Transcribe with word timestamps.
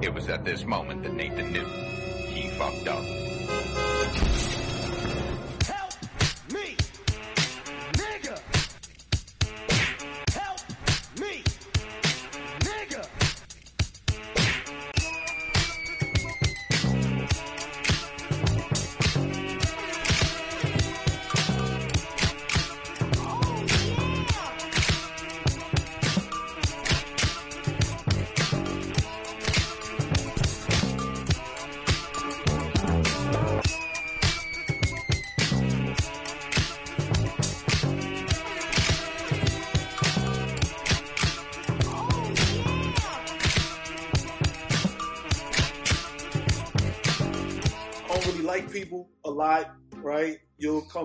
It 0.00 0.14
was 0.14 0.28
at 0.28 0.44
this 0.44 0.64
moment 0.64 1.02
that 1.02 1.14
Nathan 1.14 1.52
knew 1.52 1.64
he 1.64 2.48
fucked 2.50 2.86
up. 2.86 3.87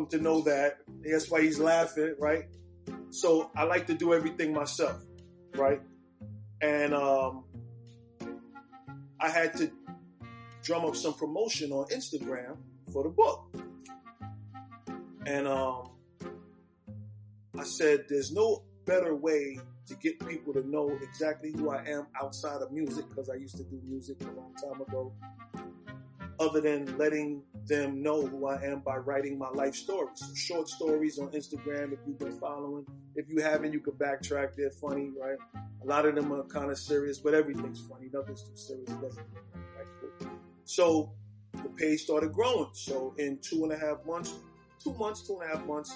To 0.07 0.19
know 0.19 0.41
that. 0.41 0.79
That's 1.03 1.29
why 1.29 1.41
he's 1.41 1.59
laughing, 1.59 2.15
right? 2.19 2.45
So 3.09 3.51
I 3.55 3.63
like 3.63 3.87
to 3.87 3.93
do 3.93 4.13
everything 4.13 4.53
myself, 4.53 5.01
right? 5.55 5.81
And 6.61 6.93
um, 6.93 7.45
I 9.19 9.29
had 9.29 9.55
to 9.57 9.71
drum 10.63 10.85
up 10.85 10.95
some 10.95 11.13
promotion 11.13 11.71
on 11.71 11.87
Instagram 11.87 12.57
for 12.91 13.03
the 13.03 13.09
book. 13.09 13.53
And 15.25 15.47
um, 15.47 15.91
I 17.57 17.63
said, 17.63 18.05
there's 18.09 18.31
no 18.31 18.63
better 18.85 19.15
way 19.15 19.59
to 19.87 19.95
get 19.95 20.19
people 20.25 20.53
to 20.53 20.67
know 20.67 20.97
exactly 21.01 21.51
who 21.51 21.69
I 21.69 21.83
am 21.85 22.07
outside 22.21 22.61
of 22.61 22.71
music, 22.71 23.07
because 23.09 23.29
I 23.29 23.35
used 23.35 23.57
to 23.57 23.63
do 23.63 23.79
music 23.85 24.21
a 24.21 24.31
long 24.31 24.53
time 24.55 24.81
ago 24.81 25.13
other 26.39 26.61
than 26.61 26.97
letting 26.97 27.43
them 27.67 28.01
know 28.01 28.25
who 28.25 28.47
I 28.47 28.61
am 28.63 28.79
by 28.79 28.97
writing 28.97 29.37
my 29.37 29.49
life 29.49 29.75
stories. 29.75 30.23
Short 30.35 30.67
stories 30.67 31.19
on 31.19 31.29
Instagram 31.29 31.93
if 31.93 31.99
you've 32.05 32.19
been 32.19 32.37
following. 32.39 32.85
If 33.15 33.29
you 33.29 33.41
haven't, 33.41 33.73
you 33.73 33.79
can 33.79 33.93
backtrack. 33.93 34.55
They're 34.55 34.71
funny, 34.71 35.11
right? 35.19 35.37
A 35.81 35.85
lot 35.85 36.05
of 36.05 36.15
them 36.15 36.31
are 36.33 36.43
kind 36.43 36.71
of 36.71 36.77
serious, 36.77 37.19
but 37.19 37.33
everything's 37.33 37.81
funny. 37.81 38.09
Nothing's 38.11 38.43
too 38.43 38.55
serious. 38.55 38.89
So 40.65 41.11
the 41.53 41.69
page 41.69 42.01
started 42.01 42.33
growing. 42.33 42.69
So 42.73 43.13
in 43.17 43.39
two 43.41 43.63
and 43.63 43.73
a 43.73 43.77
half 43.77 44.05
months, 44.05 44.33
two 44.83 44.93
months, 44.93 45.27
two 45.27 45.39
and 45.39 45.51
a 45.51 45.57
half 45.57 45.65
months, 45.65 45.95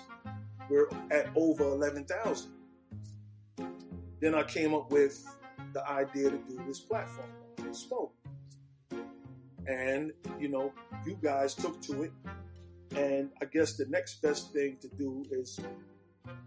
we're 0.70 0.90
at 1.12 1.30
over 1.36 1.64
11,000. 1.64 2.52
Then 4.20 4.36
I 4.36 4.44
came 4.44 4.74
up 4.74 4.92
with 4.92 5.26
the 5.74 5.88
idea 5.90 6.32
to 6.32 6.38
do 6.38 6.62
this 6.66 6.80
platform, 6.80 7.30
Smoke 7.72 8.14
and 9.68 10.14
you 10.40 10.48
know 10.48 10.74
you 11.06 11.18
guys 11.22 11.54
took 11.54 11.82
to 11.82 12.04
it. 12.04 12.12
And 12.96 13.30
i 13.42 13.46
guess 13.46 13.74
the 13.74 13.86
next 13.86 14.22
best 14.22 14.54
thing 14.54 14.78
to 14.82 14.88
do 14.88 15.26
is 15.30 15.60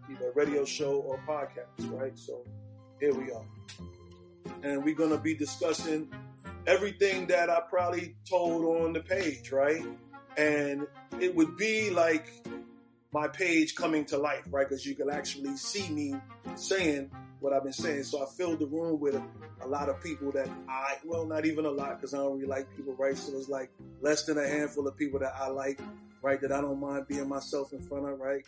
either 0.09 0.29
a 0.29 0.33
radio 0.33 0.65
show 0.65 0.95
or 0.95 1.19
podcast 1.27 1.91
right? 1.91 2.17
So 2.17 2.43
here 2.99 3.13
we 3.13 3.31
are. 3.31 3.45
And 4.63 4.83
we're 4.83 4.95
going 4.95 5.11
to 5.11 5.17
be 5.17 5.35
discussing 5.35 6.11
everything 6.67 7.25
that 7.25 7.49
i 7.49 7.59
probably 7.59 8.15
told 8.29 8.63
on 8.83 8.93
the 8.93 9.01
page 9.01 9.51
right? 9.51 9.85
And 10.37 10.87
it 11.19 11.35
would 11.35 11.57
be 11.57 11.89
like 11.89 12.27
my 13.13 13.27
page 13.27 13.75
coming 13.75 14.05
to 14.05 14.17
life 14.17 14.43
right? 14.49 14.67
Because 14.67 14.85
you 14.85 14.95
can 14.95 15.09
actually 15.09 15.57
see 15.57 15.89
me 15.89 16.15
saying 16.55 17.11
what 17.41 17.53
I've 17.53 17.63
been 17.63 17.73
saying. 17.73 18.03
So 18.03 18.23
I 18.23 18.27
filled 18.37 18.59
the 18.59 18.67
room 18.67 18.99
with 18.99 19.15
a, 19.15 19.23
a 19.65 19.67
lot 19.67 19.89
of 19.89 20.01
people 20.01 20.31
that 20.31 20.47
I, 20.69 20.97
well, 21.03 21.25
not 21.25 21.45
even 21.45 21.65
a 21.65 21.71
lot 21.71 21.99
because 21.99 22.13
I 22.13 22.17
don't 22.17 22.35
really 22.35 22.45
like 22.45 22.73
people, 22.75 22.95
right? 22.95 23.17
So 23.17 23.35
it's 23.35 23.49
like 23.49 23.71
less 23.99 24.25
than 24.25 24.37
a 24.37 24.47
handful 24.47 24.87
of 24.87 24.95
people 24.95 25.19
that 25.19 25.33
I 25.35 25.47
like, 25.47 25.81
right? 26.21 26.39
That 26.39 26.51
I 26.51 26.61
don't 26.61 26.79
mind 26.79 27.07
being 27.07 27.27
myself 27.27 27.73
in 27.73 27.81
front 27.81 28.07
of, 28.07 28.19
right? 28.19 28.45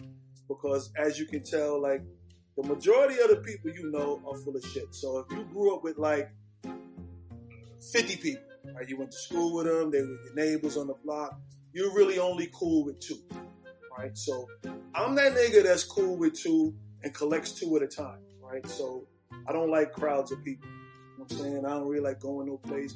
Because 0.47 0.91
as 0.95 1.19
you 1.19 1.25
can 1.25 1.41
tell, 1.41 1.81
like 1.81 2.03
the 2.55 2.63
majority 2.63 3.19
of 3.19 3.31
the 3.31 3.37
people 3.37 3.71
you 3.71 3.89
know 3.91 4.21
are 4.27 4.37
full 4.37 4.55
of 4.55 4.63
shit. 4.63 4.93
So 4.93 5.25
if 5.27 5.37
you 5.37 5.43
grew 5.45 5.75
up 5.75 5.83
with 5.83 5.97
like 5.97 6.29
50 7.91 8.15
people, 8.17 8.43
right? 8.75 8.87
You 8.87 8.97
went 8.97 9.11
to 9.11 9.17
school 9.17 9.55
with 9.55 9.65
them, 9.65 9.89
they 9.89 10.01
were 10.01 10.19
your 10.23 10.35
neighbors 10.35 10.77
on 10.77 10.85
the 10.85 10.95
block, 11.03 11.39
you're 11.73 11.93
really 11.95 12.19
only 12.19 12.47
cool 12.53 12.85
with 12.85 12.99
two, 12.99 13.17
right? 13.97 14.15
So 14.15 14.47
I'm 14.93 15.15
that 15.15 15.33
nigga 15.33 15.63
that's 15.63 15.83
cool 15.83 16.15
with 16.15 16.39
two 16.39 16.75
and 17.01 17.11
collects 17.11 17.53
two 17.53 17.75
at 17.75 17.81
a 17.81 17.87
time 17.87 18.19
right? 18.53 18.67
So 18.67 19.07
I 19.47 19.51
don't 19.51 19.69
like 19.69 19.93
crowds 19.93 20.31
of 20.31 20.43
people. 20.43 20.69
You 20.69 21.19
know 21.19 21.27
I'm 21.29 21.37
saying? 21.37 21.65
I 21.65 21.69
don't 21.69 21.87
really 21.87 22.03
like 22.03 22.19
going 22.19 22.47
no 22.47 22.57
place. 22.57 22.95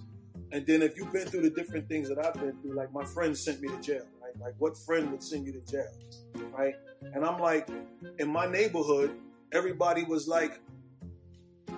And 0.52 0.66
then 0.66 0.82
if 0.82 0.96
you've 0.96 1.12
been 1.12 1.28
through 1.28 1.42
the 1.42 1.50
different 1.50 1.90
things 1.90 2.08
that 2.10 2.24
I've 2.24 2.36
been 2.36 2.56
through, 2.62 2.76
like 2.76 2.94
my 2.94 3.04
friend 3.04 3.38
sent 3.38 3.62
me 3.62 3.68
to 3.70 3.82
jail, 3.82 4.06
right? 4.22 4.40
Like 4.40 4.54
what 4.60 4.78
friend 4.78 5.12
would 5.12 5.24
send 5.24 5.46
you 5.46 5.54
to 5.54 5.62
jail, 5.72 5.92
right? 6.58 6.76
And 7.14 7.26
I'm 7.26 7.40
like, 7.40 7.70
in 8.20 8.32
my 8.32 8.46
neighborhood, 8.46 9.18
everybody 9.52 10.04
was 10.04 10.28
like, 10.28 10.62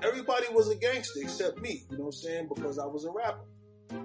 everybody 0.03 0.45
was 0.51 0.69
a 0.69 0.75
gangster 0.75 1.21
except 1.21 1.59
me, 1.61 1.83
you 1.89 1.97
know 1.97 2.05
what 2.05 2.15
I'm 2.15 2.21
saying? 2.21 2.49
Because 2.53 2.77
I 2.77 2.85
was 2.85 3.05
a 3.05 3.11
rapper. 3.11 3.45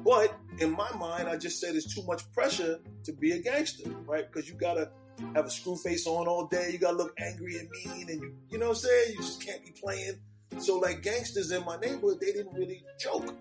But 0.02 0.34
in 0.60 0.70
my 0.70 0.90
mind, 0.96 1.28
I 1.28 1.36
just 1.36 1.60
said 1.60 1.74
it's 1.74 1.94
too 1.94 2.02
much 2.06 2.30
pressure 2.32 2.80
to 3.04 3.12
be 3.12 3.32
a 3.32 3.38
gangster, 3.38 3.90
right? 4.06 4.24
Because 4.30 4.48
you 4.48 4.54
gotta 4.54 4.90
have 5.34 5.46
a 5.46 5.50
screw 5.50 5.76
face 5.76 6.06
on 6.06 6.26
all 6.26 6.46
day. 6.46 6.70
You 6.72 6.78
gotta 6.78 6.96
look 6.96 7.14
angry 7.18 7.58
and 7.58 7.68
mean, 7.70 8.08
and 8.10 8.20
you, 8.20 8.34
you 8.50 8.58
know 8.58 8.68
what 8.68 8.76
I'm 8.76 8.82
saying? 8.82 9.12
You 9.12 9.16
just 9.18 9.44
can't 9.44 9.64
be 9.64 9.72
playing. 9.72 10.18
So 10.58 10.78
like 10.78 11.02
gangsters 11.02 11.50
in 11.50 11.64
my 11.64 11.76
neighborhood, 11.76 12.18
they 12.20 12.32
didn't 12.32 12.54
really 12.54 12.82
joke, 12.98 13.34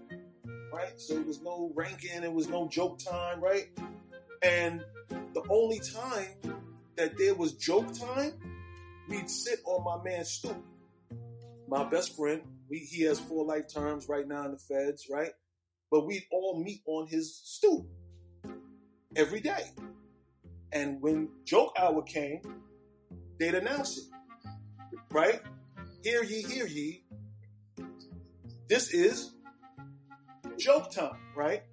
right? 0.72 1.00
So 1.00 1.16
it 1.16 1.26
was 1.26 1.42
no 1.42 1.72
ranking, 1.76 2.24
it 2.24 2.34
was 2.34 2.50
no 2.50 2.68
joke 2.68 3.00
time, 3.00 3.42
right? 3.42 3.70
And 4.42 4.84
the 5.34 5.44
only 5.50 5.80
time 5.80 6.62
that 6.96 7.18
there 7.18 7.36
was 7.36 7.54
joke 7.54 7.94
time, 7.94 8.34
we'd 9.10 9.30
sit 9.30 9.60
on 9.66 9.84
my 9.84 10.04
man's 10.04 10.30
stoop. 10.30 10.64
My 11.68 11.84
best 11.84 12.16
friend, 12.16 12.42
we, 12.70 12.80
he 12.80 13.04
has 13.04 13.20
four 13.20 13.46
life 13.46 13.68
terms 13.74 14.10
right 14.10 14.28
now 14.28 14.46
in 14.46 14.52
the 14.52 14.58
feds, 14.58 15.08
right? 15.10 15.32
But 15.90 16.06
we'd 16.06 16.26
all 16.32 16.62
meet 16.64 16.82
on 16.86 17.08
his 17.08 17.36
stoop 17.44 17.86
every 19.16 19.40
day. 19.40 19.72
And 20.74 21.02
when 21.02 21.30
joke 21.46 21.74
hour 21.78 22.02
came, 22.02 22.42
they'd 23.40 23.54
announce 23.54 24.00
it. 24.00 24.04
Right? 25.12 25.42
Hear 26.04 26.24
ye, 26.24 26.42
hear 26.42 26.66
ye. 26.66 27.04
This 28.68 28.92
is 28.92 29.32
joke 30.58 30.92
time, 30.92 31.18
right? 31.36 31.64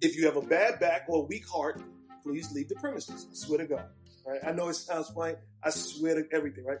If 0.00 0.16
you 0.16 0.26
have 0.26 0.36
a 0.36 0.42
bad 0.42 0.78
back 0.78 1.06
or 1.08 1.22
a 1.22 1.26
weak 1.26 1.48
heart, 1.48 1.82
please 2.22 2.52
leave 2.52 2.68
the 2.68 2.74
premises. 2.74 3.26
I 3.30 3.34
swear 3.34 3.58
to 3.58 3.66
God. 3.66 3.86
Right? 4.26 4.40
I 4.46 4.52
know 4.52 4.68
it 4.68 4.74
sounds 4.74 5.08
funny. 5.10 5.36
I 5.62 5.70
swear 5.70 6.14
to 6.14 6.28
everything, 6.30 6.64
right? 6.64 6.78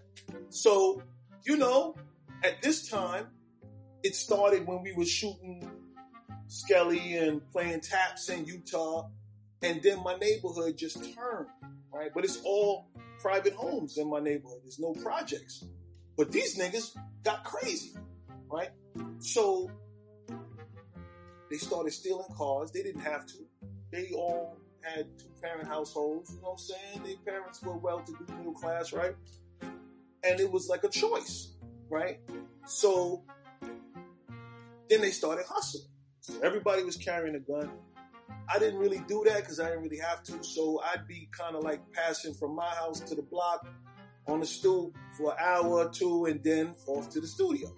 So, 0.50 1.02
you 1.44 1.56
know, 1.56 1.96
at 2.42 2.60
this 2.60 2.88
time, 2.88 3.28
it 4.02 4.14
started 4.14 4.66
when 4.66 4.82
we 4.82 4.92
were 4.92 5.06
shooting 5.06 5.70
Skelly 6.48 7.16
and 7.16 7.40
playing 7.50 7.80
taps 7.80 8.28
in 8.28 8.44
Utah 8.44 9.08
and 9.64 9.82
then 9.82 10.02
my 10.02 10.14
neighborhood 10.16 10.76
just 10.76 10.96
turned, 11.14 11.48
right? 11.92 12.10
But 12.14 12.24
it's 12.24 12.40
all 12.44 12.86
private 13.20 13.54
homes 13.54 13.96
in 13.96 14.08
my 14.10 14.20
neighborhood. 14.20 14.58
There's 14.62 14.78
no 14.78 14.92
projects. 14.92 15.64
But 16.16 16.30
these 16.30 16.58
niggas 16.58 16.94
got 17.22 17.44
crazy, 17.44 17.94
right? 18.50 18.70
So 19.20 19.70
they 21.50 21.56
started 21.56 21.92
stealing 21.92 22.26
cars. 22.36 22.70
They 22.72 22.82
didn't 22.82 23.00
have 23.00 23.26
to. 23.26 23.38
They 23.90 24.10
all 24.14 24.58
had 24.82 25.06
two 25.18 25.30
parent 25.40 25.66
households, 25.66 26.30
you 26.30 26.42
know 26.42 26.50
what 26.50 26.52
I'm 26.52 26.58
saying? 26.58 27.02
Their 27.04 27.34
parents 27.34 27.62
were 27.62 27.78
well 27.78 28.00
to 28.00 28.12
do 28.12 28.34
middle 28.36 28.52
class, 28.52 28.92
right? 28.92 29.14
And 29.62 30.40
it 30.40 30.50
was 30.50 30.68
like 30.68 30.84
a 30.84 30.88
choice, 30.88 31.54
right? 31.88 32.20
So 32.66 33.22
then 34.90 35.00
they 35.00 35.10
started 35.10 35.46
hustling. 35.48 35.86
So 36.20 36.34
everybody 36.42 36.82
was 36.82 36.96
carrying 36.96 37.34
a 37.34 37.40
gun. 37.40 37.70
I 38.48 38.58
didn't 38.58 38.78
really 38.78 39.02
do 39.08 39.22
that 39.26 39.38
because 39.38 39.60
I 39.60 39.68
didn't 39.68 39.82
really 39.82 39.98
have 39.98 40.22
to. 40.24 40.42
So 40.44 40.80
I'd 40.84 41.06
be 41.06 41.28
kind 41.32 41.56
of 41.56 41.62
like 41.62 41.80
passing 41.92 42.34
from 42.34 42.54
my 42.54 42.68
house 42.68 43.00
to 43.00 43.14
the 43.14 43.22
block 43.22 43.66
on 44.26 44.40
the 44.40 44.46
stoop 44.46 44.96
for 45.16 45.32
an 45.32 45.38
hour 45.40 45.86
or 45.86 45.88
two 45.88 46.26
and 46.26 46.42
then 46.42 46.74
off 46.86 47.08
to 47.10 47.20
the 47.20 47.26
studio, 47.26 47.72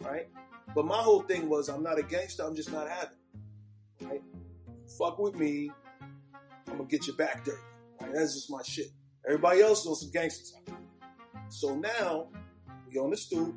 right? 0.00 0.28
But 0.74 0.84
my 0.84 0.96
whole 0.96 1.20
thing 1.20 1.48
was 1.48 1.68
I'm 1.68 1.82
not 1.82 1.98
a 1.98 2.02
gangster, 2.02 2.44
I'm 2.44 2.54
just 2.54 2.72
not 2.72 2.88
having 2.88 3.16
it, 4.00 4.04
right? 4.06 4.22
Fuck 4.98 5.18
with 5.18 5.36
me, 5.36 5.70
I'm 6.68 6.76
gonna 6.76 6.88
get 6.88 7.06
your 7.06 7.16
back 7.16 7.44
dirty, 7.44 7.58
right? 8.00 8.12
That's 8.14 8.34
just 8.34 8.50
my 8.50 8.62
shit. 8.62 8.88
Everybody 9.26 9.62
else 9.62 9.86
knows 9.86 10.00
some 10.00 10.10
gangster 10.10 10.56
time. 10.66 10.76
So 11.48 11.74
now 11.76 12.28
we 12.90 12.98
on 12.98 13.10
the 13.10 13.16
stoop, 13.16 13.54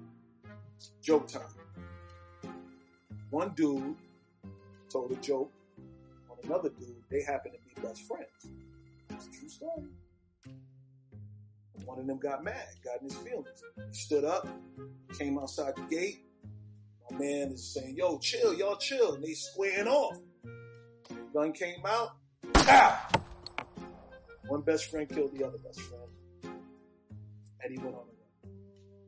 joke 1.01 1.27
time. 1.27 1.41
One 3.29 3.53
dude 3.55 3.95
told 4.89 5.12
a 5.12 5.15
joke 5.15 5.51
another 6.44 6.69
dude. 6.69 7.03
They 7.09 7.21
happened 7.24 7.56
to 7.56 7.81
be 7.81 7.88
best 7.88 8.03
friends. 8.03 8.27
It's 9.09 9.27
a 9.27 9.39
true 9.39 9.50
story. 9.50 9.88
One 11.86 12.00
of 12.00 12.07
them 12.07 12.19
got 12.19 12.44
mad, 12.44 12.68
got 12.83 13.01
in 13.01 13.09
his 13.09 13.18
feelings. 13.18 13.63
He 13.91 13.97
stood 13.97 14.24
up, 14.24 14.47
came 15.18 15.39
outside 15.39 15.75
the 15.75 15.95
gate. 15.95 16.25
My 17.09 17.18
man 17.18 17.51
is 17.51 17.74
saying, 17.74 17.95
yo, 17.97 18.19
chill, 18.19 18.53
y'all 18.53 18.75
chill. 18.75 19.15
And 19.15 19.24
they 19.24 19.33
squaring 19.33 19.88
off. 19.88 20.18
Gun 21.33 21.51
came 21.51 21.83
out. 21.88 22.12
Pow! 22.53 23.00
One 24.47 24.62
best 24.62 24.89
friend 24.91 25.09
killed 25.09 25.38
the 25.38 25.45
other 25.45 25.57
best 25.57 25.80
friend. 25.81 26.03
And 27.63 27.71
he 27.71 27.77
went 27.77 27.95
on 27.95 28.03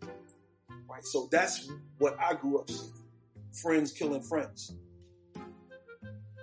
the 0.01 0.07
run. 0.07 0.15
Right? 0.89 1.05
So 1.05 1.27
that's 1.31 1.69
what 1.99 2.17
I 2.19 2.33
grew 2.33 2.59
up 2.59 2.69
seeing. 2.69 2.91
Friends 3.61 3.91
killing 3.91 4.21
friends. 4.21 4.73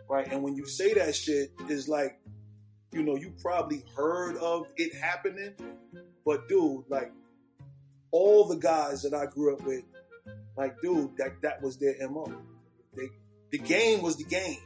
Right? 0.08 0.30
And 0.30 0.42
when 0.42 0.54
you 0.54 0.66
say 0.66 0.94
that 0.94 1.14
shit, 1.14 1.52
it's 1.68 1.88
like, 1.88 2.18
you 2.92 3.02
know, 3.02 3.16
you 3.16 3.34
probably 3.42 3.84
heard 3.94 4.36
of 4.36 4.66
it 4.76 4.94
happening, 4.94 5.54
but 6.24 6.48
dude, 6.48 6.84
like 6.88 7.12
all 8.10 8.46
the 8.46 8.56
guys 8.56 9.02
that 9.02 9.12
I 9.12 9.26
grew 9.26 9.54
up 9.54 9.62
with, 9.62 9.84
like 10.56 10.80
dude, 10.82 11.16
that 11.18 11.42
that 11.42 11.62
was 11.62 11.76
their 11.76 11.94
MO. 12.08 12.32
They, 12.96 13.08
the 13.50 13.58
game 13.58 14.02
was 14.02 14.16
the 14.16 14.24
game. 14.24 14.58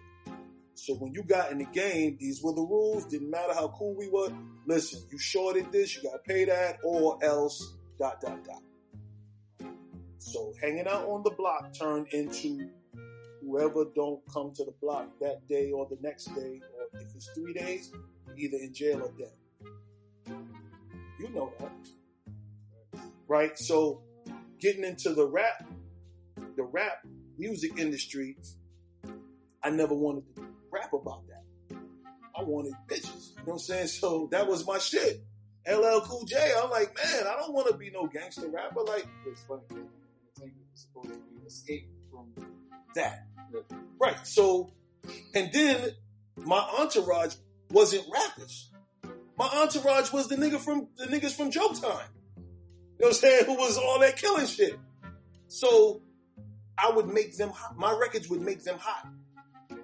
So 0.74 0.94
when 0.94 1.12
you 1.12 1.22
got 1.22 1.52
in 1.52 1.58
the 1.58 1.64
game, 1.66 2.16
these 2.18 2.42
were 2.42 2.52
the 2.52 2.62
rules. 2.62 3.04
Didn't 3.06 3.30
matter 3.30 3.54
how 3.54 3.68
cool 3.68 3.94
we 3.94 4.08
were. 4.08 4.32
Listen, 4.66 5.00
you 5.10 5.18
shorted 5.18 5.70
this, 5.70 5.94
you 5.94 6.02
got 6.02 6.12
to 6.12 6.18
pay 6.18 6.44
that, 6.44 6.78
or 6.82 7.22
else 7.22 7.74
dot 7.98 8.20
dot 8.20 8.44
dot. 8.44 9.70
So 10.18 10.54
hanging 10.60 10.86
out 10.86 11.06
on 11.08 11.22
the 11.22 11.30
block 11.30 11.72
turned 11.72 12.08
into 12.08 12.68
whoever 13.44 13.84
don't 13.94 14.20
come 14.32 14.52
to 14.54 14.64
the 14.64 14.74
block 14.80 15.08
that 15.20 15.46
day 15.48 15.72
or 15.72 15.86
the 15.88 15.98
next 16.00 16.26
day, 16.34 16.60
or 16.74 17.00
if 17.00 17.14
it's 17.14 17.28
three 17.34 17.52
days, 17.52 17.92
either 18.36 18.58
in 18.58 18.72
jail 18.72 19.02
or 19.02 19.12
dead. 19.18 19.32
You 21.18 21.28
know 21.30 21.52
that, 21.60 23.00
right? 23.28 23.58
So 23.58 24.02
getting 24.58 24.84
into 24.84 25.14
the 25.14 25.26
rap, 25.26 25.64
the 26.56 26.62
rap 26.62 27.04
music 27.38 27.78
industry, 27.78 28.36
I 29.62 29.70
never 29.70 29.94
wanted 29.94 30.24
to 30.36 30.46
rap 30.70 30.92
about 30.92 31.22
that. 31.28 31.76
I 32.36 32.42
wanted 32.42 32.72
bitches. 32.88 33.30
You 33.30 33.36
know 33.38 33.42
what 33.44 33.52
I'm 33.54 33.58
saying? 33.58 33.86
So 33.88 34.28
that 34.32 34.46
was 34.46 34.66
my 34.66 34.78
shit. 34.78 35.22
LL 35.68 36.00
Cool 36.00 36.24
J. 36.24 36.52
I'm 36.60 36.70
like, 36.70 36.96
man, 36.96 37.26
I 37.26 37.36
don't 37.36 37.52
want 37.52 37.68
to 37.68 37.76
be 37.76 37.90
no 37.90 38.06
gangster 38.06 38.48
rapper. 38.48 38.82
Like, 38.82 39.06
It's 39.26 39.42
funny. 39.42 39.62
Entertainment 39.70 40.66
supposed 40.74 41.10
to 41.10 41.14
be 41.14 41.40
an 41.40 41.46
escape 41.46 41.88
from 42.10 42.32
that. 42.94 43.26
Right. 44.00 44.26
So, 44.26 44.72
and 45.34 45.52
then 45.52 45.90
my 46.36 46.58
entourage 46.78 47.34
wasn't 47.70 48.04
rappers. 48.12 48.70
My 49.36 49.46
entourage 49.46 50.12
was 50.12 50.28
the 50.28 50.36
nigga 50.36 50.58
from 50.58 50.88
the 50.96 51.06
niggas 51.06 51.36
from 51.36 51.50
Joe 51.50 51.68
Time. 51.68 52.08
You 52.36 52.42
know 52.42 52.44
what 52.98 53.08
I'm 53.08 53.12
saying? 53.14 53.44
Who 53.46 53.56
was 53.56 53.78
all 53.78 53.98
that 54.00 54.16
killing 54.16 54.46
shit. 54.46 54.78
So 55.48 56.02
I 56.78 56.90
would 56.90 57.08
make 57.08 57.36
them 57.36 57.50
hot. 57.50 57.76
My 57.76 57.96
records 57.98 58.28
would 58.28 58.40
make 58.40 58.64
them 58.64 58.78
hot. 58.78 59.08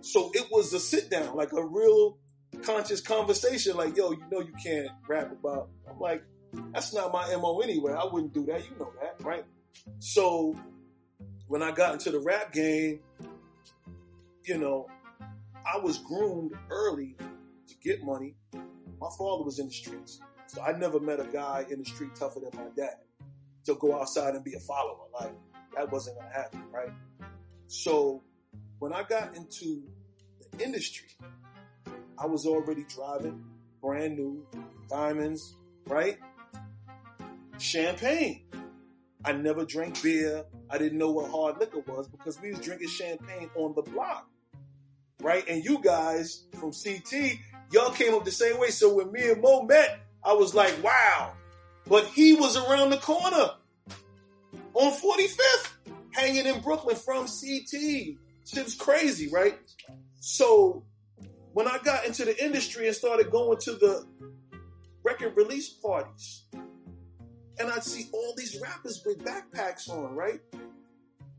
So 0.01 0.31
it 0.35 0.47
was 0.51 0.73
a 0.73 0.81
sit 0.81 1.11
down, 1.11 1.35
like 1.37 1.53
a 1.53 1.65
real 1.65 2.19
conscious 2.63 3.01
conversation. 3.01 3.77
Like, 3.77 3.97
yo, 3.97 4.13
you 4.13 4.23
know 4.31 4.41
you 4.41 4.53
can't 4.63 4.89
rap 5.09 5.33
about. 5.33 5.69
I'm 5.89 5.99
like, 5.99 6.23
that's 6.73 6.95
not 6.95 7.13
my 7.13 7.35
MO 7.37 7.61
anyway. 7.61 7.93
I 7.93 8.05
wouldn't 8.05 8.33
do 8.33 8.47
that. 8.47 8.65
You 8.65 8.77
know 8.79 8.93
that, 9.01 9.25
right? 9.25 9.45
So 9.99 10.57
when 11.47 11.63
I 11.63 11.73
got 11.73 11.95
into 11.95 12.11
the 12.11 12.21
rap 12.21 12.53
game, 12.53 13.01
you 14.49 14.57
know, 14.57 14.87
I 15.67 15.77
was 15.79 15.99
groomed 15.99 16.53
early 16.71 17.17
to 17.19 17.75
get 17.83 18.03
money. 18.03 18.35
My 18.55 19.09
father 19.19 19.45
was 19.45 19.59
in 19.59 19.67
the 19.67 19.73
streets. 19.73 20.21
So 20.47 20.63
I 20.63 20.73
never 20.73 20.99
met 20.99 21.21
a 21.21 21.27
guy 21.31 21.67
in 21.71 21.81
the 21.81 21.85
street 21.85 22.15
tougher 22.15 22.41
than 22.41 22.59
my 22.59 22.71
dad 22.75 22.97
to 23.67 23.75
go 23.75 24.01
outside 24.01 24.35
and 24.35 24.43
be 24.43 24.55
a 24.55 24.61
follower. 24.61 25.05
Like 25.13 25.35
that 25.77 25.93
wasn't 25.93 26.19
gonna 26.19 26.33
happen, 26.33 26.63
right? 26.73 26.91
So 27.67 28.23
when 28.79 28.95
I 28.95 29.03
got 29.03 29.37
into 29.37 29.83
the 30.41 30.65
industry, 30.65 31.09
I 32.17 32.25
was 32.25 32.47
already 32.47 32.85
driving 32.85 33.45
brand 33.83 34.17
new 34.17 34.47
diamonds, 34.89 35.57
right? 35.87 36.17
Champagne. 37.59 38.47
I 39.25 39.33
never 39.33 39.67
drank 39.67 40.03
beer. 40.03 40.45
I 40.71 40.79
didn't 40.79 40.97
know 40.97 41.11
what 41.11 41.31
hard 41.31 41.59
liquor 41.59 41.81
was 41.81 42.09
because 42.09 42.41
we 42.41 42.51
was 42.51 42.61
drinking 42.61 42.89
champagne 42.89 43.51
on 43.55 43.75
the 43.75 43.83
block. 43.83 44.27
Right? 45.23 45.47
And 45.49 45.65
you 45.65 45.81
guys 45.83 46.45
from 46.59 46.73
CT, 46.73 47.39
y'all 47.73 47.91
came 47.91 48.15
up 48.15 48.25
the 48.25 48.31
same 48.31 48.59
way. 48.59 48.69
So 48.71 48.95
when 48.95 49.11
me 49.13 49.31
and 49.31 49.43
Mo 49.43 49.63
met, 49.63 50.01
I 50.25 50.33
was 50.33 50.55
like, 50.55 50.83
wow. 50.83 51.33
But 51.87 52.07
he 52.07 52.35
was 52.35 52.57
around 52.57 52.91
the 52.91 52.99
corner 52.99 53.51
on 54.75 54.93
45th, 54.93 55.73
hanging 56.13 56.47
in 56.47 56.61
Brooklyn 56.61 56.97
from 56.97 57.27
CT. 57.27 58.17
Shit's 58.47 58.75
crazy, 58.75 59.29
right? 59.29 59.59
So 60.21 60.85
when 61.53 61.67
I 61.67 61.79
got 61.79 62.05
into 62.05 62.25
the 62.25 62.45
industry 62.45 62.87
and 62.87 62.95
started 62.95 63.31
going 63.31 63.59
to 63.59 63.73
the 63.73 64.07
record 65.03 65.37
release 65.37 65.69
parties, 65.71 66.45
and 67.59 67.71
I'd 67.71 67.85
see 67.85 68.09
all 68.13 68.35
these 68.37 68.61
rappers 68.61 69.03
with 69.05 69.19
backpacks 69.25 69.89
on, 69.89 70.15
right? 70.15 70.41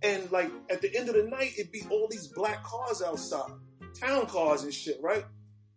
And 0.02 0.32
like 0.32 0.52
at 0.70 0.82
the 0.82 0.96
end 0.96 1.10
of 1.10 1.16
the 1.16 1.24
night, 1.24 1.54
it'd 1.58 1.72
be 1.72 1.84
all 1.90 2.08
these 2.10 2.28
black 2.28 2.64
cars 2.64 3.02
outside, 3.02 3.52
town 3.94 4.26
cars 4.28 4.64
and 4.64 4.74
shit, 4.74 4.98
right? 5.02 5.26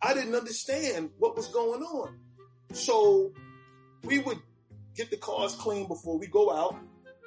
I 0.00 0.14
didn't 0.14 0.34
understand 0.34 1.10
what 1.18 1.36
was 1.36 1.48
going 1.48 1.82
on. 1.82 2.18
So 2.72 3.32
we 4.04 4.18
would 4.18 4.38
get 4.96 5.10
the 5.10 5.16
cars 5.16 5.54
clean 5.54 5.86
before 5.86 6.18
we 6.18 6.26
go 6.26 6.50
out. 6.52 6.76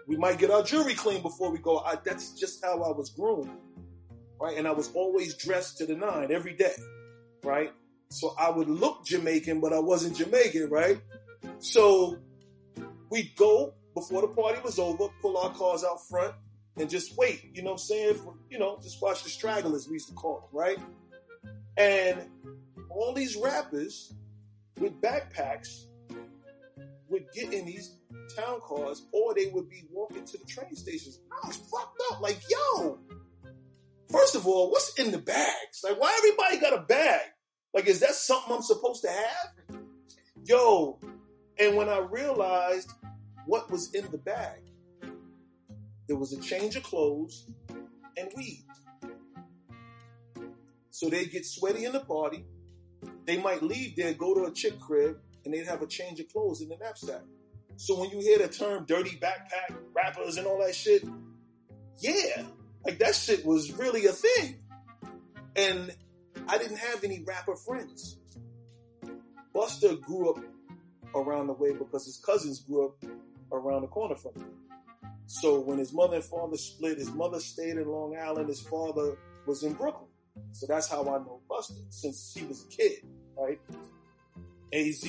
We 0.08 0.18
might 0.18 0.38
get 0.38 0.52
our 0.52 0.64
jewelry 0.64 0.94
clean 0.94 1.22
before 1.22 1.52
we 1.52 1.60
go 1.60 1.80
out. 1.80 2.04
That's 2.04 2.32
just 2.32 2.64
how 2.64 2.84
I 2.84 2.92
was 2.92 3.10
groomed, 3.10 3.50
right? 4.40 4.58
And 4.58 4.68
I 4.68 4.72
was 4.72 4.92
always 4.94 5.36
dressed 5.36 5.78
to 5.80 5.86
the 5.86 5.96
nine 5.96 6.32
every 6.32 6.54
day, 6.54 6.76
right? 7.44 7.72
So 8.10 8.36
I 8.38 8.50
would 8.50 8.70
look 8.70 9.06
Jamaican, 9.06 9.62
but 9.62 9.74
I 9.74 9.80
wasn't 9.80 10.18
Jamaican, 10.18 10.70
right? 10.70 11.00
So 11.60 12.18
we'd 13.10 13.36
go 13.36 13.74
before 13.96 14.22
the 14.22 14.28
party 14.28 14.60
was 14.64 14.78
over, 14.78 15.08
pull 15.22 15.38
our 15.38 15.52
cars 15.54 15.84
out 15.84 16.06
front, 16.08 16.36
and 16.78 16.90
just 16.90 17.18
wait. 17.18 17.52
You 17.54 17.64
know 17.64 17.72
what 17.72 17.82
I'm 17.82 17.86
saying? 17.86 18.16
For, 18.16 18.34
you 18.50 18.60
know, 18.60 18.80
just 18.82 19.02
watch 19.02 19.24
the 19.24 19.30
stragglers, 19.30 19.88
we 19.88 19.94
used 19.94 20.10
to 20.10 20.16
call 20.16 20.42
them, 20.42 20.50
right? 20.52 20.78
And 21.78 22.30
all 22.90 23.14
these 23.14 23.36
rappers 23.36 24.14
with 24.80 25.00
backpacks 25.02 25.86
would 27.10 27.26
get 27.34 27.54
in 27.54 27.66
these 27.66 27.98
town 28.36 28.60
cars, 28.62 29.04
or 29.12 29.34
they 29.34 29.48
would 29.48 29.70
be 29.70 29.84
walking 29.92 30.26
to 30.26 30.38
the 30.38 30.46
train 30.46 30.76
stations. 30.76 31.20
I 31.32 31.48
was 31.48 31.58
fucked 31.58 32.02
up. 32.12 32.22
Like, 32.22 32.40
yo, 32.50 33.00
first 34.10 34.36
of 34.36 34.48
all, 34.48 34.72
what's 34.72 34.98
in 35.00 35.12
the 35.12 35.18
bags? 35.18 35.82
Like, 35.84 36.00
why 36.00 36.14
everybody 36.18 36.60
got 36.60 36.78
a 36.78 36.86
bag? 36.86 37.22
Like, 37.74 37.88
is 37.88 38.00
that 38.00 38.12
something 38.12 38.54
I'm 38.54 38.62
supposed 38.62 39.02
to 39.04 39.10
have? 39.10 39.82
Yo, 40.46 41.00
and 41.60 41.76
when 41.76 41.90
I 41.90 42.00
realized 42.00 42.92
what 43.46 43.70
was 43.70 43.94
in 43.94 44.10
the 44.12 44.18
bag, 44.18 44.60
there 46.08 46.18
was 46.18 46.34
a 46.34 46.42
change 46.42 46.76
of 46.76 46.84
clothes 46.84 47.48
and 48.18 48.30
weed. 48.36 48.66
So 50.92 51.10
they'd 51.10 51.32
get 51.32 51.46
sweaty 51.46 51.86
in 51.86 51.92
the 51.92 52.00
party. 52.00 52.46
They 53.26 53.38
might 53.38 53.64
leave 53.64 53.96
there, 53.96 54.14
go 54.14 54.34
to 54.34 54.46
a 54.46 54.52
chick 54.52 54.80
crib, 54.80 55.18
and 55.44 55.54
they'd 55.54 55.66
have 55.66 55.82
a 55.82 55.88
change 55.88 56.20
of 56.20 56.28
clothes 56.30 56.62
in 56.62 56.70
the 56.70 56.78
knapsack. 56.78 57.22
So 57.78 58.00
when 58.00 58.10
you 58.10 58.20
hear 58.20 58.38
the 58.38 58.48
term 58.48 58.86
dirty 58.86 59.18
backpack 59.18 59.76
rappers 59.94 60.38
and 60.38 60.48
all 60.48 60.60
that 60.66 60.74
shit, 60.74 61.04
yeah, 62.00 62.44
like 62.86 63.00
that 63.00 63.16
shit 63.16 63.46
was 63.46 63.72
really 63.74 64.06
a 64.06 64.12
thing. 64.12 64.60
And 65.56 65.94
I 66.48 66.58
didn't 66.58 66.78
have 66.78 67.04
any 67.04 67.24
rapper 67.26 67.56
friends. 67.56 68.18
Buster 69.54 69.96
grew 69.96 70.32
up 70.32 70.44
around 71.16 71.48
the 71.48 71.54
way 71.54 71.74
because 71.74 72.06
his 72.06 72.18
cousins 72.18 72.60
grew 72.60 72.86
up 72.88 73.04
around 73.52 73.82
the 73.82 73.88
corner 73.88 74.16
from 74.16 74.36
him. 74.36 74.65
So 75.28 75.60
when 75.60 75.80
his 75.80 75.94
mother 75.94 76.16
and 76.16 76.24
father 76.24 76.58
split, 76.58 76.98
his 76.98 77.12
mother 77.12 77.40
stayed 77.40 77.78
in 77.78 77.88
Long 77.88 78.16
Island, 78.18 78.50
his 78.50 78.62
father 78.62 79.18
was 79.46 79.64
in 79.64 79.74
Brooklyn. 79.74 80.10
So 80.52 80.68
that's 80.68 80.90
how 80.90 81.02
I 81.02 81.18
know 81.20 81.42
Buster 81.50 81.76
since 81.90 82.34
he 82.38 82.46
was 82.46 82.66
a 82.66 82.68
kid, 82.68 83.06
right? 83.38 83.60
AZ 84.74 85.08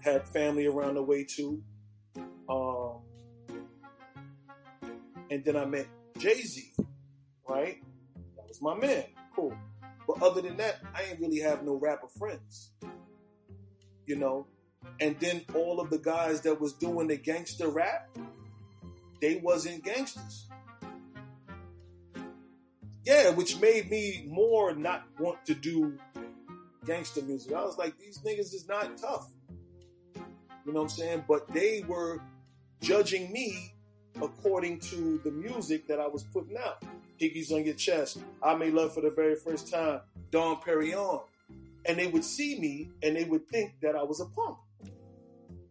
had 0.00 0.28
family 0.28 0.66
around 0.66 0.94
the 0.94 1.02
way 1.02 1.24
too. 1.24 1.62
Um, 2.48 3.00
and 5.30 5.44
then 5.44 5.56
I 5.56 5.64
met 5.64 5.86
Jay 6.18 6.40
Z, 6.42 6.72
right? 7.48 7.78
That 8.36 8.48
was 8.48 8.62
my 8.62 8.74
man. 8.74 9.04
Cool. 9.34 9.54
But 10.06 10.22
other 10.22 10.40
than 10.40 10.56
that, 10.56 10.80
I 10.94 11.02
ain't 11.04 11.20
really 11.20 11.40
have 11.40 11.62
no 11.62 11.74
rapper 11.74 12.08
friends. 12.18 12.72
You 14.06 14.16
know? 14.16 14.46
And 15.00 15.18
then 15.20 15.42
all 15.54 15.80
of 15.80 15.90
the 15.90 15.98
guys 15.98 16.40
that 16.42 16.60
was 16.60 16.72
doing 16.72 17.08
the 17.08 17.16
gangster 17.16 17.68
rap, 17.68 18.08
they 19.20 19.36
wasn't 19.36 19.84
gangsters. 19.84 20.48
yeah, 23.08 23.30
which 23.30 23.58
made 23.58 23.90
me 23.90 24.26
more 24.28 24.74
not 24.74 25.04
want 25.18 25.42
to 25.46 25.54
do 25.54 25.98
gangster 26.84 27.22
music. 27.22 27.54
I 27.54 27.64
was 27.64 27.78
like, 27.78 27.98
these 27.98 28.18
niggas 28.18 28.52
is 28.52 28.66
not 28.68 28.98
tough. 28.98 29.30
You 30.14 30.74
know 30.74 30.80
what 30.80 30.82
I'm 30.82 30.88
saying? 30.90 31.24
But 31.26 31.48
they 31.48 31.84
were 31.88 32.20
judging 32.82 33.32
me 33.32 33.72
according 34.20 34.80
to 34.80 35.18
the 35.24 35.30
music 35.30 35.86
that 35.88 36.00
I 36.00 36.06
was 36.06 36.24
putting 36.24 36.58
out. 36.58 36.82
Higgies 37.18 37.50
on 37.50 37.64
your 37.64 37.74
chest. 37.74 38.18
I 38.42 38.54
made 38.54 38.74
love 38.74 38.92
for 38.92 39.00
the 39.00 39.10
very 39.10 39.36
first 39.36 39.72
time. 39.72 40.00
Dom 40.30 40.58
Perignon. 40.60 41.22
And 41.86 41.98
they 41.98 42.08
would 42.08 42.24
see 42.24 42.60
me 42.60 42.90
and 43.02 43.16
they 43.16 43.24
would 43.24 43.48
think 43.48 43.80
that 43.80 43.96
I 43.96 44.02
was 44.02 44.20
a 44.20 44.26
punk. 44.26 44.58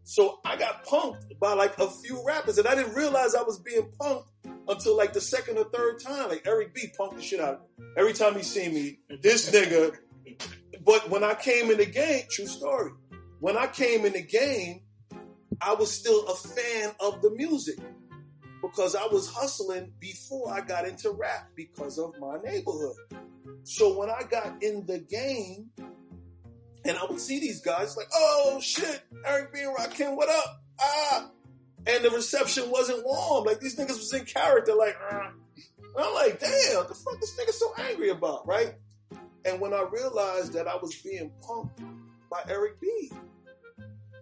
So 0.10 0.40
I 0.46 0.56
got 0.56 0.86
punked 0.86 1.38
by 1.38 1.52
like 1.52 1.78
a 1.80 1.90
few 1.90 2.26
rappers 2.26 2.58
and 2.58 2.66
I 2.66 2.76
didn't 2.76 2.94
realize 2.94 3.36
I 3.36 3.42
was 3.42 3.60
being 3.60 3.92
punked 4.00 4.24
until 4.70 4.96
like 4.96 5.12
the 5.12 5.20
second 5.20 5.58
or 5.58 5.66
third 5.66 6.00
time. 6.00 6.30
Like 6.30 6.44
Eric 6.48 6.74
B 6.74 6.90
punked 6.98 7.18
the 7.18 7.22
shit 7.22 7.42
out. 7.42 7.68
Every 7.98 8.14
time 8.14 8.36
he 8.36 8.42
see 8.42 8.70
me, 8.70 9.00
this 9.22 9.52
nigga. 9.52 9.98
But 10.86 11.10
when 11.10 11.26
I 11.26 11.34
came 11.34 11.70
in 11.72 11.78
the 11.78 11.86
game, 11.86 12.24
true 12.32 12.48
story. 12.48 12.92
When 13.42 13.58
I 13.58 13.68
came 13.68 14.06
in 14.06 14.14
the 14.14 14.22
game, 14.22 14.84
I 15.60 15.74
was 15.74 15.92
still 15.92 16.26
a 16.28 16.36
fan 16.36 16.94
of 17.02 17.22
the 17.22 17.32
music 17.32 17.78
because 18.62 18.96
I 18.96 19.08
was 19.08 19.30
hustling 19.30 19.92
before 20.00 20.54
I 20.54 20.62
got 20.62 20.88
into 20.88 21.12
rap 21.12 21.50
because 21.54 21.98
of 22.00 22.14
my 22.18 22.38
neighborhood. 22.46 22.96
So 23.66 24.00
when 24.00 24.10
I 24.10 24.22
got 24.32 24.64
in 24.64 24.86
the 24.86 25.00
game, 25.00 25.70
and 26.88 26.98
I 26.98 27.06
would 27.06 27.20
see 27.20 27.40
these 27.40 27.62
guys 27.62 27.98
like, 27.98 28.08
oh 28.14 28.60
shit, 28.62 29.02
Eric 29.26 29.54
B 29.54 29.60
and 29.62 29.76
Rakim, 29.76 30.16
what 30.16 30.30
up? 30.30 30.62
Ah. 30.80 31.30
And 31.86 32.04
the 32.04 32.10
reception 32.10 32.70
wasn't 32.70 33.06
warm. 33.06 33.46
Like 33.46 33.60
these 33.60 33.76
niggas 33.76 33.98
was 33.98 34.14
in 34.14 34.26
character, 34.26 34.74
like, 34.74 34.96
ah. 35.12 35.32
I'm 35.98 36.14
like, 36.14 36.40
damn, 36.40 36.88
the 36.88 36.94
fuck 36.94 37.20
this 37.20 37.38
nigga 37.40 37.52
so 37.52 37.74
angry 37.90 38.10
about, 38.10 38.48
right? 38.48 38.76
And 39.46 39.60
when 39.60 39.74
I 39.74 39.86
realized 39.92 40.54
that 40.54 40.68
I 40.68 40.76
was 40.76 40.96
being 40.96 41.32
punked 41.42 41.80
by 42.30 42.42
Eric 42.48 42.80
B, 42.80 43.12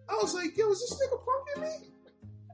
I 0.07 0.13
was 0.21 0.33
like, 0.33 0.57
yo, 0.57 0.71
is 0.71 0.79
this 0.79 0.99
nigga 0.99 1.19
punking 1.23 1.61
me? 1.61 1.89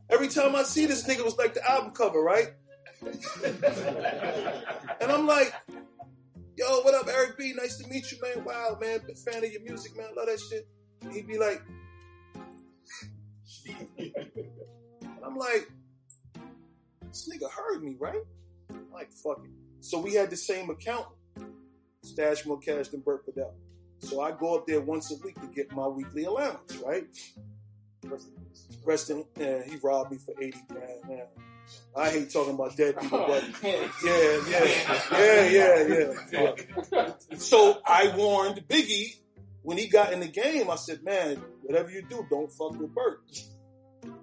Every 0.10 0.27
time 0.27 0.56
I 0.56 0.63
see 0.63 0.86
this 0.88 1.08
nigga 1.08 1.20
it 1.20 1.25
was 1.25 1.38
like 1.38 1.53
the 1.53 1.70
album 1.70 1.91
cover, 1.91 2.22
right? 2.22 2.53
and 5.01 5.12
I'm 5.12 5.25
like, 5.25 5.53
yo, 6.58 6.81
what 6.81 6.93
up, 6.93 7.08
Eric 7.08 7.38
B? 7.38 7.53
Nice 7.55 7.77
to 7.77 7.88
meet 7.88 8.12
you, 8.12 8.17
man. 8.22 8.43
Wow, 8.43 8.77
man. 8.79 9.00
Big 9.05 9.17
fan 9.17 9.43
of 9.43 9.51
your 9.51 9.62
music, 9.62 9.96
man. 9.98 10.08
Love 10.15 10.27
that 10.27 10.39
shit. 10.39 10.67
And 11.01 11.12
he'd 11.12 11.27
be 11.27 11.38
like, 11.38 11.62
and 13.98 15.25
I'm 15.25 15.38
like, 15.38 15.70
this 17.08 17.29
nigga 17.29 17.50
heard 17.50 17.84
me, 17.84 17.96
right? 18.00 18.22
I'm 18.70 18.91
like, 18.91 19.12
fuck 19.12 19.41
it. 19.43 19.51
So 19.79 20.00
we 20.00 20.13
had 20.13 20.29
the 20.29 20.38
same 20.38 20.70
account, 20.70 21.08
Stash 22.03 22.46
More 22.46 22.60
Cash 22.60 22.89
than 22.89 23.01
Bert 23.01 23.25
Padell. 23.25 23.53
So 24.00 24.22
I 24.22 24.31
go 24.31 24.55
up 24.55 24.67
there 24.67 24.81
once 24.81 25.12
a 25.12 25.15
week 25.24 25.39
to 25.41 25.48
get 25.48 25.72
my 25.74 25.88
weekly 25.88 26.25
allowance, 26.25 26.75
right? 26.77 27.05
Rest 28.84 29.10
in, 29.10 29.25
he 29.38 29.77
robbed 29.84 30.12
me 30.12 30.17
for 30.17 30.34
80 30.41 30.58
grand, 30.70 31.08
man. 31.08 31.25
I 31.96 32.10
hate 32.10 32.32
talking 32.32 32.54
about 32.54 32.75
dead 32.78 33.00
people, 33.00 33.25
but 33.28 33.44
yeah, 33.63 33.88
yeah, 34.04 34.66
yeah, 35.12 35.84
yeah, 36.32 36.54
yeah. 36.92 37.12
So 37.38 37.82
I 37.86 38.13
warned 38.16 38.63
Biggie 38.70 39.18
when 39.63 39.78
he 39.78 39.88
got 39.88 40.13
in 40.13 40.22
the 40.22 40.28
game. 40.28 40.70
I 40.70 40.75
said, 40.75 41.04
"Man, 41.04 41.38
whatever 41.63 41.90
you 41.92 42.01
do, 42.10 42.25
don't 42.30 42.51
fuck 42.51 42.80
with 42.80 42.94
Bert." 42.96 43.20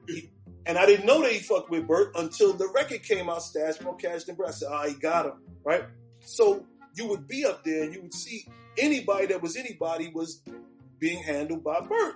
He- 0.06 0.30
and 0.66 0.76
I 0.76 0.84
didn't 0.86 1.06
know 1.06 1.22
that 1.22 1.32
he 1.32 1.38
fucked 1.38 1.70
with 1.70 1.86
Bert 1.86 2.12
until 2.14 2.52
the 2.52 2.68
record 2.74 3.02
came 3.02 3.28
out. 3.30 3.42
Stash 3.42 3.80
more 3.80 3.96
cash 3.96 4.24
than 4.24 4.36
Bert. 4.36 4.48
I 4.48 4.52
said, 4.52 4.68
"Ah, 4.70 4.86
he 4.86 4.94
got 4.94 5.26
him 5.26 5.32
right." 5.64 5.84
So 6.20 6.64
you 6.94 7.06
would 7.08 7.28
be 7.28 7.44
up 7.44 7.64
there, 7.64 7.84
and 7.84 7.94
you 7.94 8.02
would 8.02 8.14
see 8.14 8.46
anybody 8.78 9.26
that 9.26 9.42
was 9.42 9.56
anybody 9.56 10.10
was 10.14 10.42
being 10.98 11.22
handled 11.22 11.62
by 11.64 11.80
Bert. 11.80 12.14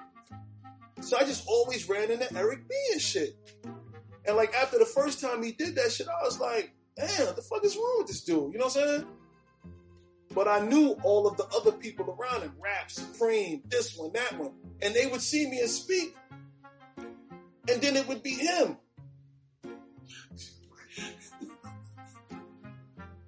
So 1.03 1.17
I 1.19 1.25
just 1.25 1.45
always 1.47 1.89
ran 1.89 2.11
into 2.11 2.33
Eric 2.37 2.69
B 2.69 2.75
and 2.93 3.01
shit. 3.01 3.37
And 4.27 4.37
like 4.37 4.55
after 4.55 4.79
the 4.79 4.87
first 4.87 5.21
time 5.21 5.43
he 5.43 5.53
did 5.53 5.75
that 5.77 5.93
shit, 5.93 6.07
I 6.09 6.25
was 6.25 6.39
like, 6.39 6.73
damn, 6.97 7.35
the 7.35 7.43
fuck 7.43 7.65
is 7.65 7.77
wrong 7.77 7.97
with 7.99 8.09
this 8.09 8.23
dude? 8.23 8.53
You 8.53 8.59
know 8.59 8.67
what 8.67 8.77
I'm 8.77 8.83
saying? 8.89 9.07
But 10.35 10.49
I 10.49 10.61
knew 10.61 10.97
all 11.03 11.27
of 11.27 11.37
the 11.37 11.47
other 11.57 11.73
people 11.73 12.17
around 12.19 12.43
him, 12.43 12.55
Rap, 12.63 12.91
Supreme, 12.91 13.63
this 13.69 13.97
one, 13.97 14.13
that 14.15 14.39
one. 14.39 14.53
And 14.81 14.95
they 14.95 15.07
would 15.07 15.21
see 15.21 15.49
me 15.49 15.61
and 15.61 15.69
speak. 15.69 16.17
And 17.69 17.81
then 17.81 17.97
it 17.97 18.09
would 18.09 18.23
be 18.23 18.31
him. 18.31 18.77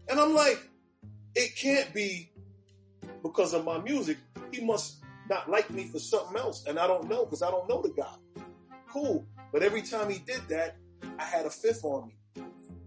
And 0.08 0.20
I'm 0.20 0.34
like, 0.34 0.70
it 1.34 1.56
can't 1.56 1.92
be 1.92 2.30
because 3.22 3.52
of 3.52 3.64
my 3.64 3.78
music. 3.78 4.18
He 4.52 4.64
must 4.64 5.02
not 5.28 5.50
like 5.50 5.70
me 5.70 5.86
for 5.86 5.98
something 5.98 6.36
else. 6.36 6.64
And 6.66 6.78
I 6.78 6.86
don't 6.86 7.08
know 7.08 7.24
because 7.24 7.42
I 7.42 7.50
don't 7.50 7.68
know 7.68 7.82
the 7.82 7.90
guy. 7.90 8.44
Cool. 8.90 9.26
But 9.52 9.62
every 9.62 9.82
time 9.82 10.10
he 10.10 10.18
did 10.18 10.42
that, 10.48 10.76
I 11.18 11.24
had 11.24 11.46
a 11.46 11.50
fifth 11.50 11.84
on 11.84 12.08
me. 12.08 12.44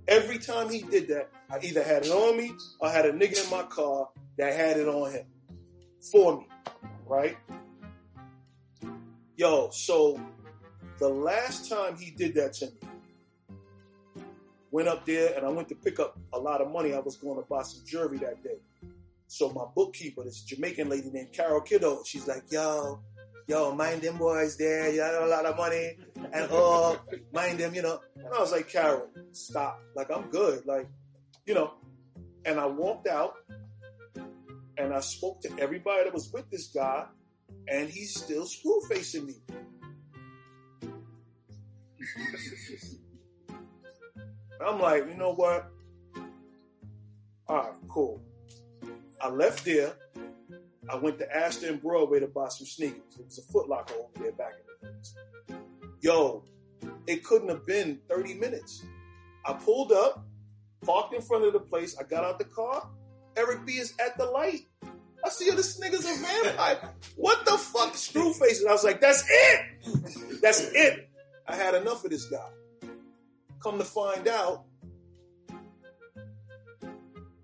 Every 0.08 0.40
time 0.40 0.70
he 0.70 0.82
did 0.82 1.08
that, 1.10 1.30
I 1.50 1.60
either 1.66 1.84
had 1.84 2.06
it 2.06 2.12
on 2.12 2.38
me 2.38 2.54
or 2.80 2.90
had 2.90 3.06
a 3.06 3.12
nigga 3.12 3.44
in 3.44 3.52
my 3.52 3.64
car 3.64 4.10
that 4.38 4.54
had 4.54 4.78
it 4.78 4.88
on 4.88 5.12
him 5.12 5.26
for 6.12 6.38
me. 6.38 6.48
Right? 7.06 7.38
Yo, 9.36 9.70
so 9.72 10.20
the 11.00 11.10
last 11.10 11.70
time 11.70 11.98
he 11.98 12.12
did 12.12 12.36
that 12.36 12.54
to 12.54 12.66
me, 12.66 12.72
went 14.72 14.88
up 14.88 15.06
there 15.06 15.36
and 15.36 15.46
I 15.46 15.50
went 15.50 15.70
to 15.70 15.76
pick 15.76 16.00
up 16.00 16.18
a 16.34 16.40
lot 16.40 16.62
of 16.62 16.72
money. 16.72 16.94
I 16.94 17.00
was 17.00 17.16
going 17.16 17.38
to 17.38 17.46
buy 17.48 17.64
some 17.64 17.86
jewelry 17.86 18.18
that 18.20 18.44
day. 18.44 18.60
So 19.28 19.52
my 19.52 19.66
bookkeeper, 19.76 20.24
this 20.24 20.42
Jamaican 20.42 20.90
lady 20.90 21.10
named 21.12 21.34
Carol 21.34 21.62
Kiddo, 21.62 22.02
she's 22.06 22.28
like, 22.28 22.44
yo, 22.50 23.00
yo, 23.48 23.74
mind 23.74 24.02
them 24.02 24.18
boys 24.18 24.58
there. 24.58 24.92
You 24.92 24.98
got 24.98 25.24
a 25.24 25.26
lot 25.26 25.46
of 25.46 25.58
money. 25.58 25.98
And 26.34 26.48
oh, 26.52 27.00
mind 27.34 27.60
them, 27.60 27.74
you 27.74 27.82
know. 27.82 28.00
And 28.16 28.28
I 28.28 28.40
was 28.40 28.52
like, 28.52 28.70
Carol, 28.70 29.08
stop. 29.32 29.80
Like, 29.96 30.12
I'm 30.12 30.30
good. 30.30 30.66
Like, 30.66 30.88
you 31.46 31.54
know. 31.54 31.74
And 32.46 32.60
I 32.60 32.66
walked 32.66 33.08
out 33.08 33.36
and 34.78 34.94
I 34.94 35.00
spoke 35.00 35.42
to 35.42 35.50
everybody 35.60 36.04
that 36.04 36.14
was 36.14 36.32
with 36.32 36.50
this 36.50 36.68
guy, 36.68 37.06
and 37.68 37.90
he's 37.90 38.16
still 38.16 38.46
screw 38.46 38.80
facing 38.90 39.26
me. 39.26 39.34
I'm 44.66 44.80
like, 44.80 45.08
you 45.08 45.16
know 45.16 45.34
what? 45.34 45.70
All 47.48 47.58
right, 47.58 47.74
cool. 47.90 48.22
I 49.20 49.30
left 49.30 49.66
there. 49.66 49.94
I 50.90 50.96
went 50.96 51.20
to 51.20 51.36
Astor 51.36 51.68
and 51.68 51.82
Broadway 51.82 52.20
to 52.20 52.28
buy 52.28 52.48
some 52.50 52.66
sneakers. 52.66 53.18
It 53.20 53.26
was 53.26 53.38
a 53.40 53.42
Foot 53.52 53.68
Locker 53.68 53.94
over 53.96 54.24
there 54.24 54.32
back 54.32 54.54
in 54.54 54.90
the 54.90 54.94
days. 54.94 55.16
Yo, 56.02 56.44
it 57.08 57.24
couldn't 57.24 57.50
have 57.50 57.66
been 57.66 58.00
30 58.10 58.36
minutes. 58.36 58.84
I 59.46 59.54
pulled 59.54 59.92
up, 59.92 60.26
parked 60.86 61.14
in 61.14 61.22
front 61.22 61.46
of 61.46 61.54
the 61.54 61.60
place. 61.60 61.98
I 62.00 62.04
got 62.04 62.24
out 62.24 62.40
the 62.40 62.46
car. 62.46 62.90
Eric 63.36 63.66
B 63.66 63.74
is 63.74 63.94
at 64.04 64.18
the 64.18 64.26
light. 64.26 64.68
I 65.26 65.30
see 65.30 65.50
this 65.52 65.80
nigga's 65.80 66.06
a 66.06 66.22
vampire. 66.22 66.94
What 67.16 67.46
the 67.46 67.58
fuck? 67.58 67.96
Screw 67.96 68.34
And 68.34 68.70
I 68.70 68.72
was 68.72 68.84
like, 68.84 69.02
that's 69.02 69.24
it. 69.28 70.42
That's 70.42 70.62
it. 70.72 71.10
I 71.48 71.56
had 71.56 71.74
enough 71.74 72.04
of 72.04 72.12
this 72.12 72.26
guy. 72.26 72.50
Come 73.62 73.78
to 73.78 73.84
find 73.84 74.28
out, 74.28 74.66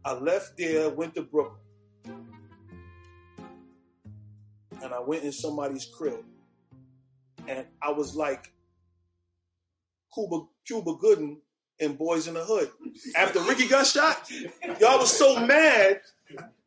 I 0.06 0.14
left 0.14 0.58
there, 0.58 0.90
went 0.90 1.16
to 1.16 1.24
Brooklyn. 1.24 1.63
And 4.84 4.94
I 4.94 5.00
went 5.00 5.24
in 5.24 5.32
somebody's 5.32 5.86
crib. 5.86 6.24
And 7.48 7.66
I 7.82 7.92
was 7.92 8.16
like 8.16 8.52
Cuba, 10.14 10.42
Cuba 10.66 10.96
Gooding 11.00 11.42
in 11.80 11.96
Boys 11.96 12.28
in 12.28 12.36
the 12.36 12.44
Hood. 12.44 12.70
After 13.16 13.42
Ricky 13.42 13.68
got 13.68 13.88
shot, 13.88 14.30
y'all 14.80 15.00
was 15.00 15.12
so 15.12 15.40
mad. 15.46 16.02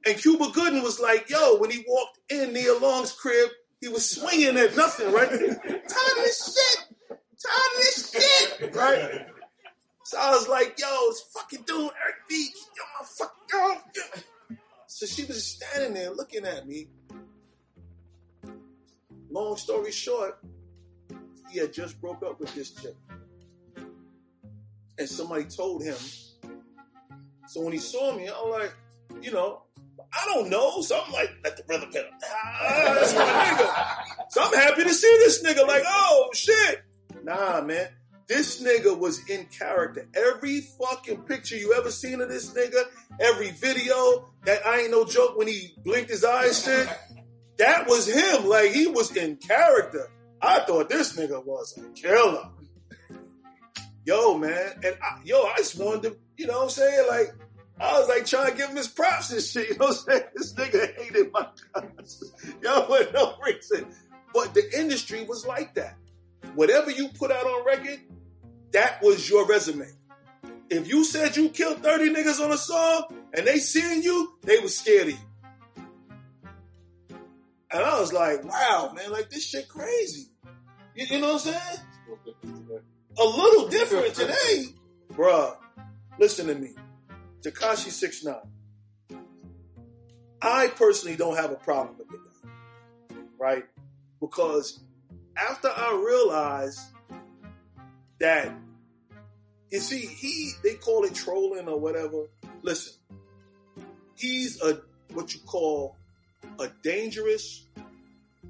And 0.07 0.17
Cuba 0.17 0.49
Gooding 0.53 0.83
was 0.83 0.99
like, 0.99 1.31
yo, 1.31 1.57
when 1.59 1.71
he 1.71 1.85
walked 1.87 2.19
in 2.31 2.53
Neil 2.53 2.81
Long's 2.81 3.13
crib, 3.13 3.51
he 3.81 3.89
was 3.89 4.09
swinging 4.09 4.57
at 4.57 4.77
nothing, 4.77 5.13
right? 5.13 5.29
Tired 5.29 5.49
of 5.49 6.25
this 6.25 6.55
shit. 6.55 6.87
Tired 7.09 7.19
of 7.19 7.77
this 7.77 8.11
shit, 8.13 8.75
right? 8.75 9.27
So 10.05 10.19
I 10.19 10.31
was 10.31 10.49
like, 10.49 10.79
yo, 10.79 10.87
it's 11.09 11.21
fucking 11.35 11.65
dude, 11.67 11.79
Eric 11.81 12.17
B. 12.29 12.49
Yo, 12.77 12.83
my 12.99 13.07
fuck, 13.07 13.35
yo. 13.53 14.57
So 14.87 15.05
she 15.05 15.25
was 15.25 15.45
standing 15.45 15.95
there 15.95 16.11
looking 16.13 16.45
at 16.45 16.67
me. 16.67 16.89
Long 19.37 19.55
story 19.59 19.93
short, 19.93 20.39
he 21.53 21.59
had 21.59 21.71
just 21.71 22.01
broke 22.01 22.23
up 22.23 22.41
with 22.41 22.55
this 22.55 22.71
chick. 22.71 22.95
And 24.99 25.07
somebody 25.07 25.45
told 25.45 25.85
him. 25.85 25.99
So 27.47 27.61
when 27.61 27.75
he 27.75 27.79
saw 27.79 28.17
me, 28.17 28.31
I'm 28.31 28.51
like, 28.51 28.75
you 29.21 29.33
know, 29.33 29.65
I 30.11 30.33
don't 30.33 30.49
know. 30.49 30.81
So 30.81 30.99
I'm 30.99 31.13
like, 31.13 31.29
let 31.45 31.55
the 31.59 31.65
brother 31.65 31.87
pedal. 31.93 32.09
Ah, 32.25 34.03
nigga. 34.09 34.31
So 34.31 34.43
I'm 34.43 34.55
happy 34.55 34.85
to 34.85 34.95
see 34.95 35.15
this 35.19 35.43
nigga. 35.45 35.69
Like, 35.69 35.83
oh 35.87 36.31
shit. 36.33 36.85
Nah, 37.23 37.61
man. 37.61 37.89
This 38.29 38.63
nigga 38.63 38.99
was 38.99 39.29
in 39.29 39.45
character. 39.47 40.09
Every 40.15 40.63
fucking 40.63 41.25
picture 41.25 41.57
you 41.57 41.75
ever 41.75 41.91
seen 41.91 42.23
of 42.23 42.31
this 42.31 42.55
nigga, 42.55 42.85
every 43.21 43.51
video, 43.51 44.31
that 44.47 44.67
I 44.67 44.81
ain't 44.81 44.93
no 44.93 45.05
joke 45.05 45.37
when 45.37 45.47
he 45.47 45.75
blinked 45.85 46.11
his 46.11 46.25
eyes 46.25 46.65
shit, 46.65 46.89
that 47.59 47.89
was 47.89 48.07
him. 48.07 48.47
Like 48.47 48.73
he 48.73 48.87
was 48.87 49.15
in 49.17 49.37
character. 49.37 50.09
I 50.41 50.61
thought 50.61 50.89
this 50.89 51.17
nigga 51.17 51.45
was 51.45 51.79
a 51.79 51.89
killer. 51.91 52.49
Yo, 54.05 54.39
man. 54.39 54.73
And 54.85 54.97
I, 55.03 55.21
yo, 55.25 55.43
I 55.43 55.57
just 55.57 55.79
wanted 55.79 56.03
to, 56.05 56.17
you 56.37 56.47
know 56.47 56.59
what 56.59 56.65
I'm 56.65 56.71
saying? 56.71 57.07
Like, 57.09 57.35
I 57.81 57.99
was 57.99 58.09
like 58.09 58.25
trying 58.25 58.53
to 58.53 58.57
give 58.57 58.71
him 58.71 58.77
his 58.77 58.89
props 58.89 59.33
and 59.33 59.43
shit. 59.43 59.69
You 59.71 59.79
know 59.79 59.87
what 59.87 59.99
I'm 59.99 60.05
saying? 60.05 60.23
This 60.35 60.55
nigga 60.55 60.97
hated 60.97 61.33
my 61.33 61.49
guns. 61.75 62.33
Yo, 62.63 62.83
for 62.83 63.13
no 63.13 63.35
reason. 63.45 63.87
But 64.33 64.55
the 64.55 64.79
industry 64.79 65.25
was 65.25 65.47
like 65.47 65.75
that. 65.75 65.97
Whatever 66.55 66.91
you 66.91 67.09
put 67.09 67.31
out 67.33 67.45
on 67.45 67.67
record, 67.67 68.01
that 68.73 69.03
was 69.03 69.29
your 69.29 69.47
resume. 69.47 69.87
If 70.69 70.89
you 70.89 71.05
said 71.05 71.37
you 71.37 71.49
killed 71.49 71.83
30 71.83 72.11
niggas 72.11 72.45
on 72.45 72.53
a 72.53 72.59
song 72.59 73.05
and 73.35 73.47
they 73.47 73.59
seeing 73.59 74.03
you, 74.03 74.35
they 74.43 74.59
was 74.59 74.77
scared 74.79 75.09
of 75.09 75.13
you. 75.13 75.19
And 77.77 77.85
I 77.85 78.01
was 78.01 78.11
like, 78.11 78.43
wow, 78.43 78.91
man, 78.97 79.13
like 79.13 79.29
this 79.29 79.45
shit 79.45 79.69
crazy. 79.69 80.31
You, 80.95 81.05
you 81.11 81.21
know 81.21 81.35
what 81.35 81.47
I'm 81.47 81.53
saying? 81.53 81.81
A 83.19 83.23
little 83.23 83.69
different 83.69 84.15
today. 84.15 84.69
Bruh, 85.13 85.59
listen 86.19 86.47
to 86.47 86.55
me. 86.55 86.71
Tekashi 87.43 87.91
69. 87.91 88.35
I 90.41 90.69
personally 90.69 91.19
don't 91.19 91.37
have 91.37 91.51
a 91.51 91.57
problem 91.57 91.99
with 91.99 92.09
the 92.09 92.17
guy. 92.17 93.21
Right? 93.39 93.65
Because 94.23 94.81
after 95.37 95.69
I 95.69 96.03
realized 96.03 96.81
that 98.21 98.55
you 99.71 99.81
see, 99.81 99.99
he 99.99 100.53
they 100.63 100.77
call 100.77 101.05
it 101.05 101.15
trolling 101.15 101.69
or 101.69 101.79
whatever. 101.79 102.29
Listen, 102.63 102.95
he's 104.15 104.63
a 104.63 104.81
what 105.13 105.35
you 105.35 105.41
call 105.41 105.99
a 106.59 106.69
dangerous 106.83 107.67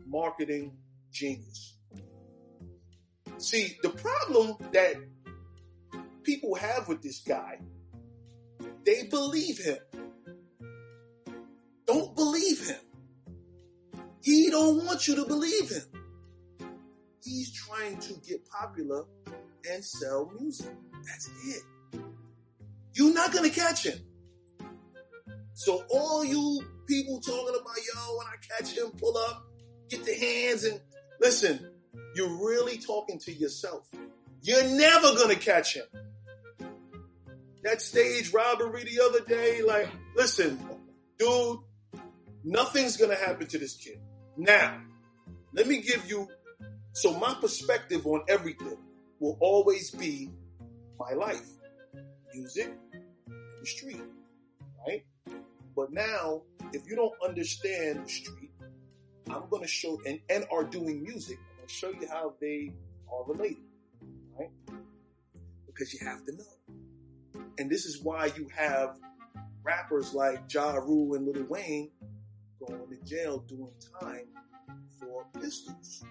marketing 0.07 0.77
genius. 1.13 1.75
See, 3.39 3.77
the 3.83 3.91
problem 3.91 4.57
that 4.73 4.95
people 6.23 6.55
have 6.55 6.89
with 6.89 7.03
this 7.03 7.21
guy, 7.21 7.59
they 8.85 9.05
believe 9.05 9.59
him. 9.59 9.79
Don't 11.87 12.15
believe 12.17 12.67
him. 12.67 12.81
He 14.23 14.51
don't 14.51 14.85
want 14.85 15.07
you 15.07 15.17
to 15.17 15.25
believe 15.25 15.69
him. 15.71 15.85
He's 17.23 17.53
trying 17.53 17.99
to 17.99 18.15
get 18.27 18.49
popular 18.49 19.05
and 19.71 19.85
sell 19.85 20.33
music. 20.39 20.75
That's 21.05 21.29
it. 21.47 22.01
You're 22.95 23.15
not 23.15 23.33
gonna 23.33 23.51
catch 23.51 23.87
him. 23.87 23.99
So 25.57 25.83
all 25.89 26.23
you 26.23 26.61
people 26.87 27.19
talking 27.19 27.59
about, 27.59 27.77
yo, 27.79 28.19
when 28.19 28.27
I 28.27 28.37
catch 28.47 28.77
him, 28.77 28.91
pull 28.99 29.17
up, 29.17 29.47
get 29.89 30.05
the 30.05 30.13
hands 30.13 30.65
and 30.65 30.79
listen, 31.19 31.71
you're 32.15 32.47
really 32.47 32.77
talking 32.77 33.19
to 33.21 33.33
yourself. 33.33 33.89
You're 34.43 34.69
never 34.69 35.15
gonna 35.15 35.35
catch 35.35 35.75
him. 35.75 35.87
That 37.63 37.81
stage 37.81 38.35
robbery 38.35 38.85
the 38.85 39.01
other 39.03 39.21
day, 39.21 39.63
like, 39.63 39.89
listen, 40.15 40.61
dude, 41.19 41.61
nothing's 42.45 42.99
gonna 42.99 43.17
happen 43.17 43.47
to 43.47 43.59
this 43.59 43.77
kid. 43.79 43.99
Now, 44.37 44.83
let 45.55 45.67
me 45.67 45.81
give 45.81 46.07
you, 46.07 46.29
so 46.93 47.19
my 47.19 47.35
perspective 47.41 48.07
on 48.07 48.25
everything 48.29 48.77
will 49.21 49.39
always 49.41 49.91
be 49.91 50.31
my 50.99 51.15
life. 51.15 51.49
Music 52.35 52.71
the 53.61 53.67
street, 53.67 54.03
right? 54.87 55.03
But 55.77 55.93
now, 55.93 56.43
if 56.73 56.89
you 56.89 56.97
don't 56.97 57.13
understand 57.23 58.07
the 58.07 58.09
street, 58.09 58.51
I'm 59.29 59.49
going 59.51 59.63
to 59.63 59.69
show, 59.69 60.01
and, 60.07 60.19
and 60.31 60.47
are 60.51 60.65
doing 60.65 61.03
music, 61.03 61.39
I'm 61.51 61.57
going 61.59 61.69
to 61.69 61.75
show 61.75 61.91
you 61.91 62.09
how 62.09 62.33
they 62.41 62.73
are 63.13 63.25
related, 63.27 63.59
right? 64.39 64.51
Because 65.67 65.93
you 65.93 66.07
have 66.07 66.25
to 66.25 66.33
know. 66.33 67.43
And 67.59 67.71
this 67.71 67.85
is 67.85 68.03
why 68.03 68.31
you 68.37 68.49
have 68.57 68.97
rappers 69.63 70.15
like 70.15 70.43
Ja 70.53 70.73
Rule 70.77 71.15
and 71.15 71.27
Lil 71.27 71.45
Wayne 71.45 71.91
going 72.59 72.89
to 72.89 72.97
jail 73.05 73.39
doing 73.41 73.73
time 74.01 74.29
for 74.99 75.27
pistols. 75.39 76.05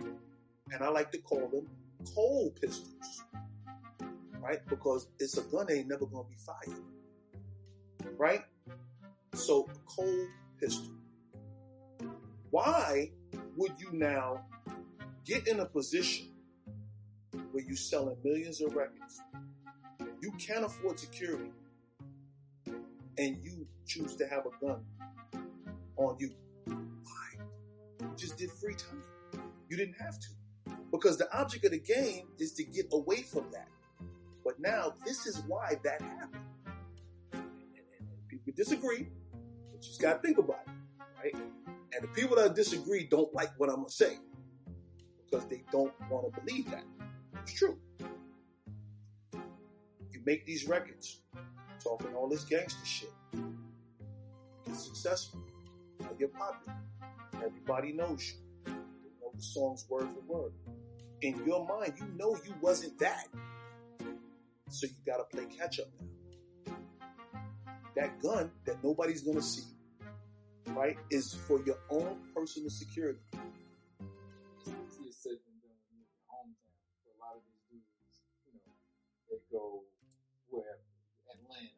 And 0.00 0.82
I 0.82 0.88
like 0.88 1.10
to 1.12 1.18
call 1.18 1.48
them 1.48 1.66
cold 2.14 2.56
pistols, 2.60 3.22
right? 4.40 4.60
Because 4.68 5.08
it's 5.18 5.38
a 5.38 5.42
gun 5.42 5.66
ain't 5.70 5.88
never 5.88 6.06
gonna 6.06 6.28
be 6.28 6.36
fired, 6.36 6.82
right? 8.18 8.44
So 9.38 9.66
cold 9.86 10.28
pistol. 10.60 10.90
Why 12.50 13.12
would 13.56 13.72
you 13.78 13.88
now 13.92 14.44
get 15.24 15.46
in 15.48 15.60
a 15.60 15.64
position 15.64 16.34
where 17.52 17.62
you're 17.64 17.76
selling 17.76 18.16
millions 18.22 18.60
of 18.60 18.74
records? 18.74 19.22
You 20.20 20.32
can't 20.32 20.64
afford 20.64 20.98
security, 20.98 21.52
and 22.66 23.38
you 23.42 23.66
choose 23.86 24.16
to 24.16 24.26
have 24.26 24.44
a 24.44 24.64
gun 24.64 24.84
on 25.96 26.16
you. 26.18 26.32
Why? 26.66 27.44
You 28.00 28.10
just 28.16 28.36
did 28.36 28.50
free 28.50 28.74
time. 28.74 29.02
You 29.70 29.76
didn't 29.76 29.96
have 29.98 30.18
to. 30.18 30.28
Because 30.90 31.16
the 31.16 31.32
object 31.38 31.64
of 31.64 31.70
the 31.70 31.78
game 31.78 32.26
is 32.38 32.52
to 32.54 32.64
get 32.64 32.86
away 32.92 33.22
from 33.22 33.46
that. 33.52 33.68
But 34.44 34.58
now, 34.58 34.94
this 35.06 35.26
is 35.26 35.42
why 35.46 35.76
that 35.84 36.02
happened. 36.02 36.44
And, 37.32 37.42
and, 37.42 38.00
and 38.00 38.28
people 38.28 38.52
disagree, 38.56 39.06
you 39.82 39.88
just 39.88 40.00
got 40.00 40.14
to 40.14 40.26
think 40.26 40.38
about 40.38 40.60
it, 40.66 41.02
right? 41.22 41.34
And 41.34 42.02
the 42.02 42.08
people 42.08 42.36
that 42.36 42.54
disagree 42.54 43.04
don't 43.04 43.32
like 43.34 43.50
what 43.58 43.70
I'm 43.70 43.84
to 43.84 43.90
say 43.90 44.18
because 45.24 45.46
they 45.46 45.62
don't 45.72 45.92
want 46.10 46.32
to 46.32 46.40
believe 46.40 46.70
that. 46.70 46.84
It's 47.42 47.52
true. 47.52 47.78
You 49.32 50.20
make 50.24 50.46
these 50.46 50.66
records 50.66 51.20
talking 51.82 52.14
all 52.14 52.28
this 52.28 52.44
gangster 52.44 52.84
shit. 52.84 53.12
Get 54.66 54.76
successful. 54.76 55.40
You 56.00 56.08
get 56.18 56.34
popular. 56.34 56.76
Everybody 57.44 57.92
knows 57.92 58.32
you. 58.32 58.34
They 58.66 58.72
know 59.20 59.32
the 59.34 59.42
songs 59.42 59.86
word 59.88 60.08
for 60.10 60.20
word 60.26 60.52
in 61.22 61.44
your 61.46 61.66
mind, 61.66 61.94
you 61.98 62.06
know 62.16 62.36
you 62.44 62.54
wasn't 62.60 62.98
that. 62.98 63.26
So 64.70 64.86
you 64.86 64.92
gotta 65.06 65.24
play 65.24 65.46
catch 65.46 65.80
up 65.80 65.86
now. 66.00 66.07
That 67.98 68.22
gun 68.22 68.52
that 68.64 68.78
nobody's 68.84 69.22
gonna 69.22 69.42
see, 69.42 69.66
right, 70.68 70.96
is 71.10 71.34
for 71.34 71.58
your 71.66 71.78
own 71.90 72.14
personal 72.32 72.70
security. 72.70 73.18
It's 73.34 75.18
said 75.18 75.34
than 75.42 75.58
done 75.58 75.74
in 75.90 75.98
your 75.98 76.06
hometown. 76.30 76.78
For 77.02 77.10
a 77.10 77.18
lot 77.18 77.34
of 77.34 77.42
these 77.42 77.58
dudes, 77.66 78.22
you 78.46 78.54
know, 78.54 78.70
they 79.26 79.42
go 79.50 79.82
where 80.46 80.78
Atlanta, 81.26 81.74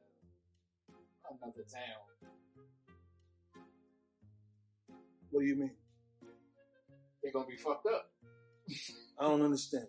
another 1.40 1.64
town. 1.72 2.04
What 5.30 5.40
do 5.40 5.46
you 5.46 5.56
mean? 5.56 5.72
They're 7.22 7.32
gonna 7.32 7.46
be 7.46 7.56
fucked 7.56 7.86
up. 7.86 8.12
I 9.18 9.22
don't 9.22 9.40
understand. 9.40 9.86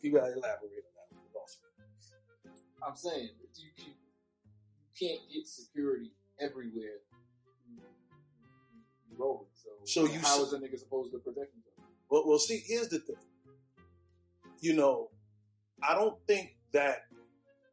You 0.00 0.12
gotta 0.12 0.32
elaborate 0.32 0.88
on 0.88 0.94
that. 0.96 1.12
one. 1.12 1.28
Lost 1.36 1.60
me. 1.60 1.68
I'm 2.80 2.96
saying 2.96 3.28
you, 3.56 3.68
you 3.76 3.92
can't 4.98 5.20
get 5.32 5.46
security 5.46 6.10
everywhere 6.40 7.00
you, 7.68 7.80
rolling. 9.18 9.46
So, 9.54 9.70
So 10.06 10.12
you 10.12 10.20
how 10.20 10.40
s- 10.42 10.48
is 10.48 10.52
a 10.52 10.58
nigga 10.58 10.78
supposed 10.78 11.12
to 11.12 11.18
protect 11.18 11.52
himself? 11.52 11.74
Well, 12.10 12.24
well, 12.26 12.38
see, 12.38 12.62
here's 12.66 12.88
the 12.88 12.98
thing. 13.00 13.16
You 14.60 14.74
know, 14.74 15.10
I 15.82 15.94
don't 15.94 16.16
think 16.26 16.56
that. 16.72 16.98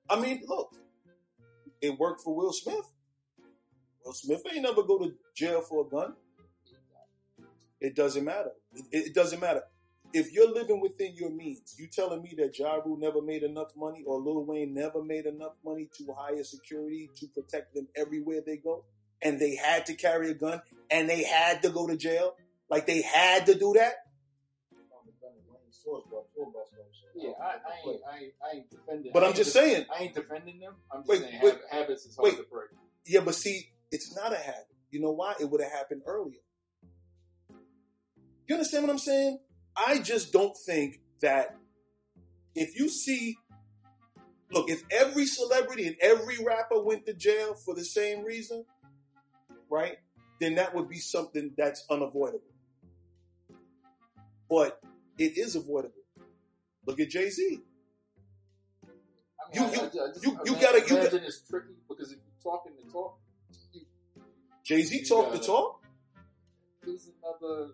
I 0.10 0.20
mean, 0.20 0.44
look, 0.48 0.70
it 1.82 1.98
worked 1.98 2.22
for 2.22 2.36
Will 2.36 2.54
Smith. 2.54 2.86
Will 4.06 4.14
Smith 4.14 4.42
ain't 4.52 4.64
never 4.64 4.84
go 4.84 5.00
to 5.00 5.14
jail 5.36 5.62
for 5.62 5.86
a 5.86 5.90
gun. 5.90 6.16
It 7.80 7.96
doesn't 7.96 8.24
matter. 8.24 8.52
It, 8.92 9.08
it 9.08 9.16
doesn't 9.16 9.40
matter. 9.40 9.64
If 10.13 10.32
you're 10.32 10.52
living 10.54 10.80
within 10.80 11.15
your 11.15 11.32
means, 11.32 11.73
you 11.78 11.88
telling 11.88 12.21
me 12.21 12.36
that 12.38 12.58
Ja 12.58 12.76
Rule 12.76 12.97
never 12.97 13.21
made 13.21 13.41
enough 13.41 13.69
money 13.76 14.04
or 14.06 14.19
Lil 14.19 14.45
Wayne 14.45 14.73
never 14.73 15.04
made 15.04 15.26
enough 15.26 15.54
money 15.65 15.89
to 15.97 16.13
hire 16.15 16.43
security 16.43 17.10
to 17.17 17.28
protect 17.28 17.73
them 17.73 17.88
everywhere 17.95 18.41
they 18.45 18.58
go, 18.58 18.86
and 19.23 19.39
they 19.39 19.56
had 19.56 19.88
to 19.88 19.95
carry 19.95 20.30
a 20.30 20.36
gun 20.36 20.62
and 20.91 21.10
they 21.10 21.23
had 21.23 21.63
to 21.63 21.69
go 21.69 21.88
to 21.88 21.97
jail, 21.97 22.36
like 22.69 22.86
they 22.86 23.02
had 23.02 23.47
to 23.47 23.56
do 23.56 23.73
that. 23.76 23.93
Yeah, 27.15 27.32
I, 27.39 27.43
I 27.43 27.89
ain't, 27.89 28.02
I 28.10 28.17
ain't, 28.17 28.34
I 28.43 28.56
ain't 28.58 28.69
defending. 28.69 29.12
But 29.13 29.23
I'm 29.23 29.34
just 29.34 29.54
def- 29.54 29.63
saying, 29.63 29.86
I 29.95 30.04
ain't 30.04 30.15
defending 30.15 30.60
them. 30.60 30.73
I'm 30.91 31.02
just 31.02 31.10
Wait, 31.10 31.21
saying 31.21 31.39
wait, 31.41 31.54
hab- 31.71 31.82
habits 31.82 32.06
is 32.06 32.15
hard 32.15 32.26
wait. 32.26 32.38
to 32.38 32.43
break. 32.52 32.69
yeah, 33.06 33.21
but 33.21 33.36
see, 33.36 33.69
it's 33.91 34.15
not 34.15 34.34
a 34.34 34.38
habit. 34.38 34.67
You 34.89 35.02
know 35.02 35.12
why? 35.12 35.36
It 35.39 35.49
would 35.49 35.62
have 35.62 35.71
happened 35.71 36.02
earlier. 36.06 36.39
You 38.47 38.56
understand 38.56 38.84
what 38.86 38.91
I'm 38.91 38.99
saying? 38.99 39.39
I 39.76 40.00
just 40.00 40.32
don't 40.32 40.56
think 40.58 41.00
that 41.22 41.58
if 42.56 42.78
you 42.78 42.90
see, 42.90 43.38
look, 44.52 44.70
if 44.70 44.84
every 44.92 45.26
celebrity 45.26 45.88
and 45.88 45.96
every 46.02 46.38
rapper 46.44 46.82
went 46.82 47.06
to 47.08 47.14
jail 47.14 47.56
for 47.56 47.74
the 47.74 47.84
same 47.86 48.24
reason, 48.24 48.66
right? 49.70 49.98
Then 50.40 50.56
that 50.56 50.76
would 50.76 50.90
be 50.90 51.00
something 51.00 51.52
that's 51.58 51.86
unavoidable. 51.90 52.42
But 54.50 54.80
it 55.18 55.38
is 55.38 55.56
avoidable. 55.56 55.94
Look 56.86 57.00
at 57.00 57.10
Jay 57.10 57.30
Z. 57.30 57.62
I 58.84 59.60
mean, 59.60 59.70
You- 59.74 59.80
I, 59.80 59.84
I, 59.84 59.86
I 59.86 59.88
just, 59.88 60.24
you- 60.26 60.32
you 60.32 60.38
imagine- 60.54 60.60
gotta- 60.62 60.88
you 60.90 60.98
imagine 61.00 61.24
it's 61.24 61.42
tricky 61.50 61.74
because 61.88 62.12
if 62.12 62.18
you're 62.20 62.54
talking 62.54 62.74
the 62.84 62.92
talk, 62.92 63.18
Jay 64.64 64.82
Z 64.82 65.04
talk 65.06 65.32
the 65.32 65.40
talk 65.40 65.82
there's 66.86 67.10
another 67.22 67.72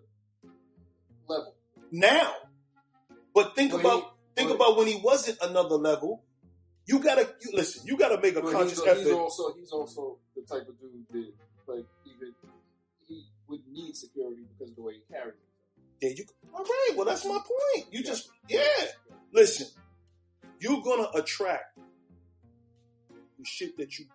level. 1.28 1.54
Now. 1.92 2.34
But 3.34 3.54
think 3.54 3.72
Well, 3.72 3.80
about 3.80 4.02
he- 4.02 4.10
think 4.42 4.48
well- 4.50 4.56
about 4.68 4.76
when 4.78 4.86
he 4.86 4.96
wasn't 4.96 5.38
another 5.42 5.76
level. 5.76 6.24
You 6.86 6.98
gotta 6.98 7.32
you 7.40 7.50
listen. 7.52 7.86
You 7.86 7.96
gotta 7.96 8.20
make 8.20 8.34
a 8.36 8.42
But 8.42 8.52
conscious 8.52 8.78
he's, 8.78 8.86
effort. 8.88 8.98
he's 9.04 9.12
also 9.12 9.52
he's 9.54 9.70
also 9.70 10.18
the 10.34 10.42
type 10.42 10.66
of 10.68 10.78
dude 10.78 11.06
that 11.12 11.32
like 11.68 11.84
even 12.04 12.34
he 13.06 13.26
would 13.48 13.60
need 13.68 13.96
security 13.96 14.42
because 14.52 14.70
of 14.70 14.76
the 14.76 14.82
way 14.82 14.94
he 14.94 15.00
carries 15.12 15.34
himself. 15.34 15.46
There 16.00 16.10
you. 16.12 16.24
All 16.52 16.64
right. 16.64 16.90
Well, 16.96 17.06
that's 17.06 17.24
my 17.24 17.38
point. 17.38 17.92
You 17.92 18.02
just 18.02 18.30
yeah. 18.48 18.64
Listen, 19.32 19.68
you're 20.58 20.82
gonna 20.82 21.08
attract 21.14 21.78
the 23.38 23.44
shit 23.44 23.76
that 23.76 23.98
you 23.98 24.06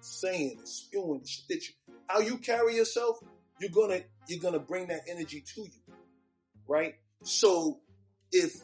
saying, 0.00 0.56
and 0.58 0.68
spewing, 0.68 1.20
the 1.20 1.26
shit 1.28 1.48
that 1.48 1.68
you 1.68 1.74
how 2.06 2.20
you 2.20 2.38
carry 2.38 2.76
yourself. 2.76 3.18
You're 3.60 3.70
gonna 3.70 4.00
you're 4.28 4.40
gonna 4.40 4.60
bring 4.60 4.86
that 4.88 5.02
energy 5.08 5.42
to 5.54 5.62
you, 5.62 5.87
right? 6.68 6.94
So 7.22 7.80
if 8.30 8.60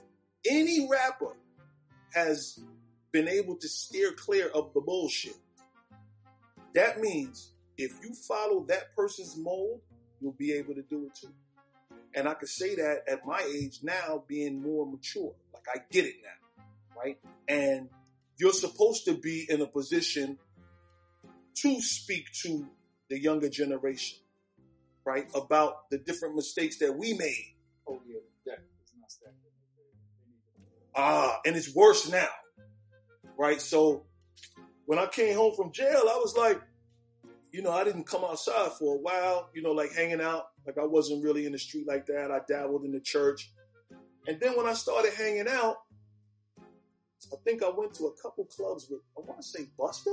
any 0.48 0.86
rapper 0.90 1.36
has 2.14 2.60
been 3.12 3.28
able 3.28 3.56
to 3.56 3.68
steer 3.68 4.12
clear 4.12 4.48
of 4.48 4.72
the 4.74 4.80
bullshit, 4.80 5.36
that 6.74 7.00
means 7.00 7.50
if 7.78 7.92
you 8.02 8.14
follow 8.14 8.64
that 8.68 8.94
person's 8.94 9.36
mold, 9.36 9.80
you'll 10.20 10.32
be 10.32 10.52
able 10.52 10.74
to 10.74 10.82
do 10.82 11.06
it 11.06 11.14
too. 11.14 11.32
And 12.14 12.28
I 12.28 12.34
can 12.34 12.46
say 12.46 12.76
that 12.76 13.04
at 13.08 13.26
my 13.26 13.40
age 13.56 13.80
now, 13.82 14.22
being 14.28 14.62
more 14.62 14.86
mature. 14.86 15.32
Like 15.52 15.64
I 15.74 15.78
get 15.90 16.04
it 16.04 16.14
now, 16.22 16.64
right? 16.96 17.18
And 17.48 17.88
you're 18.38 18.52
supposed 18.52 19.04
to 19.06 19.14
be 19.14 19.46
in 19.48 19.60
a 19.60 19.66
position 19.66 20.38
to 21.56 21.80
speak 21.80 22.26
to 22.42 22.68
the 23.08 23.20
younger 23.20 23.48
generation, 23.48 24.18
right? 25.04 25.28
About 25.34 25.90
the 25.90 25.98
different 25.98 26.36
mistakes 26.36 26.78
that 26.78 26.96
we 26.96 27.14
made. 27.14 27.53
Oh 27.88 28.00
yeah, 28.06 28.18
deck 28.44 28.60
is 28.84 28.92
not 28.98 29.10
stacked. 29.10 29.34
Ah, 30.96 31.40
and 31.44 31.56
it's 31.56 31.74
worse 31.74 32.08
now, 32.08 32.28
right? 33.38 33.60
So 33.60 34.06
when 34.86 34.98
I 34.98 35.06
came 35.06 35.34
home 35.34 35.54
from 35.54 35.72
jail, 35.72 36.02
I 36.08 36.16
was 36.16 36.36
like, 36.36 36.60
you 37.52 37.62
know, 37.62 37.72
I 37.72 37.84
didn't 37.84 38.04
come 38.04 38.24
outside 38.24 38.72
for 38.72 38.96
a 38.96 38.98
while, 38.98 39.48
you 39.54 39.62
know, 39.62 39.72
like 39.72 39.92
hanging 39.92 40.20
out. 40.20 40.44
Like 40.66 40.78
I 40.78 40.84
wasn't 40.84 41.22
really 41.22 41.46
in 41.46 41.52
the 41.52 41.58
street 41.58 41.86
like 41.86 42.06
that. 42.06 42.30
I 42.30 42.40
dabbled 42.48 42.84
in 42.84 42.92
the 42.92 43.00
church. 43.00 43.52
And 44.26 44.40
then 44.40 44.56
when 44.56 44.66
I 44.66 44.72
started 44.72 45.12
hanging 45.14 45.48
out, 45.48 45.76
I 47.32 47.36
think 47.44 47.62
I 47.62 47.70
went 47.70 47.94
to 47.94 48.06
a 48.06 48.22
couple 48.22 48.44
clubs 48.46 48.86
with, 48.90 49.00
I 49.16 49.20
want 49.20 49.40
to 49.40 49.46
say 49.46 49.66
Buster. 49.78 50.10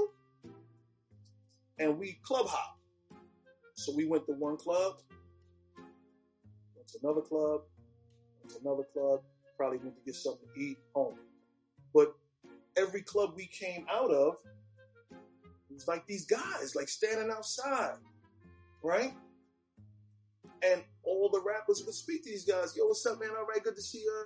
And 1.79 1.97
we 1.97 2.19
club 2.23 2.47
hop. 2.47 2.77
So 3.75 3.93
we 3.95 4.05
went 4.05 4.25
to 4.27 4.33
one 4.33 4.57
club, 4.57 4.97
to 6.91 6.99
another 7.03 7.21
club, 7.21 7.61
to 8.49 8.55
another 8.63 8.83
club, 8.93 9.21
probably 9.57 9.77
went 9.79 9.95
to 9.95 10.01
get 10.05 10.15
something 10.15 10.47
to 10.55 10.61
eat 10.61 10.77
home. 10.93 11.15
But 11.93 12.15
every 12.77 13.01
club 13.01 13.33
we 13.35 13.47
came 13.47 13.85
out 13.89 14.11
of, 14.11 14.35
it 15.11 15.75
was 15.75 15.87
like 15.87 16.05
these 16.07 16.25
guys, 16.25 16.73
like 16.75 16.89
standing 16.89 17.29
outside, 17.29 17.97
right? 18.83 19.13
And 20.63 20.83
all 21.03 21.29
the 21.29 21.41
rappers 21.41 21.83
would 21.85 21.95
speak 21.95 22.23
to 22.23 22.29
these 22.29 22.45
guys. 22.45 22.75
Yo, 22.75 22.85
what's 22.85 23.05
up, 23.05 23.19
man? 23.19 23.29
All 23.37 23.45
right, 23.45 23.63
good 23.63 23.75
to 23.75 23.81
see 23.81 23.99
you. 23.99 24.25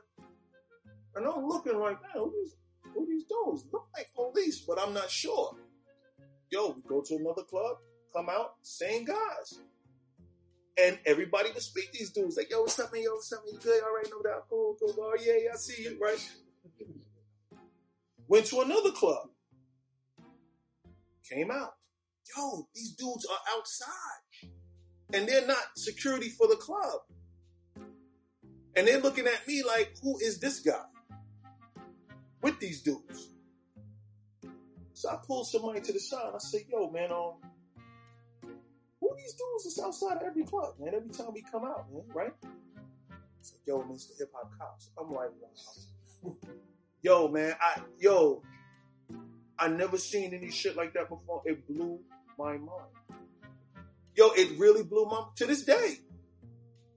And 1.16 1.26
I'm 1.26 1.48
looking 1.48 1.80
like, 1.80 2.02
man, 2.02 2.12
who 2.16 2.32
these, 2.32 2.56
who 2.94 3.06
these 3.06 3.24
dudes? 3.24 3.66
Look 3.72 3.88
like 3.96 4.08
police, 4.16 4.60
but 4.60 4.80
I'm 4.80 4.94
not 4.94 5.10
sure. 5.10 5.56
Yo, 6.52 6.72
we 6.76 6.82
go 6.88 7.02
to 7.02 7.16
another 7.16 7.44
club, 7.44 7.78
come 8.14 8.30
out, 8.30 8.56
same 8.62 9.06
guys. 9.06 9.60
And 10.78 11.00
everybody 11.06 11.52
would 11.54 11.62
speak 11.64 11.94
these 11.94 12.12
dudes 12.12 12.36
like, 12.36 12.52
yo, 12.52 12.62
what's 12.62 12.78
up, 12.80 12.92
man? 12.92 13.04
Yo, 13.04 13.12
what's 13.12 13.32
up, 13.32 13.44
man? 13.46 13.54
You 13.54 13.60
good? 13.60 13.82
All 13.84 13.96
right, 13.96 14.08
no 14.12 14.22
doubt. 14.22 14.46
Cool, 14.50 14.76
cool. 14.80 14.94
Oh, 15.00 15.16
yeah, 15.20 15.34
yeah, 15.44 15.52
I 15.54 15.58
see 15.58 15.84
you, 15.84 15.98
right? 16.02 16.20
Went 18.28 18.46
to 18.48 18.62
another 18.62 18.92
club. 18.92 19.30
Came 21.32 21.50
out. 21.50 21.76
Yo, 22.36 22.68
these 22.76 22.92
dudes 22.94 23.26
are 23.26 23.58
outside. 23.58 24.52
And 25.14 25.28
they're 25.28 25.48
not 25.48 25.64
security 25.78 26.30
for 26.30 26.48
the 26.48 26.56
club. 26.56 27.02
And 28.76 28.88
they're 28.88 29.00
looking 29.00 29.28
at 29.28 29.48
me 29.48 29.64
like, 29.64 29.94
who 30.04 30.18
is 30.20 30.40
this 30.40 30.60
guy? 30.60 30.84
With 32.42 32.60
these 32.60 32.82
dudes. 32.82 33.30
So 34.94 35.10
I 35.10 35.18
pulled 35.26 35.48
somebody 35.48 35.80
to 35.82 35.94
the 35.94 36.00
side. 36.00 36.32
I 36.34 36.40
said, 36.40 36.62
yo, 36.70 36.90
man, 36.90 37.12
um, 37.12 37.36
these 39.18 39.34
dudes 39.34 39.64
that's 39.64 39.80
outside 39.86 40.18
of 40.18 40.24
every 40.24 40.44
club, 40.44 40.76
man? 40.80 40.94
Every 40.96 41.10
time 41.10 41.34
we 41.34 41.42
come 41.42 41.66
out, 41.66 41.92
man, 41.92 42.04
right? 42.14 42.34
Said, 43.42 43.60
yo, 43.66 43.80
Mr. 43.84 44.18
Hip 44.18 44.32
Hop 44.34 44.52
Cops. 44.58 44.90
I'm 45.00 45.14
like, 45.14 45.30
wow. 46.24 46.36
yo, 47.02 47.28
man, 47.28 47.54
I 47.62 47.82
yo, 48.00 48.42
I 49.58 49.68
never 49.68 49.98
seen 49.98 50.34
any 50.34 50.52
shit 50.52 50.76
like 50.76 50.94
that 50.94 51.10
before. 51.10 51.42
It 51.46 51.68
blew 51.68 52.00
my 52.38 52.54
mind. 52.54 52.70
Yo, 54.16 54.30
it 54.32 54.58
really 54.58 54.84
blew 54.84 55.06
my 55.06 55.26
to 55.36 55.46
this 55.46 55.64
day. 55.64 55.98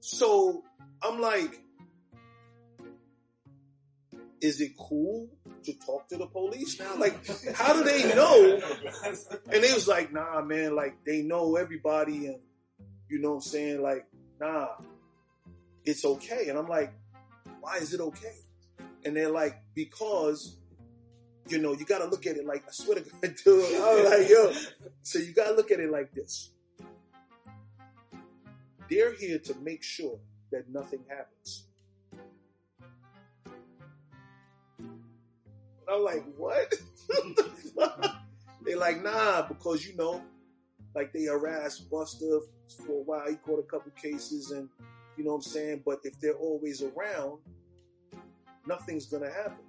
So 0.00 0.62
I'm 1.02 1.20
like, 1.20 1.60
is 4.40 4.60
it 4.60 4.72
cool 4.78 5.28
to 5.64 5.72
talk 5.84 6.08
to 6.08 6.16
the 6.16 6.26
police 6.26 6.78
now? 6.78 6.96
Like, 6.96 7.26
how 7.54 7.72
do 7.72 7.82
they 7.82 8.14
know? 8.14 8.60
And 9.52 9.64
they 9.64 9.72
was 9.72 9.88
like, 9.88 10.12
nah, 10.12 10.42
man, 10.42 10.74
like 10.74 11.04
they 11.04 11.22
know 11.22 11.56
everybody 11.56 12.26
and 12.26 12.40
you 13.08 13.18
know 13.20 13.30
what 13.30 13.34
I'm 13.36 13.40
saying? 13.42 13.82
Like, 13.82 14.06
nah, 14.40 14.68
it's 15.84 16.04
okay. 16.04 16.48
And 16.48 16.58
I'm 16.58 16.68
like, 16.68 16.92
why 17.60 17.78
is 17.78 17.94
it 17.94 18.00
okay? 18.00 18.36
And 19.04 19.16
they're 19.16 19.30
like, 19.30 19.56
because, 19.74 20.58
you 21.48 21.58
know, 21.58 21.72
you 21.72 21.84
gotta 21.84 22.04
look 22.06 22.26
at 22.26 22.36
it 22.36 22.44
like, 22.44 22.64
I 22.68 22.72
swear 22.72 22.96
to 22.96 23.02
God, 23.02 23.34
dude, 23.44 23.64
I 23.80 23.94
was 23.94 24.10
like, 24.10 24.28
yo, 24.28 24.52
so 25.02 25.18
you 25.18 25.32
gotta 25.32 25.54
look 25.54 25.70
at 25.70 25.80
it 25.80 25.90
like 25.90 26.12
this. 26.12 26.50
They're 28.90 29.14
here 29.14 29.38
to 29.38 29.54
make 29.62 29.82
sure 29.82 30.18
that 30.50 30.68
nothing 30.70 31.04
happens. 31.08 31.67
I'm 35.90 36.04
like, 36.04 36.24
what? 36.36 36.74
they 38.64 38.74
like, 38.74 39.02
nah, 39.02 39.42
because 39.42 39.86
you 39.86 39.96
know, 39.96 40.22
like 40.94 41.12
they 41.12 41.24
harassed 41.24 41.90
Buster 41.90 42.40
for 42.86 43.00
a 43.00 43.02
while. 43.02 43.28
He 43.28 43.36
caught 43.36 43.60
a 43.60 43.62
couple 43.62 43.90
cases 43.92 44.50
and 44.50 44.68
you 45.16 45.24
know 45.24 45.30
what 45.30 45.36
I'm 45.36 45.42
saying? 45.42 45.82
But 45.84 46.00
if 46.04 46.20
they're 46.20 46.34
always 46.34 46.82
around, 46.82 47.38
nothing's 48.66 49.06
gonna 49.06 49.30
happen. 49.30 49.64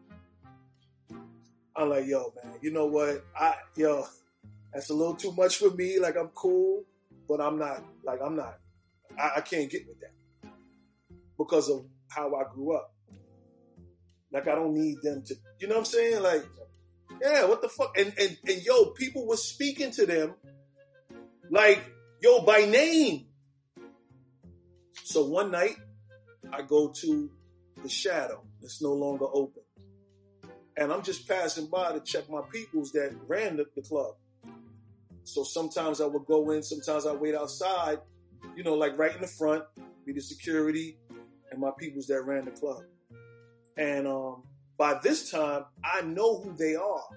I'm 1.75 1.89
like, 1.89 2.07
yo, 2.07 2.33
man, 2.43 2.55
you 2.61 2.71
know 2.71 2.85
what? 2.85 3.25
I 3.39 3.55
yo, 3.75 4.05
that's 4.73 4.89
a 4.89 4.93
little 4.93 5.15
too 5.15 5.31
much 5.31 5.57
for 5.57 5.71
me. 5.71 5.99
Like 5.99 6.17
I'm 6.17 6.29
cool, 6.29 6.83
but 7.27 7.41
I'm 7.41 7.57
not 7.57 7.83
like 8.03 8.19
I'm 8.23 8.35
not 8.35 8.59
I, 9.17 9.33
I 9.37 9.41
can't 9.41 9.69
get 9.69 9.87
with 9.87 9.99
that. 10.01 10.13
Because 11.37 11.69
of 11.69 11.85
how 12.09 12.35
I 12.35 12.43
grew 12.53 12.75
up. 12.75 12.93
Like 14.31 14.47
I 14.47 14.55
don't 14.55 14.73
need 14.73 14.97
them 15.01 15.23
to 15.25 15.35
you 15.59 15.67
know 15.67 15.75
what 15.75 15.79
I'm 15.79 15.85
saying? 15.85 16.21
Like, 16.21 16.45
yeah, 17.21 17.45
what 17.45 17.61
the 17.61 17.69
fuck? 17.69 17.97
And 17.97 18.13
and, 18.19 18.37
and 18.47 18.61
yo, 18.63 18.91
people 18.91 19.27
were 19.27 19.37
speaking 19.37 19.91
to 19.91 20.05
them 20.05 20.35
like, 21.49 21.83
yo, 22.21 22.41
by 22.41 22.65
name. 22.65 23.25
So 25.03 25.25
one 25.25 25.51
night, 25.51 25.75
I 26.53 26.61
go 26.61 26.89
to 27.01 27.31
the 27.81 27.89
shadow. 27.89 28.43
It's 28.61 28.81
no 28.81 28.93
longer 28.93 29.25
open. 29.33 29.63
And 30.77 30.93
I'm 30.93 31.01
just 31.01 31.27
passing 31.27 31.67
by 31.67 31.91
to 31.93 31.99
check 31.99 32.29
my 32.29 32.41
peoples 32.53 32.91
that 32.91 33.15
ran 33.27 33.57
the, 33.57 33.65
the 33.75 33.81
club. 33.81 34.15
So 35.23 35.43
sometimes 35.43 36.01
I 36.01 36.05
would 36.05 36.25
go 36.25 36.51
in, 36.51 36.63
sometimes 36.63 37.05
I 37.05 37.13
wait 37.13 37.35
outside, 37.35 37.99
you 38.55 38.63
know, 38.63 38.75
like 38.75 38.97
right 38.97 39.13
in 39.13 39.21
the 39.21 39.27
front, 39.27 39.63
be 40.05 40.13
the 40.13 40.21
security 40.21 40.97
and 41.51 41.59
my 41.59 41.71
peoples 41.77 42.07
that 42.07 42.21
ran 42.23 42.45
the 42.45 42.51
club. 42.51 42.83
And 43.79 44.07
um, 44.07 44.43
by 44.77 44.99
this 45.01 45.31
time, 45.31 45.63
I 45.83 46.01
know 46.01 46.41
who 46.41 46.53
they 46.53 46.75
are. 46.75 47.07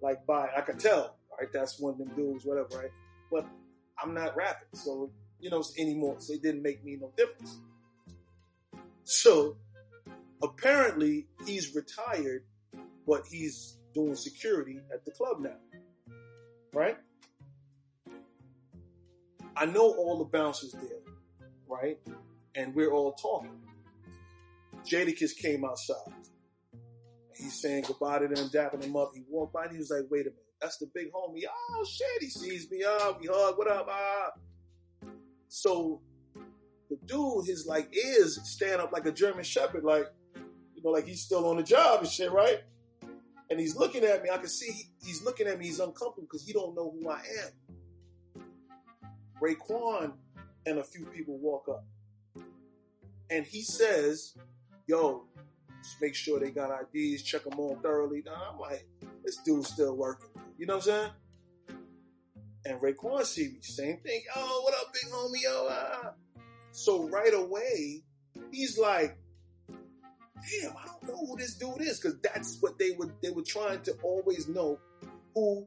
Like 0.00 0.24
by, 0.24 0.48
I 0.56 0.60
can 0.60 0.78
tell, 0.78 1.16
right? 1.38 1.48
That's 1.52 1.80
one 1.80 1.94
of 1.94 1.98
them 1.98 2.12
dudes, 2.14 2.44
whatever, 2.44 2.68
right? 2.78 2.90
But 3.30 3.46
I'm 4.00 4.14
not 4.14 4.36
rapping, 4.36 4.68
so 4.72 5.10
you 5.40 5.50
know 5.50 5.62
anymore. 5.78 6.16
So 6.18 6.32
it 6.32 6.42
didn't 6.42 6.62
make 6.62 6.84
me 6.84 6.96
no 7.00 7.12
difference. 7.16 7.58
So 9.04 9.56
apparently 10.42 11.26
he's 11.44 11.74
retired, 11.74 12.44
but 13.06 13.22
he's 13.28 13.78
doing 13.94 14.14
security 14.14 14.80
at 14.92 15.04
the 15.04 15.10
club 15.10 15.40
now. 15.40 15.56
Right? 16.72 16.96
I 19.56 19.66
know 19.66 19.92
all 19.94 20.18
the 20.18 20.24
bouncers 20.24 20.72
there, 20.72 21.46
right? 21.68 21.98
And 22.54 22.74
we're 22.74 22.92
all 22.92 23.12
talking. 23.14 23.60
Jadakiss 24.84 25.36
came 25.36 25.64
outside. 25.64 26.12
He's 27.36 27.60
saying 27.60 27.84
goodbye 27.86 28.20
to 28.20 28.28
them, 28.28 28.48
dapping 28.50 28.82
them 28.82 28.96
up. 28.96 29.12
He 29.14 29.24
walked 29.28 29.52
by 29.52 29.64
and 29.64 29.72
he 29.72 29.78
was 29.78 29.90
like, 29.90 30.04
wait 30.10 30.22
a 30.22 30.30
minute, 30.30 30.46
that's 30.60 30.78
the 30.78 30.86
big 30.94 31.12
homie. 31.12 31.42
Oh 31.50 31.84
shit, 31.84 32.22
he 32.22 32.28
sees 32.28 32.70
me 32.70 32.84
up, 32.84 33.20
we 33.20 33.26
hug, 33.26 33.58
what 33.58 33.70
up, 33.70 33.88
ah. 33.90 34.30
So 35.48 36.00
the 36.88 36.96
dude, 37.06 37.46
his 37.46 37.66
like 37.66 37.94
ears 37.96 38.38
stand 38.44 38.80
up 38.80 38.92
like 38.92 39.06
a 39.06 39.12
German 39.12 39.44
Shepherd, 39.44 39.82
like, 39.82 40.06
you 40.74 40.82
know, 40.82 40.90
like 40.90 41.06
he's 41.06 41.22
still 41.22 41.48
on 41.48 41.56
the 41.56 41.62
job 41.62 42.00
and 42.00 42.08
shit, 42.08 42.30
right? 42.30 42.60
And 43.50 43.58
he's 43.60 43.76
looking 43.76 44.04
at 44.04 44.22
me. 44.22 44.30
I 44.30 44.38
can 44.38 44.48
see 44.48 44.70
he, 44.70 44.84
he's 45.04 45.22
looking 45.22 45.46
at 45.46 45.58
me. 45.58 45.66
He's 45.66 45.80
uncomfortable 45.80 46.22
because 46.22 46.44
he 46.46 46.52
don't 46.52 46.74
know 46.74 46.90
who 46.90 47.10
I 47.10 47.22
am. 47.44 48.42
Raekwon 49.42 50.12
and 50.64 50.78
a 50.78 50.84
few 50.84 51.04
people 51.06 51.38
walk 51.38 51.68
up, 51.68 51.84
and 53.28 53.44
he 53.44 53.62
says, 53.62 54.34
"Yo, 54.92 55.24
just 55.82 56.02
make 56.02 56.14
sure 56.14 56.38
they 56.38 56.50
got 56.50 56.70
IDs. 56.70 57.22
Check 57.22 57.44
them 57.44 57.58
on 57.58 57.80
thoroughly." 57.80 58.22
Now 58.26 58.50
I'm 58.52 58.58
like, 58.58 58.86
"This 59.24 59.38
dude's 59.38 59.68
still 59.68 59.96
working." 59.96 60.28
You 60.58 60.66
know 60.66 60.76
what 60.76 60.86
I'm 60.86 60.92
saying? 60.92 61.10
And 62.66 62.80
Raekwon 62.80 63.38
me, 63.38 63.62
same 63.62 63.96
thing. 63.98 64.22
Yo, 64.36 64.42
what 64.60 64.74
up, 64.74 64.92
big 64.92 65.10
homie? 65.10 65.42
Yo, 65.42 65.68
ah. 65.70 66.12
So 66.72 67.08
right 67.08 67.32
away, 67.32 68.04
he's 68.50 68.78
like, 68.78 69.16
damn, 69.68 70.76
I 70.76 70.86
don't 70.86 71.08
know 71.08 71.26
who 71.26 71.36
this 71.38 71.54
dude 71.54 71.80
is, 71.80 71.98
because 71.98 72.18
that's 72.20 72.58
what 72.60 72.78
they 72.78 72.90
were 72.92 73.10
they 73.22 73.30
were 73.30 73.42
trying 73.42 73.80
to 73.82 73.94
always 74.02 74.46
know 74.46 74.78
who 75.34 75.66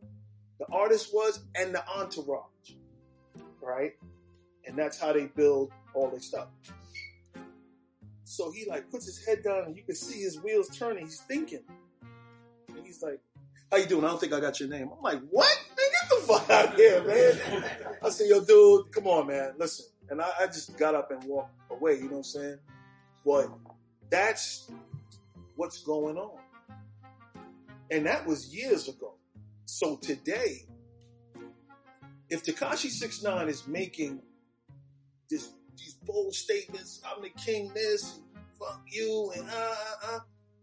the 0.60 0.66
artist 0.72 1.10
was 1.14 1.44
and 1.56 1.74
the 1.74 1.84
entourage. 1.88 2.76
Right? 3.60 3.94
And 4.66 4.78
that's 4.78 5.00
how 5.00 5.14
they 5.14 5.26
build 5.26 5.72
all 5.94 6.10
their 6.10 6.22
stuff. 6.22 6.48
So 8.26 8.52
he 8.52 8.66
like 8.68 8.90
puts 8.90 9.06
his 9.06 9.24
head 9.26 9.44
down 9.44 9.66
and 9.66 9.78
you 9.78 9.84
can 9.84 9.96
see 9.96 10.20
his 10.20 10.42
wheels 10.42 10.68
turning. 10.76 11.06
He's 11.06 11.22
thinking. 11.22 11.64
And 12.68 12.86
he's 12.86 13.02
like, 13.02 13.20
How 13.72 13.78
you 13.78 13.86
doing? 13.86 14.04
I 14.04 14.10
don't 14.10 14.20
think 14.20 14.34
I 14.34 14.40
got 14.40 14.60
your 14.60 14.68
name. 14.68 14.90
I'm 14.96 15.02
like, 15.02 15.22
What? 15.30 15.60
Man, 15.70 15.88
get 15.92 16.10
the 16.10 16.28
fuck 16.28 16.50
out 16.50 16.74
of 16.74 16.76
here, 16.76 17.04
man. 17.04 17.64
I 18.04 18.10
said, 18.10 18.28
Yo, 18.28 18.44
dude, 18.44 18.92
come 18.92 19.08
on, 19.08 19.28
man. 19.28 19.54
Listen. 19.58 19.86
And 20.10 20.22
I, 20.22 20.30
I 20.42 20.46
just 20.48 20.78
got 20.78 20.96
up 20.96 21.12
and 21.12 21.24
walked 21.24 21.54
away, 21.72 21.96
you 21.96 22.04
know 22.04 22.10
what 22.10 22.18
I'm 22.18 22.24
saying? 22.24 22.58
But 23.26 23.50
that's 24.10 24.72
what's 25.56 25.82
going 25.84 26.18
on. 26.18 26.38
And 27.92 28.06
that 28.06 28.26
was 28.26 28.54
years 28.54 28.88
ago. 28.88 29.14
So 29.66 29.98
today, 29.98 30.66
if 32.30 32.44
Tekashi 32.44 32.90
69 32.90 33.50
is 33.50 33.68
making 33.68 34.22
this 35.30 35.52
these 35.78 35.96
bold 36.06 36.34
statements, 36.34 37.02
I'm 37.06 37.22
the 37.22 37.30
king 37.30 37.72
this, 37.74 38.20
fuck 38.60 38.82
you, 38.88 39.32
and 39.36 39.50
uh, 39.50 39.76
uh, 40.04 40.20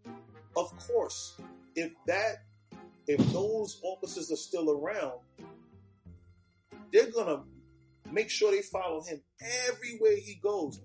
uh, 0.07 0.13
of 0.57 0.89
course, 0.89 1.41
if 1.75 1.93
that, 2.07 2.45
if 3.07 3.19
those 3.33 3.81
officers 3.83 4.31
are 4.31 4.37
still 4.37 4.71
around, 4.71 5.21
they're 6.93 7.11
gonna 7.11 7.43
make 8.11 8.31
sure 8.31 8.51
they 8.51 8.63
follow 8.63 9.03
him 9.03 9.21
everywhere 9.69 10.17
he 10.17 10.39
goes. 10.43 10.81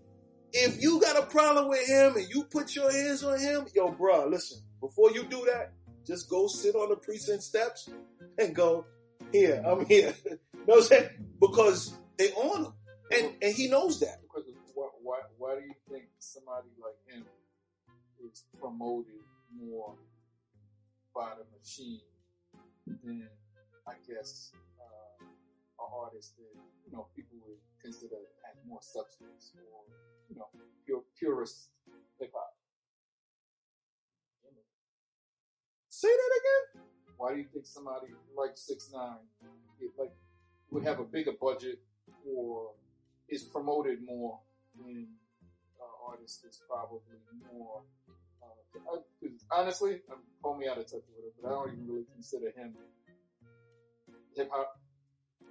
If 0.53 0.81
you 0.81 1.01
got 1.01 1.21
a 1.21 1.25
problem 1.25 1.67
with 1.67 1.87
him 1.87 2.15
and 2.15 2.27
you 2.29 2.45
put 2.45 2.75
your 2.75 2.91
hands 2.91 3.23
on 3.23 3.39
him, 3.39 3.65
yo, 3.75 3.91
bruh, 3.91 4.29
listen, 4.31 4.59
before 4.79 5.11
you 5.11 5.23
do 5.23 5.45
that, 5.45 5.73
just 6.05 6.29
go 6.29 6.47
sit 6.47 6.73
on 6.75 6.89
the 6.89 6.95
precinct 6.95 7.43
steps 7.43 7.89
and 8.39 8.55
go, 8.55 8.85
here, 9.31 9.61
I'm 9.65 9.85
here. 9.85 10.13
you 10.25 10.31
know 10.31 10.37
what 10.65 10.77
I'm 10.77 10.83
saying? 10.83 11.09
Because 11.39 11.93
they 12.17 12.31
on 12.31 12.65
him. 12.65 12.73
And, 13.11 13.33
and 13.41 13.55
he 13.55 13.67
knows 13.69 13.99
that. 14.01 14.19
Because 14.21 14.49
why, 14.73 14.89
why, 15.01 15.19
why 15.37 15.55
do 15.55 15.65
you 15.65 15.75
think 15.89 16.05
somebody 16.19 16.67
like 16.81 16.99
him 17.07 17.25
is 18.23 18.43
promoted 18.59 19.23
more 19.55 19.95
by 21.15 21.31
the 21.37 21.45
machine 21.57 22.01
than, 22.85 23.27
I 23.87 23.93
guess, 24.07 24.51
uh, 24.79 25.23
an 25.23 25.89
artist 26.03 26.35
that, 26.37 26.51
you 26.85 26.91
know, 26.91 27.07
people 27.15 27.37
would 27.47 27.57
consider 27.81 28.15
has 28.45 28.57
more 28.67 28.81
substance 28.81 29.53
or, 29.55 29.83
you 30.29 30.35
know, 30.35 30.47
pure, 30.85 31.03
purest 31.17 31.69
hip 32.19 32.31
hop? 32.35 32.53
Say 35.89 36.09
that 36.09 36.33
again? 36.41 36.85
Why 37.17 37.33
do 37.33 37.39
you 37.39 37.47
think 37.51 37.65
somebody 37.65 38.13
like 38.37 38.53
Six 38.53 38.91
Nine, 38.93 39.25
like, 39.97 40.13
would 40.69 40.83
have 40.83 40.99
a 40.99 41.03
bigger 41.03 41.31
budget 41.31 41.79
or 42.23 42.73
is 43.29 43.43
promoted 43.43 44.03
more 44.03 44.39
than 44.77 45.07
uh, 45.79 46.09
artist 46.11 46.45
is 46.47 46.61
probably 46.69 47.01
more? 47.51 47.81
Uh, 48.41 48.95
I- 48.95 49.59
honestly, 49.59 50.01
I'm 50.11 50.17
pull 50.41 50.55
me 50.57 50.67
out 50.67 50.77
of 50.77 50.85
touch 50.85 51.01
with 51.15 51.25
it, 51.25 51.33
but 51.41 51.47
I 51.47 51.51
don't 51.51 51.73
even 51.73 51.87
really 51.87 52.05
consider 52.13 52.51
him 52.55 52.75
hip 54.35 54.49
hop. 54.51 54.79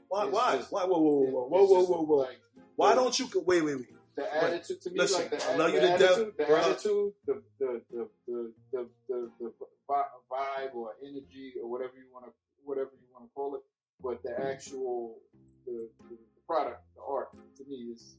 Why, 0.09 0.25
It's 0.25 0.33
why? 0.35 0.57
just- 0.57 0.73
Why, 0.73 0.85
whoa, 0.85 0.99
whoa, 0.99 1.13
whoa, 1.21 1.31
whoa, 1.31 1.47
whoa, 1.49 1.67
whoa, 1.67 1.85
whoa, 1.85 2.03
whoa. 2.05 2.17
Like, 2.19 2.41
Why 2.77 2.95
the- 2.95 3.03
don't 3.03 3.19
you, 3.19 3.27
wait, 3.45 3.63
wait, 3.63 3.75
wait. 3.77 3.89
the 4.15 4.35
attitude 4.45 4.81
to 4.83 4.91
me, 4.91 4.99
Listen, 5.01 5.21
like 5.23 5.31
the, 5.31 5.45
I 5.51 5.57
love 5.57 5.73
the 5.73 5.75
you 5.75 5.81
death, 5.81 6.01
attitude, 6.01 6.35
the 6.39 6.57
attitude, 6.57 7.13
the 7.27 7.43
the 7.59 7.83
the 7.91 8.09
the 8.27 8.53
the 8.73 8.89
the, 9.09 9.31
the, 9.41 9.53
vi- 9.89 10.13
vibe 10.31 10.75
or 10.75 10.93
energy 11.03 11.55
or 11.61 11.69
whatever 11.71 11.93
you 11.97 12.07
want 12.13 12.25
to 12.27 12.33
whatever 12.65 12.91
you 12.95 13.07
want 13.13 13.25
to 13.29 13.35
call 13.35 13.55
it, 13.57 13.63
but 14.03 14.23
the 14.23 14.33
actual 14.41 15.19
the, 15.67 15.89
the, 16.09 16.15
the 16.15 16.36
product, 16.47 16.83
the 16.95 17.03
art, 17.03 17.29
to 17.57 17.65
me 17.69 17.77
is. 17.95 18.17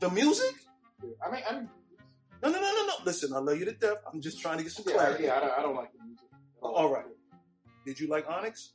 The 0.00 0.10
music? 0.10 0.54
I 1.26 1.30
mean, 1.30 1.42
I 1.48 1.54
mean, 1.54 1.68
No, 2.42 2.50
no, 2.50 2.60
no, 2.60 2.72
no, 2.74 2.86
no. 2.86 2.94
Listen, 3.04 3.32
I 3.32 3.38
love 3.38 3.58
you 3.58 3.64
to 3.64 3.72
death. 3.72 3.98
I'm 4.12 4.20
just 4.20 4.40
trying 4.40 4.58
to 4.58 4.62
get 4.62 4.72
some 4.72 4.84
yeah, 4.88 4.94
clarity. 4.94 5.24
yeah, 5.24 5.36
I 5.36 5.40
don't, 5.40 5.58
I 5.58 5.62
don't 5.62 5.74
like 5.76 5.92
the 5.92 6.04
music. 6.04 6.24
at 6.32 6.62
All 6.62 6.92
right. 6.92 7.04
Did 7.86 7.98
you 7.98 8.08
like 8.08 8.28
Onyx? 8.28 8.72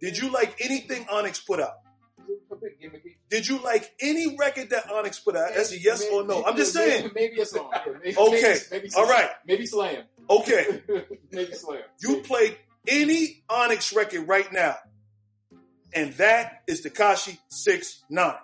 Did 0.00 0.18
you 0.18 0.30
like 0.30 0.56
anything 0.60 1.06
Onyx 1.10 1.40
put 1.40 1.60
out? 1.60 1.74
It's 2.26 2.50
a 2.50 2.56
bit 2.56 2.80
gimmicky. 2.80 3.16
Did 3.28 3.46
you 3.46 3.58
like 3.62 3.94
any 4.00 4.36
record 4.38 4.70
that 4.70 4.90
Onyx 4.90 5.18
put 5.20 5.36
out? 5.36 5.50
That's 5.54 5.72
a 5.72 5.78
yes 5.80 6.00
Maybe- 6.00 6.14
or 6.14 6.24
no. 6.24 6.44
I'm 6.44 6.56
just 6.56 6.72
saying. 6.72 7.10
Maybe 7.14 7.40
a 7.40 7.46
song. 7.46 7.70
maybe- 8.02 8.16
Okay. 8.16 8.40
Maybe, 8.40 8.60
maybe 8.70 8.88
Slam. 8.90 9.08
right. 9.08 9.30
Maybe 9.46 9.66
Slam. 9.66 10.04
Okay. 10.30 10.82
maybe 11.32 11.52
Slam. 11.52 11.82
You 12.00 12.08
Maybe. 12.12 12.22
play 12.22 12.56
any 12.88 13.44
Onyx 13.50 13.94
record 13.94 14.26
right 14.28 14.50
now, 14.52 14.76
and 15.94 16.12
that 16.14 16.62
is 16.66 16.84
Tekashi 16.84 17.38
Six 17.48 18.02
Nine. 18.10 18.34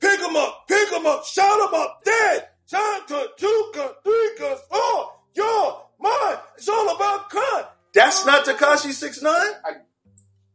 Pick 0.00 0.20
him 0.20 0.36
up, 0.36 0.64
pick 0.68 0.88
him 0.90 1.06
up, 1.06 1.24
shout 1.24 1.58
him 1.58 1.74
up, 1.74 2.02
dead. 2.04 2.48
Chanta, 2.70 3.26
Tuka, 3.40 3.94
Three, 4.04 4.30
four, 4.70 5.12
your 5.34 5.82
mind. 5.98 6.38
It's 6.56 6.68
all 6.68 6.94
about 6.94 7.30
crime. 7.30 7.64
That's 7.94 8.24
not 8.26 8.44
Tekashi 8.44 8.92
Six 8.92 9.22
Nine 9.22 9.34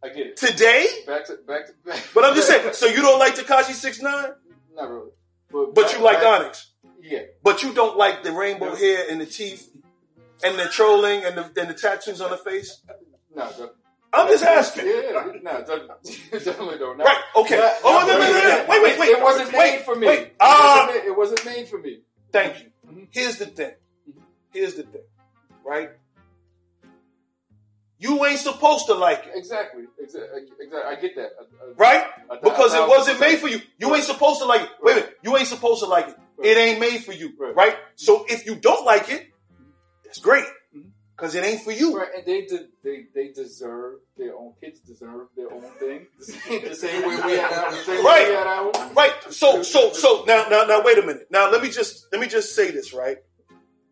I 0.03 0.10
get 0.10 0.27
it. 0.27 0.38
today. 0.38 0.86
Back 1.08 1.25
to 1.27 1.38
back 1.47 1.65
to 1.67 1.73
back. 1.86 2.08
But 2.13 2.25
I'm 2.25 2.36
just 2.36 2.47
saying. 2.47 2.69
So 2.73 2.86
you 2.88 3.01
don't 3.01 3.19
like 3.19 3.36
Tekashi 3.36 3.73
Six 3.73 4.01
Nine, 4.01 4.32
Not 4.75 4.89
really. 4.89 5.12
But, 5.51 5.73
but 5.75 5.86
back- 5.88 5.93
you 5.95 6.01
like 6.03 6.21
back- 6.21 6.41
Onyx. 6.41 6.69
Yeah. 7.01 7.19
But 7.43 7.63
you 7.63 7.73
don't 7.73 7.97
like 7.97 8.23
the 8.23 8.32
rainbow 8.32 8.75
hair 8.75 9.06
and 9.10 9.19
the 9.19 9.25
teeth 9.25 9.69
and 10.43 10.58
the 10.58 10.65
trolling 10.65 11.23
and 11.25 11.38
the, 11.38 11.43
and 11.62 11.69
the 11.69 11.73
tattoos 11.73 12.21
on 12.21 12.32
the 12.32 12.38
face. 12.38 12.82
No, 13.36 13.49
I'm 14.13 14.28
just 14.28 14.43
asking. 14.43 14.86
Yeah, 14.86 15.26
no, 15.41 15.63
definitely 16.32 16.78
don't. 16.78 16.97
Right. 16.99 17.17
Okay. 17.36 17.58
not- 17.58 17.73
oh, 17.84 18.06
not 18.06 18.08
wait, 18.08 18.19
wait, 18.19 18.43
really. 18.43 18.60
wait, 18.60 18.69
wait, 18.69 18.84
wait, 18.84 18.99
wait. 18.99 19.10
It 19.10 19.21
wasn't 19.23 19.52
made 19.52 19.80
for 19.84 19.95
me. 19.95 20.08
Wait. 20.08 20.19
It 20.19 20.34
wasn't 20.39 20.88
ma- 20.88 21.08
it 21.12 21.17
wasn't 21.17 21.45
made 21.45 21.67
for 21.67 21.80
me. 21.80 22.02
Thank 22.32 22.63
you. 22.63 22.69
Mhm. 22.88 23.08
Here's 23.12 23.38
the 23.38 23.45
thing. 23.47 23.71
Here's 24.54 24.76
the 24.76 24.84
thing. 24.84 25.02
Right? 25.65 25.89
You 27.99 28.26
ain't 28.26 28.39
supposed 28.39 28.88
to 28.88 28.93
like 28.95 29.26
it. 29.26 29.32
Exactly. 29.36 29.84
Exactly. 29.99 30.41
I 30.86 30.95
get 30.95 31.15
that. 31.15 31.30
I- 31.39 31.43
I- 31.43 31.73
Right? 31.76 32.06
I- 32.30 32.38
Because 32.43 32.73
it 32.73 32.88
wasn't 32.88 33.19
made 33.19 33.39
for 33.39 33.47
you. 33.47 33.62
You 33.78 33.95
ain't 33.95 34.04
supposed 34.04 34.39
to 34.41 34.45
like 34.45 34.62
it. 34.62 34.69
Wait 34.82 34.91
a 34.91 34.95
minute. 34.95 35.17
You 35.23 35.38
ain't 35.38 35.47
supposed 35.47 35.82
to 35.84 35.89
like 35.89 36.10
it. 36.10 36.15
It 36.43 36.58
ain't 36.58 36.80
made 36.80 37.04
for 37.06 37.13
you. 37.13 37.34
Right. 37.39 37.78
So 37.95 38.26
if 38.30 38.45
you 38.45 38.56
don't 38.56 38.86
like 38.86 39.10
it. 39.10 39.23
Because 41.24 41.36
it 41.36 41.46
ain't 41.46 41.62
for 41.62 41.72
you. 41.72 41.98
Right, 41.98 42.10
and 42.18 42.26
they 42.26 42.42
de- 42.48 42.68
they 42.84 43.06
they 43.16 43.32
deserve 43.32 44.00
their 44.18 44.36
own 44.36 44.56
kids 44.60 44.82
deserve 44.82 45.28
their 45.38 45.54
own 45.54 45.62
thing. 45.80 46.08
The 46.20 46.26
same, 46.26 46.62
the 46.66 46.76
same 46.76 47.08
way 47.08 47.16
we 47.16 47.32
had 47.38 47.54
ours. 47.54 47.88
Right. 47.88 48.28
had. 48.28 48.94
Right. 48.94 49.14
So 49.30 49.64
so 49.64 49.94
so 49.94 50.26
now 50.28 50.48
now 50.50 50.66
now 50.66 50.84
wait 50.84 50.98
a 50.98 51.02
minute. 51.02 51.28
Now 51.32 51.50
let 51.50 51.64
me 51.64 51.70
just 51.70 52.08
let 52.12 52.20
me 52.20 52.28
just 52.28 52.54
say 52.54 52.72
this, 52.72 52.92
right? 52.94 53.20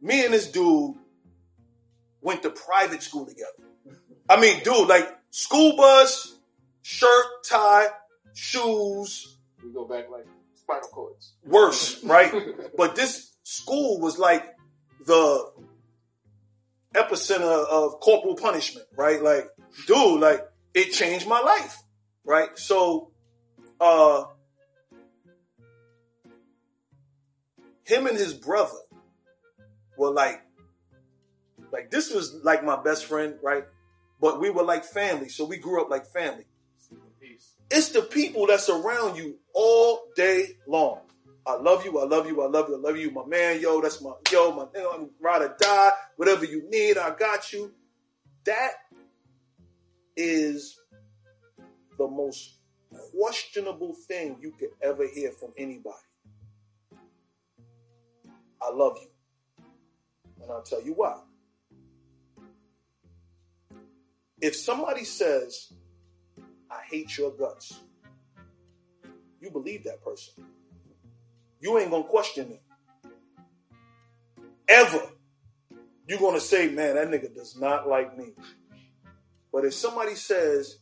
Me 0.01 0.25
and 0.25 0.33
this 0.33 0.51
dude 0.51 0.95
went 2.19 2.43
to 2.43 2.49
private 2.49 3.01
school 3.01 3.25
together. 3.25 3.95
I 4.29 4.37
mean, 4.37 4.61
dude, 4.65 4.89
like 4.89 5.07
school 5.29 5.77
bus, 5.77 6.35
shirt, 6.81 7.25
tie, 7.45 7.87
shoes, 8.33 9.37
We 9.63 9.71
go 9.71 9.85
back 9.85 10.09
like 10.11 10.27
spinal 10.55 10.89
cords. 10.89 11.31
worse, 11.45 12.03
right? 12.03 12.33
But 12.75 12.97
this 12.97 13.37
school 13.43 14.01
was 14.01 14.19
like 14.19 14.45
the 15.05 15.49
epicenter 16.95 17.65
of 17.67 17.99
corporal 17.99 18.35
punishment, 18.35 18.87
right? 18.97 19.21
Like, 19.21 19.47
dude, 19.87 20.19
like 20.19 20.45
it 20.73 20.91
changed 20.91 21.27
my 21.27 21.39
life, 21.39 21.81
right? 22.25 22.57
So, 22.57 23.11
uh, 23.79 24.25
him 27.85 28.07
and 28.07 28.17
his 28.17 28.33
brother 28.33 28.77
were 29.97 30.11
like, 30.11 30.41
like 31.71 31.91
this 31.91 32.13
was 32.13 32.33
like 32.43 32.63
my 32.63 32.81
best 32.81 33.05
friend, 33.05 33.35
right? 33.41 33.65
But 34.19 34.39
we 34.39 34.49
were 34.49 34.63
like 34.63 34.83
family, 34.85 35.29
so 35.29 35.45
we 35.45 35.57
grew 35.57 35.81
up 35.81 35.89
like 35.89 36.05
family. 36.07 36.45
It's 37.69 37.89
the 37.89 38.01
people 38.01 38.47
that's 38.47 38.69
around 38.69 39.15
you 39.15 39.37
all 39.53 40.01
day 40.15 40.57
long. 40.67 40.99
I 41.45 41.55
love 41.55 41.83
you, 41.85 41.99
I 41.99 42.05
love 42.05 42.27
you, 42.27 42.41
I 42.41 42.47
love 42.47 42.69
you, 42.69 42.75
I 42.75 42.79
love 42.79 42.97
you, 42.97 43.11
my 43.11 43.25
man, 43.25 43.59
yo, 43.59 43.81
that's 43.81 44.01
my 44.01 44.11
yo, 44.31 44.51
my 44.51 44.65
I'm 44.93 45.09
ride 45.19 45.41
or 45.41 45.55
die, 45.59 45.91
whatever 46.15 46.45
you 46.45 46.69
need, 46.69 46.97
I 46.97 47.15
got 47.15 47.51
you. 47.51 47.73
That 48.45 48.71
is 50.15 50.77
the 51.97 52.07
most 52.07 52.57
questionable 53.11 53.95
thing 54.07 54.37
you 54.39 54.51
could 54.51 54.69
ever 54.81 55.07
hear 55.07 55.31
from 55.31 55.53
anybody. 55.57 55.95
I 58.61 58.71
love 58.71 58.97
you. 59.01 59.07
And 60.41 60.51
I'll 60.51 60.63
tell 60.63 60.81
you 60.81 60.93
why. 60.93 61.19
If 64.39 64.55
somebody 64.55 65.03
says, 65.03 65.71
I 66.69 66.81
hate 66.89 67.17
your 67.17 67.31
guts, 67.31 67.79
you 69.39 69.51
believe 69.51 69.83
that 69.83 70.03
person. 70.03 70.45
You 71.61 71.77
ain't 71.77 71.91
gonna 71.91 72.03
question 72.03 72.49
them. 72.49 72.59
Ever. 74.67 75.01
You're 76.07 76.19
gonna 76.19 76.39
say, 76.39 76.69
man, 76.69 76.95
that 76.95 77.09
nigga 77.09 77.33
does 77.33 77.55
not 77.57 77.87
like 77.87 78.17
me. 78.17 78.33
But 79.53 79.65
if 79.65 79.73
somebody 79.73 80.15
says, 80.15 80.79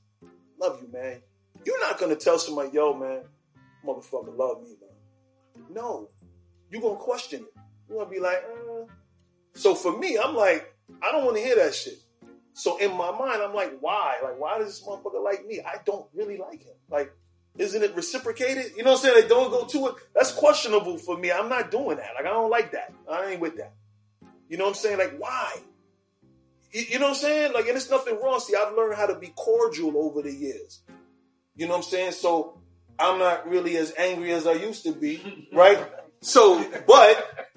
love 0.60 0.82
you, 0.82 0.92
man, 0.92 1.22
you're 1.65 1.80
not 1.82 2.00
gonna 2.00 2.15
tell 2.15 2.39
somebody, 2.39 2.70
yo, 2.74 2.94
man, 2.94 3.24
motherfucker 3.86 4.36
love 4.36 4.63
me, 4.63 4.76
man. 4.80 5.65
No. 5.70 6.10
You're 6.70 6.82
gonna 6.82 6.96
question 6.96 7.42
it. 7.42 7.62
You're 7.89 8.00
gonna 8.00 8.10
be 8.10 8.20
like, 8.20 8.38
uh. 8.38 8.86
So 9.54 9.76
for 9.76 9.98
me, 9.98 10.18
I'm 10.18 10.36
like, 10.36 10.74
I 11.04 11.12
don't 11.12 11.26
wanna 11.26 11.39
hear 11.39 11.56
that 11.58 11.76
shit. 11.76 12.00
So 12.54 12.78
in 12.78 12.96
my 12.96 13.12
mind, 13.12 13.42
I'm 13.42 13.54
like, 13.54 13.78
why? 13.80 14.18
Like, 14.24 14.39
why 14.39 14.60
does 14.60 14.68
this 14.68 14.88
motherfucker 14.88 15.24
like 15.24 15.46
me? 15.46 15.62
I 15.62 15.78
don't 15.86 16.08
really 16.13 16.38
like 16.38 16.63
him. 16.63 16.76
Like, 16.89 17.13
isn't 17.60 17.84
it 17.84 17.95
reciprocated? 17.95 18.72
You 18.78 18.84
know 18.84 18.91
what 18.91 19.00
I'm 19.00 19.04
saying? 19.04 19.15
Like, 19.15 19.30
don't 19.30 19.52
go 19.52 19.65
to 19.65 19.88
it. 19.88 19.95
That's 20.15 20.32
questionable 20.32 20.98
for 20.98 21.17
me. 21.17 21.30
I'm 21.32 21.50
not 21.50 21.69
doing 21.69 21.98
that. 21.98 22.12
Like, 22.15 22.26
I 22.26 22.30
don't 22.30 22.50
like 22.50 22.72
that. 22.72 22.93
I 23.12 23.32
ain't 23.32 23.41
with 23.41 23.58
that. 23.58 23.74
You 24.48 24.58
know 24.58 24.63
what 24.63 24.72
I'm 24.72 24.76
saying? 24.76 24.98
Like, 24.98 25.17
why? 25.17 25.58
You, 26.72 26.84
you 26.89 27.00
know 27.00 27.08
what 27.08 27.12
I'm 27.12 27.17
saying? 27.17 27.54
Like, 27.54 27.67
and 27.67 27.76
it's 27.76 27.89
nothing 27.89 28.17
wrong. 28.24 28.39
See, 28.39 28.56
I've 28.56 28.74
learned 28.76 28.95
how 28.95 29.08
to 29.08 29.15
be 29.15 29.28
cordial 29.36 29.98
over 29.98 30.22
the 30.22 30.34
years. 30.34 30.82
You 31.56 31.67
know 31.67 31.74
what 31.74 31.80
I'm 31.80 31.84
saying? 31.84 32.13
So 32.13 32.58
I'm 32.98 33.19
not 33.19 33.50
really 33.50 33.76
as 33.76 33.93
angry 33.98 34.32
as 34.32 34.48
I 34.48 34.54
used 34.54 34.84
to 34.84 34.93
be, 34.93 35.50
right? 35.54 35.86
So, 36.22 36.65
but 36.88 37.50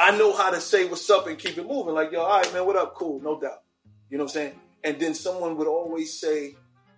I 0.00 0.16
know 0.18 0.36
how 0.36 0.50
to 0.50 0.60
say 0.60 0.84
what's 0.86 1.08
up 1.10 1.28
and 1.28 1.38
keep 1.38 1.56
it 1.58 1.66
moving. 1.66 1.94
Like, 1.94 2.10
yo, 2.10 2.22
all 2.22 2.40
right, 2.40 2.52
man, 2.52 2.66
what 2.66 2.76
up? 2.76 2.96
Cool, 2.96 3.20
no 3.20 3.40
doubt. 3.40 3.62
You 4.10 4.18
know 4.18 4.24
what 4.24 4.30
I'm 4.30 4.34
saying? 4.34 4.60
And 4.82 4.98
then 4.98 5.14
someone 5.14 5.56
would 5.58 5.68
always 5.68 6.18
say, 6.18 6.56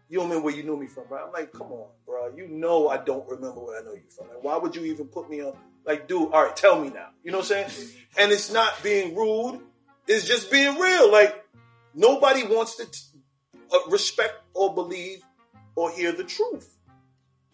you 0.08 0.18
don't 0.18 0.28
remember 0.28 0.46
where 0.46 0.54
you 0.54 0.62
knew 0.62 0.76
me 0.76 0.86
from, 0.86 1.04
bro. 1.08 1.26
I'm 1.26 1.32
like, 1.32 1.52
come 1.52 1.72
on, 1.72 1.88
bro. 2.06 2.34
You 2.36 2.46
know 2.48 2.88
I 2.88 2.98
don't 2.98 3.26
remember 3.28 3.60
where 3.60 3.80
I 3.80 3.84
know 3.84 3.94
you 3.94 4.08
from. 4.14 4.28
Like, 4.28 4.42
why 4.42 4.56
would 4.56 4.76
you 4.76 4.84
even 4.84 5.06
put 5.06 5.30
me 5.30 5.42
on? 5.42 5.56
Like, 5.86 6.08
dude, 6.08 6.32
all 6.32 6.44
right, 6.44 6.56
tell 6.56 6.80
me 6.80 6.90
now. 6.90 7.08
You 7.22 7.32
know 7.32 7.38
what 7.38 7.50
I'm 7.52 7.68
saying? 7.68 7.90
And 8.18 8.32
it's 8.32 8.52
not 8.52 8.82
being 8.82 9.14
rude. 9.14 9.60
It's 10.06 10.26
just 10.26 10.50
being 10.50 10.78
real. 10.78 11.10
Like, 11.10 11.44
nobody 11.94 12.44
wants 12.44 12.76
to 12.76 12.84
t- 12.84 13.18
uh, 13.72 13.90
respect 13.90 14.34
or 14.52 14.74
believe 14.74 15.22
or 15.74 15.90
hear 15.90 16.12
the 16.12 16.24
truth. 16.24 16.76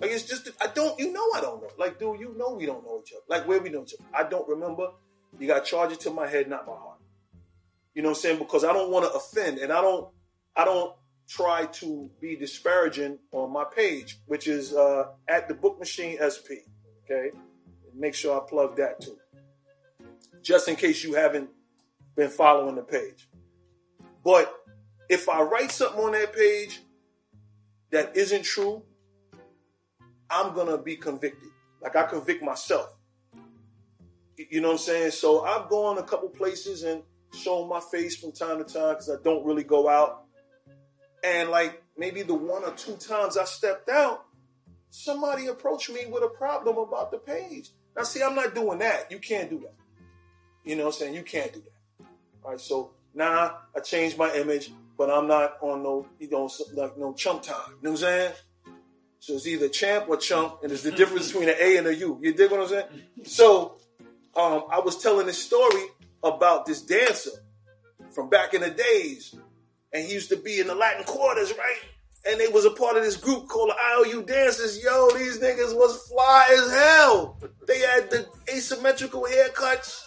Like, 0.00 0.10
it's 0.10 0.24
just, 0.24 0.50
I 0.60 0.66
don't, 0.66 0.98
you 0.98 1.12
know 1.12 1.24
I 1.34 1.40
don't 1.40 1.62
know. 1.62 1.70
Like, 1.78 1.98
dude, 1.98 2.18
you 2.18 2.34
know 2.36 2.54
we 2.54 2.66
don't 2.66 2.84
know 2.84 3.00
each 3.04 3.12
other. 3.12 3.22
Like, 3.28 3.46
where 3.46 3.60
we 3.60 3.70
know 3.70 3.82
each 3.82 3.94
other. 3.94 4.08
I 4.12 4.28
don't 4.28 4.48
remember. 4.48 4.88
You 5.38 5.46
got 5.46 5.64
to 5.64 5.70
charge 5.70 5.92
it 5.92 6.00
to 6.00 6.10
my 6.10 6.26
head, 6.26 6.48
not 6.48 6.66
my 6.66 6.72
heart. 6.72 6.98
You 7.94 8.02
know 8.02 8.10
what 8.10 8.18
I'm 8.18 8.22
saying? 8.22 8.38
Because 8.38 8.64
I 8.64 8.72
don't 8.72 8.90
want 8.90 9.04
to 9.04 9.12
offend 9.12 9.58
and 9.58 9.72
I 9.72 9.80
don't, 9.80 10.08
I 10.56 10.64
don't 10.64 10.94
try 11.30 11.64
to 11.66 12.10
be 12.20 12.34
disparaging 12.34 13.16
on 13.30 13.52
my 13.52 13.64
page, 13.64 14.18
which 14.26 14.48
is 14.48 14.74
uh, 14.74 15.04
at 15.28 15.46
the 15.46 15.54
Book 15.54 15.78
Machine 15.78 16.18
SP. 16.18 16.66
Okay, 17.04 17.30
make 17.94 18.14
sure 18.14 18.36
I 18.36 18.48
plug 18.48 18.76
that 18.76 19.00
too, 19.00 19.16
just 20.42 20.68
in 20.68 20.74
case 20.74 21.04
you 21.04 21.14
haven't 21.14 21.48
been 22.16 22.30
following 22.30 22.74
the 22.74 22.82
page. 22.82 23.28
But 24.24 24.52
if 25.08 25.28
I 25.28 25.42
write 25.42 25.70
something 25.70 26.00
on 26.00 26.12
that 26.12 26.34
page 26.34 26.80
that 27.90 28.16
isn't 28.16 28.44
true, 28.44 28.82
I'm 30.28 30.52
gonna 30.54 30.78
be 30.78 30.96
convicted. 30.96 31.50
Like 31.80 31.94
I 31.94 32.04
convict 32.04 32.42
myself. 32.42 32.92
You 34.36 34.60
know 34.60 34.68
what 34.68 34.74
I'm 34.74 34.78
saying? 34.78 35.10
So 35.12 35.44
I've 35.44 35.68
gone 35.68 35.98
a 35.98 36.02
couple 36.02 36.28
places 36.28 36.82
and 36.82 37.02
shown 37.34 37.68
my 37.68 37.80
face 37.92 38.16
from 38.16 38.32
time 38.32 38.58
to 38.58 38.64
time 38.64 38.94
because 38.94 39.10
I 39.10 39.22
don't 39.22 39.44
really 39.44 39.64
go 39.64 39.88
out. 39.88 40.24
And 41.24 41.50
like 41.50 41.82
maybe 41.96 42.22
the 42.22 42.34
one 42.34 42.64
or 42.64 42.72
two 42.72 42.96
times 42.96 43.36
I 43.36 43.44
stepped 43.44 43.88
out, 43.88 44.24
somebody 44.90 45.46
approached 45.46 45.90
me 45.90 46.06
with 46.06 46.22
a 46.22 46.28
problem 46.28 46.78
about 46.78 47.10
the 47.10 47.18
page. 47.18 47.70
Now, 47.96 48.04
see, 48.04 48.22
I'm 48.22 48.34
not 48.34 48.54
doing 48.54 48.78
that. 48.78 49.10
You 49.10 49.18
can't 49.18 49.50
do 49.50 49.58
that. 49.60 49.74
You 50.64 50.76
know 50.76 50.86
what 50.86 50.94
I'm 50.94 51.00
saying? 51.00 51.14
You 51.14 51.22
can't 51.22 51.52
do 51.52 51.60
that. 51.60 52.06
All 52.44 52.50
right. 52.52 52.60
So 52.60 52.92
now 53.14 53.58
I 53.76 53.80
changed 53.80 54.18
my 54.18 54.32
image, 54.34 54.72
but 54.96 55.10
I'm 55.10 55.26
not 55.26 55.56
on 55.62 55.82
no, 55.82 56.06
you 56.18 56.30
know, 56.30 56.50
like 56.74 56.96
no 56.96 57.12
chump 57.12 57.42
time. 57.42 57.56
You 57.68 57.76
know 57.82 57.90
what 57.90 58.02
I'm 58.02 58.06
saying? 58.06 58.32
So 59.18 59.34
it's 59.34 59.46
either 59.46 59.68
champ 59.68 60.06
or 60.08 60.16
chump, 60.16 60.62
and 60.62 60.72
it's 60.72 60.82
the 60.82 60.92
difference 60.92 61.26
between 61.30 61.50
an 61.50 61.56
A 61.60 61.76
and 61.76 61.86
a 61.86 61.94
U. 61.94 62.18
You 62.22 62.32
dig 62.32 62.50
what 62.50 62.60
I'm 62.60 62.68
saying? 62.68 62.86
So 63.24 63.76
um, 64.34 64.64
I 64.70 64.80
was 64.80 64.96
telling 64.96 65.26
this 65.26 65.42
story 65.42 65.82
about 66.22 66.64
this 66.64 66.80
dancer 66.80 67.30
from 68.10 68.30
back 68.30 68.54
in 68.54 68.62
the 68.62 68.70
days, 68.70 69.34
and 69.92 70.04
he 70.04 70.12
used 70.12 70.28
to 70.30 70.36
be 70.36 70.60
in 70.60 70.66
the 70.66 70.74
Latin 70.74 71.04
quarters, 71.04 71.52
right? 71.56 71.78
And 72.26 72.38
they 72.38 72.48
was 72.48 72.64
a 72.64 72.70
part 72.70 72.96
of 72.96 73.02
this 73.02 73.16
group 73.16 73.48
called 73.48 73.70
the 73.70 73.76
IOU 74.12 74.24
Dancers. 74.24 74.82
Yo, 74.82 75.10
these 75.16 75.38
niggas 75.38 75.74
was 75.74 76.06
fly 76.08 76.48
as 76.52 76.70
hell. 76.70 77.38
They 77.66 77.78
had 77.78 78.10
the 78.10 78.26
asymmetrical 78.52 79.22
haircuts. 79.22 80.04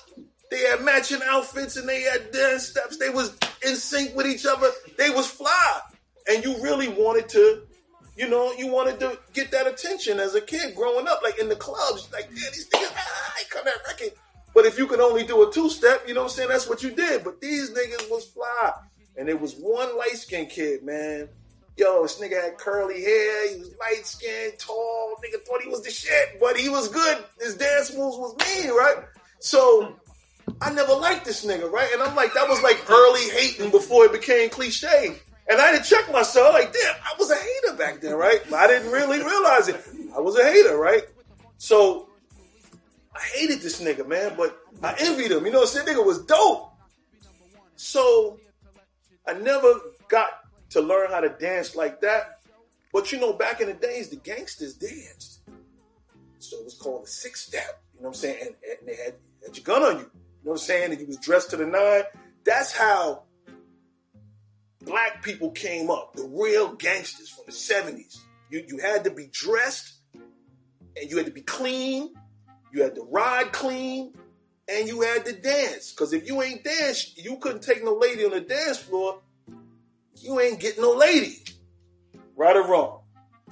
They 0.52 0.60
had 0.60 0.84
matching 0.84 1.22
outfits 1.26 1.78
and 1.78 1.90
they 1.90 2.02
had 2.02 2.32
dance 2.32 2.68
steps. 2.68 2.98
They 2.98 3.10
was 3.10 3.36
in 3.66 3.76
sync 3.76 4.16
with 4.16 4.28
each 4.28 4.46
other. 4.46 4.70
They 4.98 5.10
was 5.10 5.28
fly. 5.28 5.80
And 6.30 6.44
you 6.44 6.62
really 6.62 6.88
wanted 6.88 7.28
to, 7.30 7.64
you 8.16 8.30
know, 8.30 8.54
you 8.54 8.68
wanted 8.68 9.00
to 9.00 9.18
get 9.34 9.50
that 9.52 9.66
attention 9.66 10.20
as 10.20 10.36
a 10.36 10.42
kid 10.42 10.76
growing 10.76 11.08
up, 11.08 11.22
like 11.24 11.40
in 11.40 11.50
the 11.50 11.56
clubs. 11.56 12.08
Like, 12.14 12.30
yeah, 12.30 12.50
these 12.52 12.70
niggas, 12.70 12.94
ah, 12.96 13.34
I 13.36 13.44
come 13.50 13.66
that 13.66 13.80
record. 13.88 14.14
But 14.54 14.66
if 14.66 14.78
you 14.78 14.86
could 14.86 15.00
only 15.00 15.24
do 15.24 15.48
a 15.48 15.52
two 15.52 15.70
step, 15.70 16.04
you 16.08 16.14
know 16.14 16.22
what 16.22 16.32
I'm 16.32 16.36
saying? 16.36 16.50
That's 16.50 16.70
what 16.70 16.84
you 16.84 16.92
did. 16.92 17.24
But 17.24 17.42
these 17.42 17.72
niggas 17.72 18.10
was 18.12 18.26
fly. 18.26 18.74
And 19.18 19.30
it 19.30 19.40
was 19.40 19.56
one 19.56 19.98
light 19.98 20.18
skinned 20.18 20.50
kid, 20.50 20.84
man. 20.84 21.30
Yo, 21.78 22.04
this 22.04 22.20
nigga 22.20 22.42
had 22.42 22.58
curly 22.58 23.02
hair. 23.02 23.54
He 23.54 23.60
was 23.60 23.72
light 23.80 24.06
skinned, 24.06 24.60
tall. 24.60 25.16
Nigga 25.24 25.42
thought 25.42 25.62
he 25.62 25.70
was 25.70 25.84
the 25.84 25.90
shit, 25.90 26.40
but 26.40 26.58
he 26.58 26.70
was 26.70 26.88
good. 26.90 27.24
His 27.40 27.56
dance 27.56 27.92
moves 27.96 28.18
was 28.18 28.36
mean, 28.38 28.72
right? 28.72 29.06
So 29.40 29.96
I 30.62 30.72
never 30.72 30.94
liked 30.94 31.26
this 31.26 31.46
nigga, 31.46 31.70
right? 31.72 31.90
And 31.94 32.02
I'm 32.02 32.16
like, 32.16 32.34
that 32.34 32.48
was 32.48 32.62
like 32.62 32.84
early 32.90 33.30
hating 33.30 33.72
before 33.72 34.06
it 34.06 34.12
became 34.12 34.50
cliche. 34.50 35.16
And 35.50 35.60
I 35.60 35.72
didn't 35.72 35.86
check 35.86 36.12
myself. 36.12 36.54
Like, 36.54 36.72
damn, 36.72 36.96
I 37.04 37.14
was 37.18 37.32
a 37.32 37.36
hater 37.36 37.78
back 37.78 38.02
then, 38.02 38.14
right? 38.16 38.40
But 38.50 38.60
I 38.60 38.68
didn't 38.68 38.92
really 38.92 39.20
realize 39.20 39.68
it. 39.68 39.84
I 40.16 40.20
was 40.20 40.38
a 40.38 40.44
hater, 40.44 40.78
right? 40.78 41.04
So 41.58 42.10
I 43.16 43.20
hated 43.36 43.62
this 43.62 43.82
nigga, 43.82 44.08
man, 44.08 44.34
but 44.38 44.58
I 44.82 44.96
envied 45.00 45.32
him. 45.32 45.46
You 45.46 45.52
know, 45.52 45.62
this 45.62 45.76
nigga 45.76 46.06
was 46.06 46.24
dope. 46.26 46.72
So 47.76 48.40
I 49.28 49.34
never 49.34 49.74
got 50.10 50.30
to 50.72 50.82
learn 50.82 51.10
how 51.12 51.22
to 51.22 51.30
dance 51.30 51.76
like 51.76 52.02
that. 52.02 52.40
But 52.92 53.12
you 53.12 53.20
know, 53.20 53.34
back 53.34 53.62
in 53.62 53.68
the 53.68 53.74
days, 53.74 54.10
the 54.10 54.18
gangsters 54.18 54.76
danced. 54.76 55.42
So 56.40 56.58
it 56.58 56.66
was 56.66 56.76
called 56.76 57.06
the 57.06 57.10
six 57.10 57.42
step. 57.42 57.82
You 57.94 58.02
know 58.02 58.10
what 58.10 58.10
I'm 58.10 58.14
saying? 58.16 58.38
And, 58.42 58.56
and 58.80 58.88
they 58.88 58.96
had, 58.96 59.16
had 59.46 59.56
your 59.56 59.64
gun 59.64 59.84
on 59.84 59.94
you. 59.94 60.00
You 60.00 60.50
know 60.50 60.52
what 60.52 60.54
I'm 60.54 60.58
saying? 60.58 60.92
And 60.92 61.00
you 61.00 61.08
was 61.08 61.18
dressed 61.18 61.52
to 61.52 61.58
the 61.58 61.66
nine. 61.66 62.04
That's 62.44 62.72
how 62.72 63.24
black 64.82 65.24
people 65.24 65.52
came 65.52 65.90
up. 65.90 66.14
The 66.16 66.24
real 66.24 66.74
gangsters 66.74 67.30
from 67.30 67.46
the 67.46 67.52
70s. 67.54 68.18
You, 68.52 68.64
you 68.68 68.78
had 68.78 69.06
to 69.06 69.12
be 69.12 69.30
dressed 69.32 69.94
and 70.14 71.10
you 71.10 71.18
had 71.18 71.26
to 71.26 71.32
be 71.32 71.42
clean. 71.42 72.14
You 72.74 72.84
had 72.84 72.96
to 72.96 73.04
ride 73.04 73.52
clean 73.54 74.14
and 74.68 74.88
you 74.88 75.02
had 75.02 75.26
to 75.26 75.34
dance. 75.34 75.92
Because 75.92 76.14
if 76.14 76.28
you 76.28 76.42
ain't 76.42 76.64
dance, 76.64 77.18
you 77.18 77.38
couldn't 77.38 77.64
take 77.64 77.84
no 77.84 77.96
lady 77.96 78.26
on 78.26 78.32
the 78.32 78.42
dance 78.42 78.78
floor. 78.78 79.20
You 80.18 80.40
ain't 80.40 80.60
getting 80.60 80.82
no 80.82 80.92
lady. 80.92 81.40
Right 82.36 82.56
or 82.56 82.68
wrong? 82.68 83.02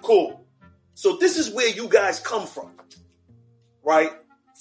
Cool. 0.02 0.46
So 0.94 1.18
this 1.18 1.38
is 1.38 1.50
where 1.50 1.70
you 1.70 1.88
guys 1.88 2.20
come 2.20 2.48
from. 2.48 2.72
Right? 3.84 4.12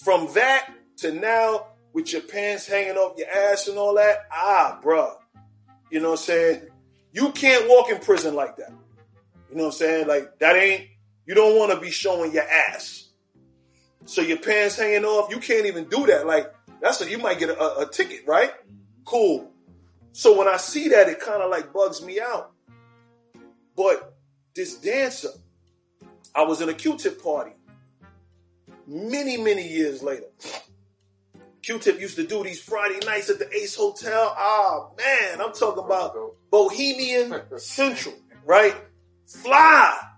From 0.03 0.33
that 0.35 0.71
to 0.99 1.13
now 1.13 1.67
with 1.93 2.13
your 2.13 2.23
pants 2.23 2.67
hanging 2.67 2.97
off 2.97 3.19
your 3.19 3.29
ass 3.29 3.69
and 3.69 3.79
all 3.79 3.95
that. 3.95 4.27
Ah, 4.33 4.81
bruh. 4.83 5.15
You 5.91 6.01
know 6.01 6.11
what 6.11 6.21
I'm 6.21 6.25
saying? 6.25 6.63
You 7.13 7.33
can't 7.33 7.69
walk 7.69 7.91
in 7.91 7.99
prison 7.99 8.35
like 8.35 8.57
that. 8.57 8.73
You 9.51 9.57
know 9.57 9.65
what 9.65 9.75
I'm 9.75 9.79
saying? 9.79 10.07
Like 10.07 10.39
that 10.39 10.57
ain't. 10.57 10.87
You 11.27 11.35
don't 11.35 11.59
want 11.59 11.73
to 11.73 11.81
be 11.81 11.91
showing 11.91 12.33
your 12.33 12.49
ass. 12.49 13.10
So 14.05 14.23
your 14.23 14.39
pants 14.39 14.77
hanging 14.77 15.05
off. 15.05 15.31
You 15.31 15.41
can't 15.41 15.67
even 15.67 15.85
do 15.85 16.07
that. 16.07 16.27
Like 16.27 16.53
that's 16.81 17.01
a, 17.01 17.11
you 17.11 17.19
might 17.19 17.39
get 17.39 17.51
a, 17.51 17.79
a, 17.81 17.89
ticket, 17.91 18.27
right? 18.27 18.51
Cool. 19.05 19.51
So 20.13 20.37
when 20.37 20.49
I 20.49 20.57
see 20.57 20.89
that, 20.89 21.09
it 21.09 21.21
kind 21.21 21.43
of 21.43 21.51
like 21.51 21.73
bugs 21.73 22.03
me 22.03 22.21
out. 22.21 22.53
But 23.77 24.15
this 24.55 24.77
dancer, 24.79 25.31
I 26.35 26.43
was 26.43 26.61
in 26.61 26.69
a 26.69 26.75
Q-tip 26.75 27.23
party 27.23 27.53
many, 28.87 29.37
many 29.37 29.67
years 29.67 30.03
later. 30.03 30.27
Q-tip 31.63 32.01
used 32.01 32.17
to 32.17 32.27
do 32.27 32.43
these 32.43 32.61
Friday 32.61 32.99
nights 33.07 33.31
at 33.31 33.39
the 33.39 33.49
Ace 33.55 33.77
Hotel. 33.77 34.35
Ah, 34.37 34.89
man, 34.97 35.41
I'm 35.41 35.53
talking 35.53 35.85
about 35.85 36.17
Bohemian 36.51 37.43
Central, 37.59 38.15
right? 38.45 38.75
Fly. 39.27 40.10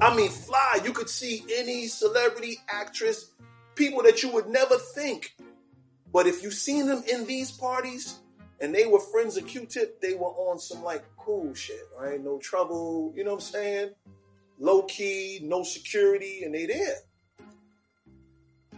I 0.00 0.14
mean, 0.14 0.30
fly. 0.30 0.80
You 0.84 0.92
could 0.92 1.10
see 1.10 1.44
any 1.52 1.88
celebrity, 1.88 2.58
actress, 2.68 3.32
people 3.74 4.02
that 4.02 4.22
you 4.22 4.30
would 4.32 4.48
never 4.48 4.76
think. 4.76 5.34
But 6.12 6.26
if 6.26 6.42
you 6.42 6.50
seen 6.50 6.86
them 6.86 7.02
in 7.10 7.26
these 7.26 7.50
parties 7.50 8.18
and 8.60 8.74
they 8.74 8.86
were 8.86 9.00
friends 9.00 9.36
of 9.36 9.46
Q-tip, 9.46 10.00
they 10.00 10.14
were 10.14 10.26
on 10.26 10.58
some 10.58 10.82
like 10.82 11.04
cool 11.16 11.52
shit, 11.54 11.82
right? 11.98 12.22
No 12.22 12.38
trouble, 12.38 13.12
you 13.16 13.24
know 13.24 13.34
what 13.34 13.42
I'm 13.42 13.52
saying? 13.52 13.90
Low 14.58 14.82
key, 14.82 15.40
no 15.42 15.62
security, 15.62 16.42
and 16.44 16.54
they 16.54 16.66
there. 16.66 16.96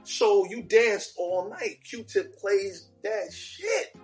So 0.02 0.46
you 0.48 0.62
danced 0.62 1.14
all 1.18 1.50
night. 1.50 1.80
Q-Tip 1.84 2.38
plays 2.38 2.88
that 3.02 3.32
shit. 3.32 3.94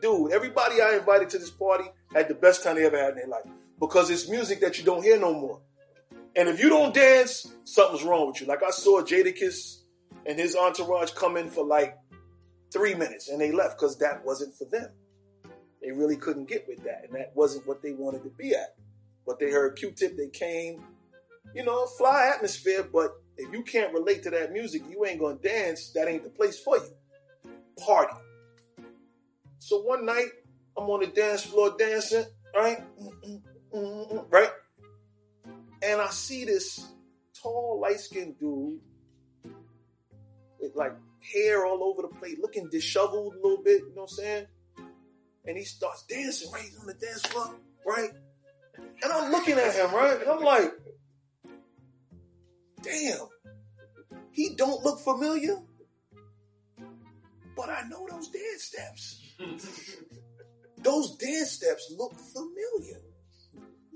Dude, 0.00 0.32
everybody 0.32 0.80
I 0.80 0.96
invited 0.96 1.28
to 1.30 1.38
this 1.38 1.50
party 1.50 1.84
had 2.14 2.28
the 2.28 2.34
best 2.34 2.62
time 2.62 2.76
they 2.76 2.86
ever 2.86 2.98
had 2.98 3.10
in 3.10 3.16
their 3.16 3.26
life. 3.26 3.44
Because 3.78 4.10
it's 4.10 4.28
music 4.28 4.60
that 4.60 4.78
you 4.78 4.84
don't 4.84 5.02
hear 5.02 5.18
no 5.18 5.32
more. 5.32 5.60
And 6.36 6.48
if 6.48 6.60
you 6.60 6.68
don't 6.68 6.94
dance, 6.94 7.52
something's 7.64 8.04
wrong 8.04 8.28
with 8.28 8.40
you. 8.40 8.46
Like 8.46 8.62
I 8.62 8.70
saw 8.70 9.02
Jadakiss 9.02 9.80
and 10.26 10.38
his 10.38 10.54
entourage 10.54 11.10
come 11.12 11.36
in 11.36 11.48
for 11.48 11.64
like 11.64 11.96
three 12.72 12.94
minutes 12.94 13.28
and 13.28 13.40
they 13.40 13.50
left 13.52 13.78
because 13.78 13.98
that 13.98 14.24
wasn't 14.24 14.54
for 14.54 14.66
them. 14.66 14.90
They 15.82 15.90
really 15.92 16.16
couldn't 16.16 16.48
get 16.48 16.66
with 16.68 16.84
that. 16.84 17.02
And 17.04 17.14
that 17.14 17.32
wasn't 17.34 17.66
what 17.66 17.82
they 17.82 17.92
wanted 17.92 18.22
to 18.24 18.30
be 18.30 18.54
at. 18.54 18.76
But 19.26 19.38
they 19.38 19.50
heard 19.50 19.76
Q-Tip, 19.76 20.16
they 20.16 20.28
came, 20.28 20.84
you 21.54 21.64
know, 21.64 21.86
fly 21.86 22.32
atmosphere, 22.34 22.86
but 22.92 23.12
if 23.36 23.52
you 23.52 23.62
can't 23.62 23.92
relate 23.92 24.22
to 24.24 24.30
that 24.30 24.52
music, 24.52 24.82
you 24.88 25.04
ain't 25.06 25.20
gonna 25.20 25.36
dance. 25.36 25.90
That 25.94 26.08
ain't 26.08 26.22
the 26.22 26.30
place 26.30 26.60
for 26.60 26.76
you. 26.76 26.94
Party. 27.84 28.14
So 29.58 29.80
one 29.80 30.04
night, 30.04 30.28
I'm 30.76 30.84
on 30.90 31.00
the 31.00 31.06
dance 31.06 31.44
floor 31.44 31.74
dancing, 31.78 32.24
right? 32.54 32.78
Mm, 33.00 33.42
mm, 33.74 34.12
mm, 34.12 34.26
right? 34.30 34.50
And 35.82 36.00
I 36.00 36.10
see 36.10 36.44
this 36.44 36.92
tall, 37.34 37.80
light 37.80 38.00
skinned 38.00 38.38
dude 38.38 38.80
with 40.60 40.74
like 40.74 40.92
hair 41.32 41.64
all 41.64 41.82
over 41.82 42.02
the 42.02 42.08
place, 42.08 42.36
looking 42.40 42.68
disheveled 42.70 43.34
a 43.34 43.36
little 43.36 43.62
bit, 43.62 43.80
you 43.80 43.94
know 43.94 44.02
what 44.02 44.10
I'm 44.10 44.16
saying? 44.16 44.46
And 45.46 45.56
he 45.56 45.64
starts 45.64 46.04
dancing 46.04 46.50
right 46.52 46.70
on 46.80 46.86
the 46.86 46.94
dance 46.94 47.22
floor, 47.22 47.54
right? 47.86 48.10
And 49.02 49.12
I'm 49.12 49.30
looking 49.32 49.58
at 49.58 49.74
him, 49.74 49.92
right? 49.94 50.20
And 50.20 50.30
I'm 50.30 50.42
like, 50.42 50.72
damn, 52.82 53.26
he 54.32 54.54
don't 54.56 54.84
look 54.84 55.00
familiar, 55.00 55.56
but 57.56 57.68
I 57.70 57.82
know 57.88 58.06
those 58.10 58.28
dance 58.28 58.64
steps. 58.64 59.22
those 60.78 61.16
dance 61.16 61.52
steps 61.52 61.92
look 61.96 62.14
familiar. 62.14 63.00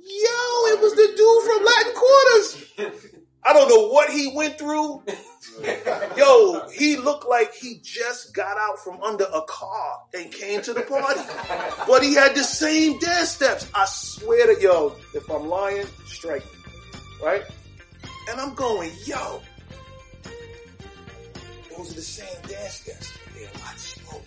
Yo, 0.07 0.67
it 0.75 0.81
was 0.83 0.95
the 0.95 1.15
dude 1.17 1.43
from 1.45 1.65
Latin 1.65 1.93
Quarters. 1.95 3.11
I 3.47 3.53
don't 3.55 3.69
know 3.69 3.89
what 3.89 4.11
he 4.11 4.33
went 4.35 4.59
through. 4.59 5.03
Yo, 6.17 6.69
he 6.69 6.97
looked 6.97 7.27
like 7.27 7.55
he 7.55 7.81
just 7.83 8.35
got 8.35 8.59
out 8.59 8.79
from 8.81 9.01
under 9.03 9.25
a 9.25 9.41
car 9.43 10.01
and 10.13 10.31
came 10.31 10.61
to 10.63 10.75
the 10.75 10.83
party. 10.83 11.21
But 11.87 12.03
he 12.03 12.15
had 12.15 12.35
the 12.35 12.45
same 12.45 12.99
dance 12.99 13.31
steps. 13.31 13.67
I 13.75 13.85
swear 13.87 14.55
to 14.55 14.61
yo, 14.61 14.95
if 15.15 15.31
I'm 15.31 15.49
lying, 15.49 15.87
strike 16.07 16.45
me. 16.45 16.59
Right? 17.23 17.43
And 18.31 18.41
I'm 18.41 18.55
going, 18.55 18.93
yo, 19.05 19.41
those 21.71 21.93
are 21.93 21.95
the 21.95 22.03
same 22.03 22.43
dance 22.49 22.75
steps. 22.75 23.19
They're 23.35 23.49
a 23.49 23.59
lot 23.59 23.79
slower. 23.79 24.23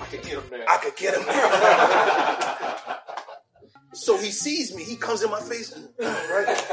I 0.00 0.06
could 0.06 0.22
get 0.24 0.32
him 0.32 0.44
there. 0.50 0.64
I 0.68 0.76
could 0.76 0.96
get 0.96 1.14
him. 1.14 2.98
So 3.92 4.16
he 4.16 4.30
sees 4.30 4.74
me. 4.74 4.82
He 4.84 4.96
comes 4.96 5.22
in 5.22 5.30
my 5.30 5.40
face. 5.40 5.78
Right? 5.98 6.66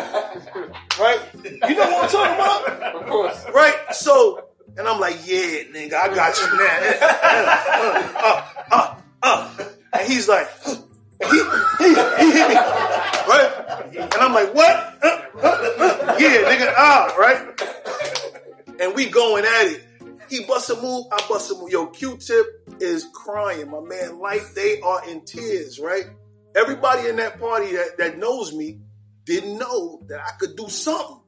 Right? 0.99 1.21
You 1.43 1.75
know 1.75 1.89
what 1.91 2.03
I'm 2.03 2.09
talking 2.09 2.35
about? 2.35 2.95
of 2.95 3.07
course. 3.07 3.45
Right? 3.53 3.75
So, 3.91 4.49
and 4.77 4.85
I'm 4.85 4.99
like, 4.99 5.15
yeah, 5.25 5.63
nigga, 5.71 5.93
I 5.93 6.13
got 6.13 6.37
you 6.37 6.57
now. 6.57 6.85
Uh, 8.21 8.45
uh, 8.71 8.95
uh. 9.23 9.65
And 9.93 10.07
he's 10.07 10.27
like. 10.27 10.49
And 10.65 10.83
he, 11.31 11.37
he, 11.77 11.89
he 11.89 12.31
hit 12.31 12.49
me. 12.49 12.55
Right? 12.55 13.89
And 13.93 14.13
I'm 14.15 14.33
like, 14.33 14.53
what? 14.53 14.97
Uh, 15.01 15.21
uh, 15.35 15.47
uh. 15.79 16.15
Yeah, 16.19 16.51
nigga, 16.51 16.73
ah, 16.75 17.15
right? 17.17 17.61
And 18.81 18.93
we 18.93 19.09
going 19.09 19.45
at 19.45 19.67
it. 19.67 19.83
He 20.29 20.43
busts 20.45 20.69
a 20.69 20.81
move, 20.81 21.05
I 21.11 21.25
bust 21.29 21.49
a 21.51 21.55
move. 21.55 21.71
Yo, 21.71 21.87
Q-Tip 21.87 22.81
is 22.81 23.07
crying. 23.13 23.71
My 23.71 23.79
man, 23.79 24.19
Life, 24.19 24.53
they 24.53 24.81
are 24.81 25.07
in 25.09 25.23
tears, 25.25 25.79
right? 25.79 26.05
Everybody 26.59 27.07
in 27.07 27.15
that 27.15 27.39
party 27.39 27.71
that, 27.71 27.97
that 27.99 28.17
knows 28.17 28.53
me 28.53 28.79
didn't 29.23 29.57
know 29.57 30.03
that 30.07 30.19
I 30.19 30.31
could 30.37 30.57
do 30.57 30.67
something. 30.67 31.21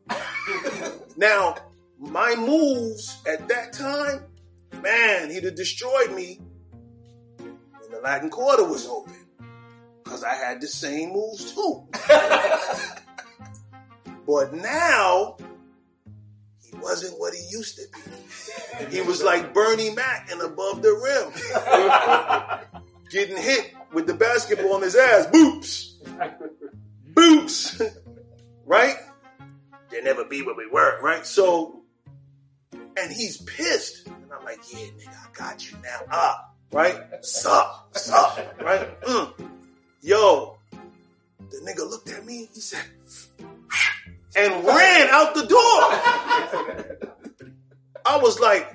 now, 1.18 1.56
my 1.98 2.36
moves 2.36 3.22
at 3.26 3.48
that 3.48 3.72
time, 3.72 4.26
man, 4.82 5.30
he'd 5.30 5.46
have 5.46 5.56
destroyed 5.56 6.14
me 6.14 6.42
when 7.38 7.92
the 7.92 8.02
Latin 8.04 8.30
Quarter 8.30 8.66
was 8.66 8.86
open. 8.88 9.16
Because 10.04 10.26
I 10.26 10.36
had 10.36 10.60
the 10.60 10.68
same 10.68 11.14
moves 11.14 11.54
too. 11.54 11.88
but 14.28 14.54
now, 14.54 15.38
he 16.62 16.78
wasn't 16.78 17.18
what 17.18 17.34
he 17.34 17.42
used 17.52 17.78
to 17.78 17.84
be. 17.94 18.96
He 18.98 19.02
was 19.02 19.24
like 19.24 19.54
Bernie 19.54 19.92
Mac 19.92 20.30
and 20.30 20.42
above 20.42 20.82
the 20.82 20.92
rim. 20.92 22.84
Getting 23.12 23.38
hit 23.38 23.74
with 23.94 24.08
the 24.08 24.14
basketball 24.14 24.74
on 24.76 24.82
his 24.82 24.96
ass. 24.96 25.28
Boops. 25.28 25.96
Boops. 27.14 27.96
right? 28.66 28.96
They'll 29.90 30.04
never 30.04 30.24
be 30.24 30.42
where 30.42 30.56
we 30.56 30.68
were, 30.68 31.02
right? 31.02 31.26
So, 31.26 31.82
and 32.72 33.12
he's 33.12 33.38
pissed. 33.42 34.08
And 34.08 34.16
I'm 34.34 34.46
like, 34.46 34.60
yeah, 34.72 34.80
nigga, 34.98 35.10
I 35.10 35.28
got 35.34 35.70
you 35.70 35.78
now. 35.84 36.00
Ah, 36.10 36.50
right? 36.72 36.98
Sup, 37.22 37.90
sup, 37.98 38.40
right? 38.62 39.02
Mm. 39.02 39.34
Yo, 40.02 40.58
the 40.72 41.58
nigga 41.58 41.90
looked 41.90 42.10
at 42.10 42.26
me, 42.26 42.48
he 42.54 42.62
said, 42.62 42.86
and 44.38 44.66
ran 44.66 45.10
out 45.10 45.36
the 45.36 45.46
door. 45.46 45.60
I 48.06 48.18
was 48.22 48.40
like, 48.40 48.74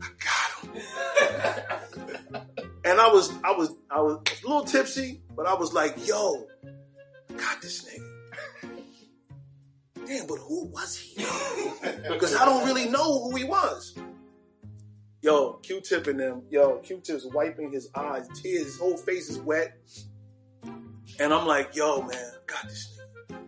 I 0.00 0.08
got 0.24 0.74
him. 0.74 2.07
And 2.88 2.98
I 2.98 3.08
was, 3.08 3.30
I 3.44 3.52
was, 3.52 3.74
I 3.90 4.00
was 4.00 4.16
a 4.16 4.48
little 4.48 4.64
tipsy, 4.64 5.20
but 5.36 5.44
I 5.46 5.52
was 5.52 5.74
like, 5.74 6.06
yo, 6.06 6.46
got 7.36 7.60
this 7.60 7.84
nigga. 7.84 8.70
Damn, 10.06 10.26
but 10.26 10.38
who 10.38 10.64
was 10.68 10.96
he? 10.96 11.22
Because 12.08 12.34
I 12.34 12.46
don't 12.46 12.64
really 12.64 12.88
know 12.88 13.24
who 13.24 13.36
he 13.36 13.44
was. 13.44 13.94
Yo, 15.20 15.54
Q-tip 15.62 16.06
and 16.06 16.18
them, 16.18 16.42
yo, 16.48 16.78
Q-tip's 16.78 17.26
wiping 17.26 17.70
his 17.70 17.90
eyes, 17.94 18.26
tears, 18.34 18.64
his 18.64 18.78
whole 18.78 18.96
face 18.96 19.28
is 19.28 19.38
wet. 19.38 19.76
And 21.20 21.34
I'm 21.34 21.46
like, 21.46 21.76
yo, 21.76 22.00
man, 22.00 22.32
got 22.46 22.62
this 22.64 22.98
nigga. 23.30 23.38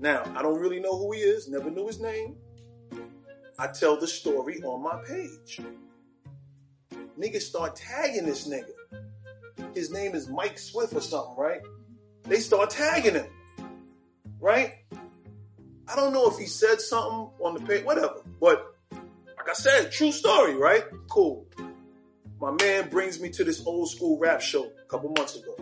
Now, 0.00 0.24
I 0.34 0.42
don't 0.42 0.58
really 0.58 0.80
know 0.80 0.98
who 0.98 1.12
he 1.12 1.20
is, 1.20 1.48
never 1.48 1.70
knew 1.70 1.86
his 1.86 2.00
name. 2.00 2.34
I 3.60 3.68
tell 3.68 3.96
the 3.96 4.08
story 4.08 4.60
on 4.64 4.82
my 4.82 5.00
page. 5.06 5.60
Niggas 7.18 7.42
start 7.42 7.76
tagging 7.76 8.24
this 8.24 8.48
nigga. 8.48 9.74
His 9.74 9.90
name 9.90 10.14
is 10.14 10.28
Mike 10.28 10.58
Swift 10.58 10.94
or 10.94 11.00
something, 11.00 11.36
right? 11.36 11.60
They 12.24 12.40
start 12.40 12.70
tagging 12.70 13.14
him, 13.14 13.26
right? 14.40 14.74
I 15.88 15.96
don't 15.96 16.12
know 16.12 16.30
if 16.30 16.38
he 16.38 16.46
said 16.46 16.80
something 16.80 17.30
on 17.40 17.54
the 17.54 17.60
page, 17.60 17.84
whatever. 17.84 18.22
But 18.40 18.74
like 18.90 19.48
I 19.48 19.54
said, 19.54 19.90
true 19.90 20.12
story, 20.12 20.54
right? 20.54 20.84
Cool. 21.08 21.46
My 22.40 22.52
man 22.52 22.88
brings 22.88 23.20
me 23.20 23.30
to 23.30 23.44
this 23.44 23.66
old 23.66 23.90
school 23.90 24.18
rap 24.18 24.40
show 24.40 24.64
a 24.64 24.88
couple 24.88 25.12
months 25.16 25.36
ago. 25.36 25.56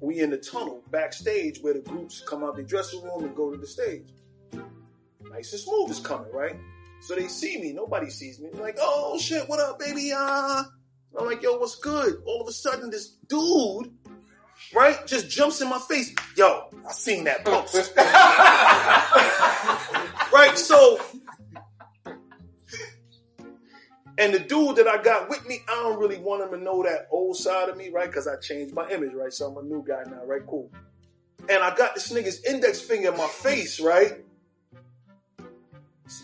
We 0.00 0.20
in 0.20 0.30
the 0.30 0.38
tunnel 0.38 0.82
backstage 0.90 1.60
where 1.60 1.74
the 1.74 1.80
groups 1.80 2.22
come 2.26 2.44
out 2.44 2.56
the 2.56 2.62
dressing 2.62 3.02
room 3.02 3.24
and 3.24 3.34
go 3.34 3.50
to 3.50 3.56
the 3.56 3.66
stage. 3.66 4.08
Nice 5.30 5.52
and 5.52 5.60
smooth 5.60 5.90
is 5.90 6.00
coming, 6.00 6.32
right? 6.32 6.56
So 7.00 7.14
they 7.14 7.28
see 7.28 7.58
me. 7.60 7.72
Nobody 7.72 8.10
sees 8.10 8.40
me. 8.40 8.50
They're 8.52 8.62
like, 8.62 8.78
oh 8.80 9.18
shit, 9.18 9.48
what 9.48 9.60
up, 9.60 9.78
baby? 9.78 10.12
Uh, 10.12 10.62
I'm 11.18 11.26
like, 11.26 11.42
yo, 11.42 11.56
what's 11.58 11.76
good? 11.76 12.22
All 12.26 12.42
of 12.42 12.48
a 12.48 12.52
sudden, 12.52 12.90
this 12.90 13.08
dude, 13.28 13.92
right, 14.74 15.06
just 15.06 15.28
jumps 15.28 15.60
in 15.60 15.68
my 15.68 15.78
face. 15.78 16.14
Yo, 16.36 16.68
I 16.86 16.92
seen 16.92 17.24
that 17.24 17.44
post. 17.44 17.96
right, 20.32 20.58
so, 20.58 21.00
and 24.18 24.34
the 24.34 24.40
dude 24.40 24.76
that 24.76 24.86
I 24.88 25.02
got 25.02 25.28
with 25.28 25.46
me, 25.46 25.60
I 25.68 25.74
don't 25.76 25.98
really 25.98 26.18
want 26.18 26.42
him 26.42 26.50
to 26.50 26.62
know 26.62 26.82
that 26.82 27.08
old 27.10 27.36
side 27.36 27.68
of 27.68 27.76
me, 27.76 27.90
right? 27.90 28.06
Because 28.06 28.28
I 28.28 28.36
changed 28.36 28.74
my 28.74 28.88
image, 28.90 29.12
right? 29.14 29.32
So 29.32 29.46
I'm 29.46 29.56
a 29.56 29.62
new 29.62 29.84
guy 29.86 30.02
now, 30.10 30.24
right? 30.24 30.42
Cool. 30.46 30.70
And 31.48 31.62
I 31.62 31.74
got 31.74 31.94
this 31.94 32.12
nigga's 32.12 32.44
index 32.44 32.80
finger 32.80 33.10
in 33.12 33.16
my 33.16 33.28
face, 33.28 33.80
right? 33.80 34.24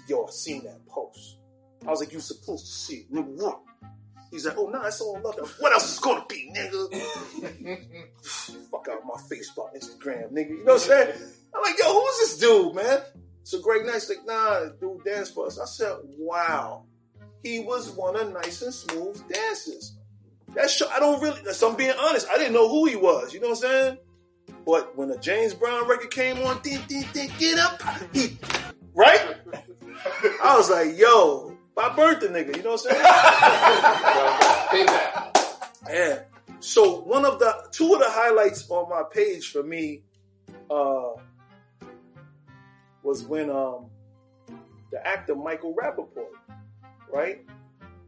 Yo, 0.09 0.25
I 0.25 0.31
seen 0.31 0.65
that 0.65 0.87
post. 0.87 1.39
I 1.87 1.91
was 1.91 2.01
like, 2.01 2.13
you 2.13 2.21
supposed 2.21 2.67
to 2.67 2.73
see 2.73 2.95
it, 2.97 3.13
nigga. 3.13 3.43
What? 3.43 3.61
He's 4.31 4.47
like, 4.47 4.57
oh, 4.59 4.69
nah, 4.69 4.87
it's 4.87 5.01
all 5.01 5.21
love. 5.23 5.55
What 5.61 5.73
else 5.73 5.93
is 5.93 5.99
gonna 6.01 6.25
be, 6.29 6.53
nigga? 6.57 6.91
Fuck 8.71 8.89
out 8.91 9.01
my 9.05 9.21
face 9.29 9.53
Instagram, 9.57 10.33
nigga. 10.33 10.51
You 10.51 10.65
know 10.65 10.73
what 10.73 10.83
I'm 10.83 10.89
saying? 10.89 11.13
I'm 11.55 11.63
like, 11.63 11.79
yo, 11.79 11.93
who's 11.93 12.19
this 12.19 12.39
dude, 12.39 12.75
man? 12.75 13.01
So 13.45 13.61
Greg 13.61 13.87
Nice 13.87 14.09
like, 14.09 14.27
nah, 14.27 14.71
dude 14.81 15.05
dance 15.05 15.31
for 15.31 15.47
us. 15.47 15.61
I 15.61 15.67
said, 15.67 15.99
wow. 16.19 16.85
He 17.45 17.61
was 17.61 17.91
one 17.91 18.17
of 18.17 18.33
nice 18.33 18.63
and 18.63 18.73
smooth 18.73 19.23
dancers. 19.29 19.97
That 20.55 20.71
show, 20.71 20.89
I 20.89 20.99
don't 20.99 21.23
really, 21.23 21.53
so 21.53 21.71
I'm 21.71 21.77
being 21.77 21.95
honest, 22.01 22.27
I 22.31 22.39
didn't 22.39 22.55
know 22.55 22.69
who 22.69 22.87
he 22.87 22.97
was, 22.97 23.35
you 23.35 23.41
know 23.41 23.51
what 23.51 23.65
I'm 23.65 23.71
saying? 23.71 23.99
But 24.67 24.97
when 24.97 25.09
the 25.09 25.19
James 25.19 25.53
Brown 25.53 25.87
record 25.87 26.11
came 26.11 26.39
on, 26.39 26.61
ding, 26.63 26.81
ding, 26.89 27.05
ding, 27.13 27.31
get 27.39 27.59
up, 27.59 27.83
he, 28.13 28.39
right? 28.95 29.37
I 30.05 30.57
was 30.57 30.71
like, 30.71 30.97
yo, 30.99 31.57
I 31.77 31.95
burnt 31.95 32.21
the 32.21 32.29
nigga, 32.29 32.57
you 32.57 32.63
know 32.63 32.73
what 32.73 32.87
I'm 32.89 32.95
saying? 32.95 33.03
Yeah. 35.89 36.23
So 36.61 37.01
one 37.03 37.25
of 37.25 37.39
the 37.39 37.55
two 37.73 37.93
of 37.93 38.01
the 38.01 38.09
highlights 38.09 38.69
on 38.71 38.89
my 38.89 39.03
page 39.13 39.51
for 39.51 39.63
me 39.63 40.03
uh 40.71 41.11
was 43.03 43.23
when 43.25 43.51
um 43.51 43.91
the 44.91 45.07
actor 45.07 45.35
Michael 45.35 45.75
Rapaport, 45.75 46.33
right? 47.13 47.45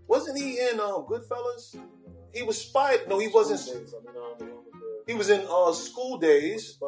Wasn't 0.09 0.39
he 0.39 0.59
in 0.59 0.81
um 0.81 1.07
Goodfellas? 1.09 1.77
He 2.33 2.43
was 2.43 2.61
spied. 2.61 3.09
No, 3.09 3.19
he 3.19 3.29
wasn't. 3.29 3.61
He 5.07 5.15
was 5.15 5.29
in 5.31 5.47
uh 5.51 5.73
School 5.73 6.19
Daze. 6.19 6.79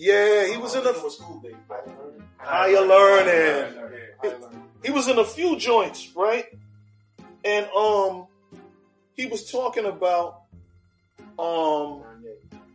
Yeah, 0.00 0.46
he 0.46 0.56
was 0.56 0.76
in 0.76 0.86
a 0.86 0.94
Higher 2.38 2.86
Learning. 2.86 3.74
He 4.84 4.92
was 4.92 5.08
in 5.08 5.18
a 5.18 5.24
few 5.24 5.58
joints, 5.58 6.12
right? 6.14 6.44
And 7.44 7.66
um 7.76 8.28
he 9.14 9.26
was 9.26 9.50
talking 9.50 9.86
about 9.86 10.42
um 11.36 12.04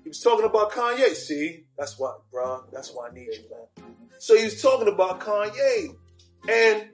he 0.03 0.09
was 0.09 0.19
talking 0.19 0.45
about 0.45 0.74
Kanye. 0.74 1.15
See, 1.15 1.63
that's 1.78 1.97
why, 1.97 2.13
bro. 2.30 2.65
That's 2.74 2.93
why 2.93 3.07
I 3.07 3.13
need 3.13 3.30
you, 3.32 3.45
man. 3.49 3.93
So 4.19 4.36
he 4.36 4.43
was 4.43 4.61
talking 4.61 4.89
about 4.89 5.21
Kanye, 5.21 5.95
and 6.49 6.89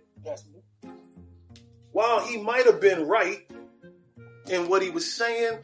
while 1.92 2.20
he 2.20 2.38
might 2.38 2.68
have 2.68 2.80
been 2.80 3.08
right 3.08 3.50
in 4.48 4.70
what 4.70 4.84
he 4.84 4.92
was 4.92 5.12
saying, 5.12 5.58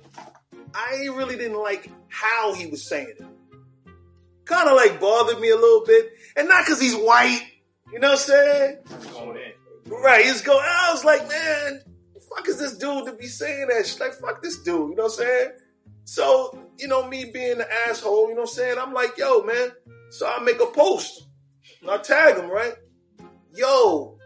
I 0.74 1.07
really 1.13 1.38
didn't 1.38 1.59
like 1.59 1.88
how 2.07 2.55
he 2.55 2.66
was 2.66 2.89
saying 2.89 3.13
it. 3.20 3.26
Kind 4.46 4.70
of 4.70 4.76
like 4.76 5.00
bothered 5.00 5.39
me 5.39 5.50
a 5.50 5.56
little 5.56 5.84
bit, 5.86 6.14
and 6.36 6.48
not 6.48 6.66
because 6.66 6.82
he's 6.82 6.96
white. 6.96 7.41
You 7.91 8.00
know 8.00 8.12
what 8.12 8.20
I'm 8.20 8.26
saying? 8.26 8.78
Right, 9.88 10.26
he's 10.26 10.41
going. 10.41 10.66
I 10.68 10.91
was 10.91 11.04
like, 11.04 11.28
man, 11.28 11.82
fuck 12.36 12.48
is 12.48 12.58
this 12.58 12.78
dude 12.78 13.06
to 13.06 13.14
be 13.14 13.28
saying 13.28 13.68
that? 13.68 13.86
shit? 13.86 14.00
Like, 14.00 14.14
fuck 14.14 14.41
this 14.41 14.58
dude. 14.60 14.91
You 14.91 14.96
know 14.96 15.04
what 15.04 15.12
I'm 15.14 15.18
saying? 15.18 15.52
So, 16.06 16.60
you 16.78 16.88
know, 16.88 17.08
me 17.08 17.32
being 17.32 17.58
the 17.58 17.68
asshole, 17.88 18.30
you 18.30 18.36
know 18.36 18.41
what 18.41 18.50
I'm 18.50 18.56
saying? 18.56 18.78
I'm 18.80 18.93
like, 18.93 19.18
yo, 19.18 19.43
man. 19.43 19.72
So 20.12 20.28
I 20.28 20.41
make 20.43 20.60
a 20.62 20.68
post. 20.68 21.24
And 21.82 21.89
I 21.89 21.98
tag 21.98 22.38
him, 22.38 22.50
right? 22.50 22.74
Yo, 23.56 24.18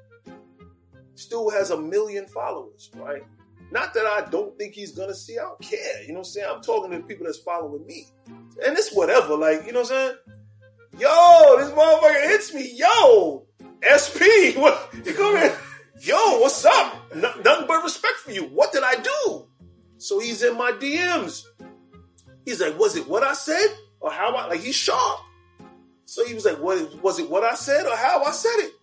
dude 1.29 1.53
has 1.53 1.71
a 1.71 1.79
million 1.79 2.25
followers, 2.27 2.89
right? 2.95 3.23
Not 3.71 3.93
that 3.93 4.05
I 4.05 4.29
don't 4.29 4.57
think 4.57 4.73
he's 4.73 4.91
gonna 4.91 5.13
see, 5.13 5.37
I 5.37 5.43
don't 5.43 5.61
care. 5.61 6.01
You 6.01 6.09
know 6.09 6.13
what 6.15 6.19
I'm 6.19 6.23
saying? 6.25 6.47
I'm 6.49 6.61
talking 6.61 6.91
to 6.91 6.97
the 6.97 7.03
people 7.03 7.25
that's 7.25 7.39
following 7.39 7.85
me. 7.85 8.07
And 8.65 8.77
it's 8.77 8.93
whatever, 8.93 9.35
like, 9.35 9.65
you 9.65 9.73
know 9.73 9.81
what 9.81 9.91
I'm 9.91 9.97
saying? 9.97 10.15
Yo, 10.99 11.55
this 11.57 11.71
motherfucker 11.71 12.29
hits 12.29 12.53
me. 12.53 12.71
Yo, 12.75 13.45
SP, 13.85 14.55
what 14.57 14.93
you 15.05 15.13
come? 15.13 15.51
Yo, 16.01 16.39
what's 16.39 16.65
up? 16.65 16.95
N- 17.13 17.21
nothing 17.21 17.67
but 17.67 17.83
respect 17.83 18.17
for 18.17 18.31
you. 18.31 18.43
What 18.43 18.71
did 18.71 18.83
I 18.83 18.95
do? 18.95 19.47
So 19.97 20.19
he's 20.19 20.43
in 20.43 20.57
my 20.57 20.71
DMs. 20.71 21.43
He's 22.45 22.61
like, 22.61 22.77
was 22.79 22.95
it 22.95 23.07
what 23.07 23.23
I 23.23 23.33
said 23.33 23.67
or 23.99 24.11
how 24.11 24.33
I 24.33 24.47
like? 24.47 24.61
He's 24.61 24.75
sharp. 24.75 25.19
So 26.05 26.25
he 26.25 26.33
was 26.33 26.45
like, 26.45 26.57
what 26.57 27.03
was 27.03 27.19
it 27.19 27.29
what 27.29 27.43
I 27.43 27.53
said 27.55 27.85
or 27.85 27.95
how 27.95 28.23
I 28.23 28.31
said 28.31 28.55
it? 28.57 28.73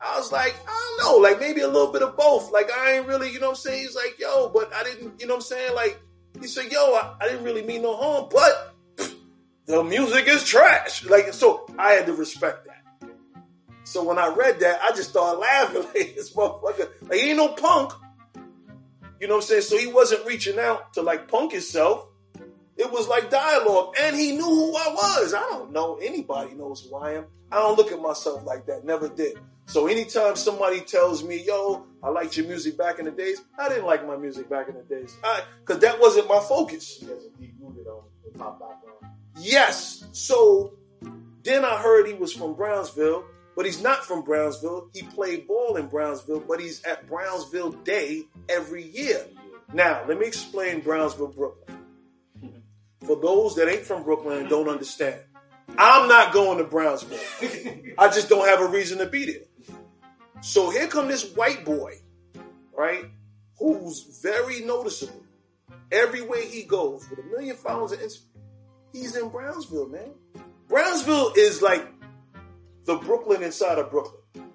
I 0.00 0.16
was 0.16 0.32
like, 0.32 0.56
I 0.66 0.96
don't 0.98 1.12
know, 1.12 1.28
like 1.28 1.38
maybe 1.38 1.60
a 1.60 1.68
little 1.68 1.92
bit 1.92 2.02
of 2.02 2.16
both. 2.16 2.50
Like 2.50 2.70
I 2.72 2.92
ain't 2.92 3.06
really, 3.06 3.30
you 3.30 3.38
know 3.38 3.48
what 3.48 3.58
I'm 3.58 3.62
saying? 3.62 3.82
He's 3.82 3.94
like, 3.94 4.18
yo, 4.18 4.48
but 4.48 4.72
I 4.74 4.84
didn't, 4.84 5.20
you 5.20 5.26
know 5.26 5.34
what 5.34 5.38
I'm 5.38 5.42
saying? 5.42 5.74
Like 5.74 6.00
he 6.40 6.46
said, 6.46 6.72
yo, 6.72 6.94
I, 6.94 7.16
I 7.20 7.28
didn't 7.28 7.44
really 7.44 7.62
mean 7.62 7.82
no 7.82 7.96
harm, 7.96 8.28
but 8.30 8.69
the 9.70 9.84
music 9.84 10.26
is 10.26 10.44
trash. 10.44 11.04
Like 11.04 11.32
so, 11.32 11.66
I 11.78 11.92
had 11.92 12.06
to 12.06 12.12
respect 12.12 12.66
that. 12.66 13.10
So 13.84 14.04
when 14.04 14.18
I 14.18 14.28
read 14.28 14.60
that, 14.60 14.80
I 14.82 14.90
just 14.90 15.10
started 15.10 15.38
laughing 15.38 15.82
like 15.94 16.14
this 16.14 16.32
motherfucker. 16.34 16.90
Like 17.02 17.18
he 17.18 17.30
ain't 17.30 17.38
no 17.38 17.48
punk. 17.48 17.92
You 19.20 19.28
know 19.28 19.34
what 19.34 19.42
I'm 19.42 19.48
saying? 19.48 19.62
So 19.62 19.76
he 19.76 19.86
wasn't 19.86 20.26
reaching 20.26 20.58
out 20.58 20.94
to 20.94 21.02
like 21.02 21.28
punk 21.28 21.52
himself. 21.52 22.06
It 22.76 22.90
was 22.90 23.08
like 23.08 23.28
dialogue, 23.28 23.94
and 24.00 24.16
he 24.16 24.32
knew 24.32 24.44
who 24.44 24.74
I 24.74 24.88
was. 24.94 25.34
I 25.34 25.40
don't 25.40 25.72
know 25.72 25.98
anybody 26.00 26.54
knows 26.54 26.88
who 26.88 26.96
I 26.96 27.14
am. 27.14 27.26
I 27.52 27.56
don't 27.56 27.76
look 27.76 27.92
at 27.92 28.00
myself 28.00 28.44
like 28.46 28.66
that. 28.66 28.84
Never 28.84 29.08
did. 29.08 29.38
So 29.66 29.86
anytime 29.86 30.34
somebody 30.36 30.80
tells 30.80 31.22
me, 31.22 31.44
"Yo, 31.44 31.86
I 32.02 32.08
liked 32.08 32.36
your 32.36 32.46
music 32.46 32.78
back 32.78 32.98
in 32.98 33.04
the 33.04 33.10
days," 33.10 33.42
I 33.58 33.68
didn't 33.68 33.84
like 33.84 34.06
my 34.06 34.16
music 34.16 34.48
back 34.48 34.68
in 34.68 34.74
the 34.74 34.82
days, 34.82 35.14
because 35.60 35.80
that 35.82 36.00
wasn't 36.00 36.26
my 36.26 36.40
focus. 36.40 37.04
Yes. 39.40 40.04
So 40.12 40.74
then 41.42 41.64
I 41.64 41.76
heard 41.76 42.06
he 42.06 42.14
was 42.14 42.32
from 42.32 42.54
Brownsville, 42.54 43.24
but 43.56 43.66
he's 43.66 43.82
not 43.82 44.04
from 44.04 44.22
Brownsville. 44.22 44.90
He 44.92 45.02
played 45.02 45.46
ball 45.46 45.76
in 45.76 45.86
Brownsville, 45.86 46.40
but 46.40 46.60
he's 46.60 46.82
at 46.84 47.08
Brownsville 47.08 47.72
Day 47.72 48.24
every 48.48 48.84
year. 48.84 49.24
Now, 49.72 50.04
let 50.06 50.18
me 50.18 50.26
explain 50.26 50.80
Brownsville, 50.80 51.28
Brooklyn. 51.28 51.78
For 53.06 53.20
those 53.20 53.56
that 53.56 53.68
ain't 53.68 53.86
from 53.86 54.02
Brooklyn 54.02 54.38
and 54.38 54.48
don't 54.48 54.68
understand, 54.68 55.20
I'm 55.78 56.08
not 56.08 56.32
going 56.32 56.58
to 56.58 56.64
Brownsville. 56.64 57.18
I 57.98 58.08
just 58.08 58.28
don't 58.28 58.46
have 58.46 58.60
a 58.60 58.66
reason 58.66 58.98
to 58.98 59.06
be 59.06 59.26
there. 59.26 59.72
So 60.42 60.70
here 60.70 60.86
come 60.86 61.08
this 61.08 61.32
white 61.34 61.64
boy, 61.64 61.94
right, 62.76 63.04
who's 63.58 64.20
very 64.22 64.60
noticeable. 64.60 65.22
Everywhere 65.92 66.42
he 66.42 66.62
goes, 66.62 67.08
with 67.10 67.18
a 67.18 67.22
million 67.24 67.56
followers 67.56 67.92
on 67.92 67.98
Instagram, 67.98 68.29
he's 68.92 69.16
in 69.16 69.28
Brownsville, 69.28 69.88
man. 69.88 70.10
Brownsville 70.68 71.32
is 71.36 71.62
like 71.62 71.86
the 72.84 72.96
Brooklyn 72.96 73.42
inside 73.42 73.78
of 73.78 73.90
Brooklyn, 73.90 74.50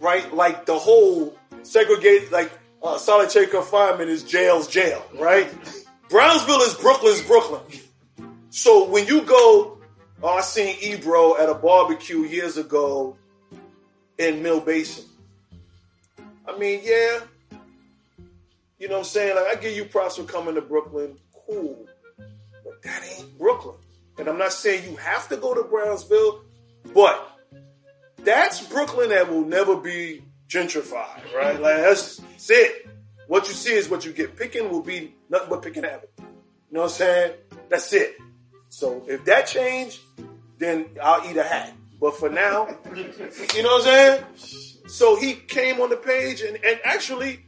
right? 0.00 0.32
Like 0.34 0.66
the 0.66 0.78
whole 0.78 1.36
segregated, 1.62 2.32
like 2.32 2.50
uh, 2.82 2.98
solitary 2.98 3.46
confinement 3.46 4.10
is 4.10 4.22
jail's 4.22 4.66
jail, 4.68 5.04
right? 5.14 5.48
Brownsville 6.08 6.62
is 6.62 6.74
Brooklyn's 6.74 7.22
Brooklyn. 7.22 7.62
So 8.50 8.88
when 8.88 9.06
you 9.06 9.22
go, 9.22 9.78
oh, 10.22 10.28
I 10.28 10.40
seen 10.40 10.76
Ebro 10.80 11.36
at 11.36 11.48
a 11.48 11.54
barbecue 11.54 12.20
years 12.22 12.56
ago 12.56 13.16
in 14.18 14.42
Mill 14.42 14.60
Basin. 14.60 15.04
I 16.46 16.58
mean, 16.58 16.80
yeah, 16.82 17.20
you 18.78 18.88
know 18.88 18.94
what 18.94 18.98
I'm 19.00 19.04
saying? 19.04 19.36
Like, 19.36 19.58
I 19.58 19.60
give 19.60 19.76
you 19.76 19.84
props 19.84 20.16
for 20.16 20.24
coming 20.24 20.54
to 20.56 20.62
Brooklyn, 20.62 21.16
cool, 21.46 21.86
that 22.82 23.02
ain't 23.04 23.38
Brooklyn. 23.38 23.76
And 24.18 24.28
I'm 24.28 24.38
not 24.38 24.52
saying 24.52 24.90
you 24.90 24.96
have 24.96 25.28
to 25.28 25.36
go 25.36 25.54
to 25.54 25.62
Brownsville, 25.62 26.42
but 26.92 27.38
that's 28.18 28.66
Brooklyn 28.66 29.10
that 29.10 29.30
will 29.30 29.44
never 29.44 29.76
be 29.76 30.24
gentrified, 30.48 31.32
right? 31.34 31.60
Like 31.60 31.76
that's, 31.76 32.16
that's 32.16 32.50
it. 32.50 32.88
What 33.28 33.48
you 33.48 33.54
see 33.54 33.72
is 33.72 33.88
what 33.88 34.04
you 34.04 34.12
get. 34.12 34.36
Pitkin 34.36 34.70
will 34.70 34.82
be 34.82 35.14
nothing 35.28 35.48
but 35.48 35.62
Pitkin 35.62 35.84
Avenue. 35.84 36.08
You 36.18 36.24
know 36.72 36.80
what 36.80 36.86
I'm 36.86 36.90
saying? 36.90 37.32
That's 37.68 37.92
it. 37.92 38.16
So 38.68 39.04
if 39.08 39.24
that 39.24 39.46
change, 39.46 40.00
then 40.58 40.86
I'll 41.02 41.28
eat 41.30 41.36
a 41.36 41.42
hat. 41.42 41.72
But 42.00 42.16
for 42.16 42.28
now, 42.28 42.68
you 42.94 43.62
know 43.62 43.76
what 43.76 43.86
I'm 43.86 44.26
saying? 44.36 44.80
So 44.88 45.16
he 45.16 45.34
came 45.34 45.80
on 45.80 45.90
the 45.90 45.96
page 45.96 46.40
and, 46.40 46.56
and 46.64 46.80
actually 46.84 47.46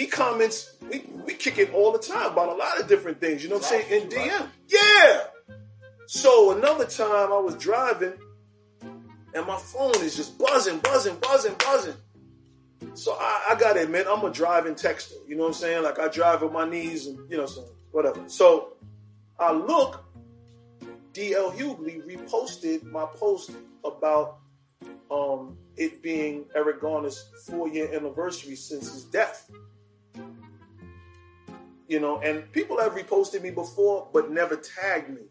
he 0.00 0.06
comments, 0.06 0.76
we, 0.90 1.04
we 1.26 1.34
kick 1.34 1.58
it 1.58 1.74
all 1.74 1.92
the 1.92 1.98
time 1.98 2.32
about 2.32 2.48
a 2.48 2.54
lot 2.54 2.80
of 2.80 2.88
different 2.88 3.20
things, 3.20 3.42
you 3.42 3.50
know 3.50 3.56
what 3.56 3.70
I'm 3.70 3.82
saying? 3.82 4.02
In 4.04 4.08
DM. 4.08 4.48
Yeah. 4.66 5.20
So 6.06 6.56
another 6.56 6.86
time 6.86 7.30
I 7.30 7.38
was 7.38 7.54
driving 7.56 8.14
and 9.34 9.46
my 9.46 9.58
phone 9.58 9.94
is 9.96 10.16
just 10.16 10.38
buzzing, 10.38 10.78
buzzing, 10.78 11.16
buzzing, 11.16 11.54
buzzing. 11.58 11.96
So 12.94 13.12
I, 13.12 13.48
I 13.50 13.54
gotta 13.56 13.82
admit, 13.82 14.06
I'm 14.08 14.24
a 14.24 14.30
driving 14.30 14.74
texter. 14.74 15.12
You 15.28 15.36
know 15.36 15.42
what 15.42 15.48
I'm 15.48 15.54
saying? 15.54 15.82
Like 15.82 15.98
I 15.98 16.08
drive 16.08 16.40
with 16.40 16.52
my 16.52 16.66
knees 16.66 17.06
and 17.06 17.30
you 17.30 17.36
know, 17.36 17.44
so 17.44 17.68
whatever. 17.90 18.26
So 18.26 18.72
I 19.38 19.52
look, 19.52 20.02
DL 21.12 21.54
Hughley 21.54 22.02
reposted 22.06 22.84
my 22.84 23.04
post 23.04 23.50
about 23.84 24.38
um, 25.10 25.58
it 25.76 26.02
being 26.02 26.46
Eric 26.56 26.80
Garner's 26.80 27.22
four 27.44 27.68
year 27.68 27.94
anniversary 27.94 28.56
since 28.56 28.94
his 28.94 29.04
death. 29.04 29.50
You 31.90 31.98
know, 31.98 32.20
and 32.20 32.50
people 32.52 32.78
have 32.78 32.92
reposted 32.94 33.42
me 33.42 33.50
before, 33.50 34.06
but 34.12 34.30
never 34.30 34.54
tagged 34.54 35.10
me. 35.10 35.22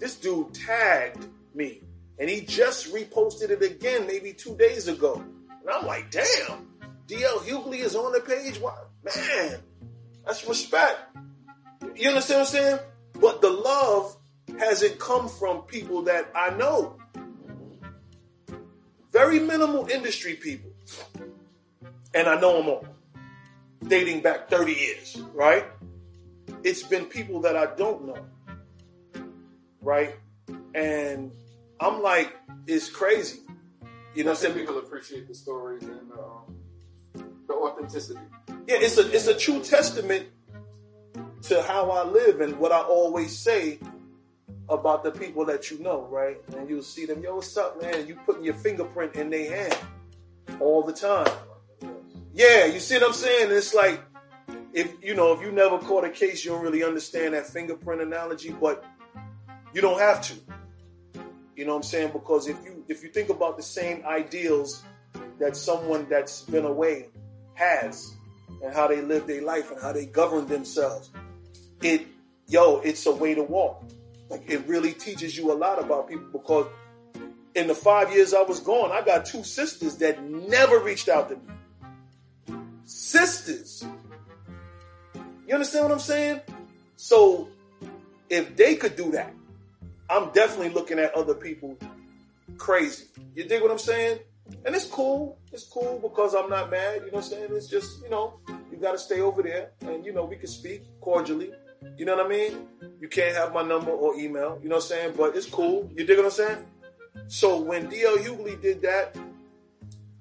This 0.00 0.16
dude 0.16 0.52
tagged 0.52 1.24
me, 1.54 1.84
and 2.18 2.28
he 2.28 2.40
just 2.40 2.92
reposted 2.92 3.50
it 3.50 3.62
again 3.62 4.08
maybe 4.08 4.32
two 4.32 4.56
days 4.56 4.88
ago. 4.88 5.14
And 5.14 5.70
I'm 5.70 5.86
like, 5.86 6.10
damn, 6.10 6.66
DL 7.06 7.38
Hughley 7.46 7.78
is 7.78 7.94
on 7.94 8.10
the 8.10 8.18
page. 8.18 8.58
Why? 8.58 8.76
Man, 9.04 9.60
that's 10.26 10.44
respect. 10.48 10.98
You 11.94 12.08
understand 12.08 12.40
what 12.40 12.48
I'm 12.48 12.52
saying? 12.52 12.78
But 13.20 13.40
the 13.40 13.50
love 13.50 14.16
hasn't 14.58 14.98
come 14.98 15.28
from 15.28 15.62
people 15.62 16.02
that 16.02 16.32
I 16.34 16.50
know. 16.50 16.98
Very 19.12 19.38
minimal 19.38 19.86
industry 19.86 20.34
people. 20.34 20.72
And 22.12 22.26
I 22.26 22.40
know 22.40 22.56
them 22.56 22.68
all. 22.70 22.97
Dating 23.86 24.20
back 24.20 24.50
30 24.50 24.72
years, 24.72 25.22
right? 25.34 25.64
It's 26.62 26.82
been 26.82 27.04
people 27.06 27.40
that 27.42 27.56
I 27.56 27.74
don't 27.76 28.06
know. 28.06 28.26
Right? 29.80 30.16
And 30.74 31.32
I'm 31.80 32.02
like, 32.02 32.34
it's 32.66 32.90
crazy. 32.90 33.40
You 34.14 34.24
know 34.24 34.30
I 34.30 34.34
what 34.34 34.38
I'm 34.38 34.42
think 34.42 34.54
saying? 34.54 34.66
people 34.66 34.78
appreciate 34.78 35.28
the 35.28 35.34
stories 35.34 35.84
and 35.84 36.10
um, 36.12 37.24
the 37.46 37.54
authenticity. 37.54 38.20
Yeah, 38.66 38.76
it's 38.80 38.98
a 38.98 39.10
it's 39.14 39.28
a 39.28 39.34
true 39.34 39.62
testament 39.62 40.26
to 41.42 41.62
how 41.62 41.90
I 41.90 42.04
live 42.04 42.40
and 42.40 42.58
what 42.58 42.72
I 42.72 42.80
always 42.80 43.38
say 43.38 43.78
about 44.68 45.04
the 45.04 45.10
people 45.10 45.44
that 45.46 45.70
you 45.70 45.78
know, 45.78 46.06
right? 46.10 46.36
And 46.56 46.68
you'll 46.68 46.82
see 46.82 47.06
them, 47.06 47.22
yo, 47.22 47.36
what's 47.36 47.56
up, 47.56 47.80
man? 47.80 48.06
You 48.06 48.16
putting 48.26 48.44
your 48.44 48.54
fingerprint 48.54 49.14
in 49.14 49.30
their 49.30 49.50
hand 49.50 49.78
all 50.60 50.82
the 50.82 50.92
time. 50.92 51.28
Yeah, 52.38 52.66
you 52.66 52.78
see 52.78 52.94
what 52.94 53.08
I'm 53.08 53.12
saying? 53.14 53.50
It's 53.50 53.74
like 53.74 54.00
if 54.72 54.94
you 55.02 55.16
know, 55.16 55.32
if 55.32 55.42
you 55.42 55.50
never 55.50 55.76
caught 55.76 56.04
a 56.04 56.08
case, 56.08 56.44
you 56.44 56.52
don't 56.52 56.62
really 56.62 56.84
understand 56.84 57.34
that 57.34 57.48
fingerprint 57.48 58.00
analogy, 58.00 58.54
but 58.60 58.84
you 59.74 59.80
don't 59.80 59.98
have 59.98 60.22
to. 60.22 60.34
You 61.56 61.64
know 61.64 61.72
what 61.72 61.78
I'm 61.78 61.82
saying? 61.82 62.12
Because 62.12 62.46
if 62.46 62.56
you 62.64 62.84
if 62.86 63.02
you 63.02 63.08
think 63.08 63.30
about 63.30 63.56
the 63.56 63.64
same 63.64 64.06
ideals 64.06 64.84
that 65.40 65.56
someone 65.56 66.06
that's 66.08 66.42
been 66.42 66.64
away 66.64 67.08
has 67.54 68.14
and 68.62 68.72
how 68.72 68.86
they 68.86 69.00
live 69.00 69.26
their 69.26 69.42
life 69.42 69.72
and 69.72 69.82
how 69.82 69.90
they 69.90 70.06
govern 70.06 70.46
themselves, 70.46 71.10
it 71.82 72.06
yo, 72.46 72.78
it's 72.84 73.04
a 73.06 73.12
way 73.12 73.34
to 73.34 73.42
walk. 73.42 73.82
Like 74.28 74.48
it 74.48 74.64
really 74.68 74.92
teaches 74.92 75.36
you 75.36 75.50
a 75.50 75.58
lot 75.58 75.82
about 75.82 76.08
people 76.08 76.28
because 76.30 76.68
in 77.56 77.66
the 77.66 77.74
five 77.74 78.12
years 78.12 78.32
I 78.32 78.42
was 78.42 78.60
gone, 78.60 78.92
I 78.92 79.04
got 79.04 79.26
two 79.26 79.42
sisters 79.42 79.96
that 79.96 80.22
never 80.22 80.78
reached 80.78 81.08
out 81.08 81.30
to 81.30 81.34
me. 81.34 81.42
Sisters. 82.88 83.84
You 85.46 85.52
understand 85.52 85.84
what 85.84 85.92
I'm 85.92 86.00
saying? 86.00 86.40
So 86.96 87.48
if 88.30 88.56
they 88.56 88.76
could 88.76 88.96
do 88.96 89.10
that, 89.10 89.34
I'm 90.08 90.30
definitely 90.30 90.70
looking 90.70 90.98
at 90.98 91.12
other 91.12 91.34
people 91.34 91.76
crazy. 92.56 93.04
You 93.34 93.44
dig 93.44 93.60
what 93.60 93.70
I'm 93.70 93.78
saying? 93.78 94.20
And 94.64 94.74
it's 94.74 94.86
cool. 94.86 95.36
It's 95.52 95.64
cool 95.64 95.98
because 96.02 96.34
I'm 96.34 96.48
not 96.48 96.70
mad. 96.70 97.02
You 97.04 97.10
know 97.10 97.18
what 97.18 97.24
I'm 97.24 97.30
saying? 97.30 97.48
It's 97.50 97.66
just, 97.66 98.02
you 98.02 98.08
know, 98.08 98.40
you 98.72 98.78
got 98.78 98.92
to 98.92 98.98
stay 98.98 99.20
over 99.20 99.42
there 99.42 99.72
and, 99.82 100.02
you 100.06 100.14
know, 100.14 100.24
we 100.24 100.36
can 100.36 100.48
speak 100.48 100.82
cordially. 101.02 101.52
You 101.98 102.06
know 102.06 102.16
what 102.16 102.24
I 102.24 102.28
mean? 102.30 102.68
You 103.02 103.08
can't 103.08 103.36
have 103.36 103.52
my 103.52 103.62
number 103.62 103.90
or 103.90 104.14
email. 104.14 104.58
You 104.62 104.70
know 104.70 104.76
what 104.76 104.84
I'm 104.84 104.88
saying? 104.88 105.14
But 105.14 105.36
it's 105.36 105.46
cool. 105.46 105.90
You 105.94 106.06
dig 106.06 106.16
what 106.16 106.24
I'm 106.24 106.30
saying? 106.30 106.66
So 107.26 107.60
when 107.60 107.90
DL 107.90 108.16
Hughley 108.16 108.60
did 108.62 108.80
that 108.80 109.14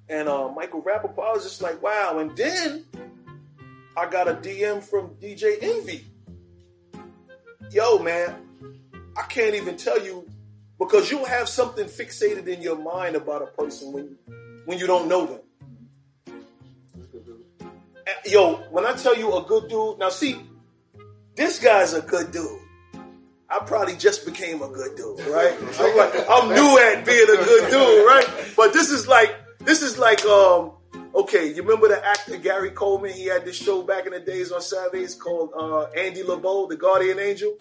and 0.10 0.30
uh, 0.30 0.50
Michael 0.50 0.82
Rapaport, 0.82 1.30
I 1.30 1.34
was 1.34 1.44
just 1.44 1.62
like, 1.62 1.82
wow. 1.82 2.20
And 2.20 2.36
then 2.38 2.86
I 3.96 4.10
got 4.10 4.28
a 4.28 4.34
DM 4.34 4.82
from 4.82 5.16
DJ 5.16 5.58
Envy. 5.62 6.06
Yo, 7.72 8.00
man, 8.00 8.36
I 9.18 9.24
can't 9.24 9.56
even 9.56 9.76
tell 9.76 10.02
you 10.04 10.28
because 10.80 11.12
you'll 11.12 11.26
have 11.26 11.50
something 11.50 11.86
fixated 11.86 12.48
in 12.48 12.62
your 12.62 12.78
mind 12.78 13.16
about 13.16 13.42
a 13.42 13.48
person 13.48 13.92
when 13.92 14.18
when 14.66 14.78
you 14.78 14.88
don't 14.88 15.08
know 15.08 15.26
them. 15.26 15.40
Yo, 18.26 18.56
when 18.72 18.86
I 18.86 18.94
tell 18.94 19.18
you 19.18 19.36
a 19.36 19.44
good 19.44 19.70
dude, 19.70 20.00
now 20.00 20.10
see, 20.10 20.38
this 21.36 21.60
guy's 21.60 21.94
a 21.94 22.02
good 22.02 22.32
dude. 22.32 22.60
I 23.50 23.60
probably 23.60 23.96
just 23.96 24.26
became 24.26 24.62
a 24.62 24.68
good 24.68 24.96
dude, 24.98 25.20
right? 25.28 25.56
I'm 25.80 25.98
like, 25.98 26.30
I'm 26.30 26.54
new 26.54 26.80
at 26.80 27.06
being 27.06 27.24
a 27.24 27.44
good 27.44 27.72
dude, 27.72 28.06
right? 28.06 28.28
But 28.56 28.74
this 28.74 28.90
is 28.90 29.08
like, 29.08 29.34
this 29.68 29.82
is 29.82 30.00
like, 30.00 30.24
um, 30.26 30.72
okay, 31.14 31.54
you 31.54 31.62
remember 31.62 31.90
the 31.90 32.04
actor 32.04 32.38
Gary 32.38 32.72
Coleman? 32.72 33.12
He 33.12 33.26
had 33.26 33.44
this 33.44 33.58
show 33.58 33.84
back 33.84 34.06
in 34.06 34.14
the 34.14 34.20
days 34.22 34.52
on 34.54 34.62
Saturdays 34.62 35.14
called 35.14 35.52
uh, 35.54 35.84
Andy 35.92 36.24
LeBeau, 36.24 36.68
the 36.68 36.78
Guardian 36.78 37.20
Angel. 37.20 37.54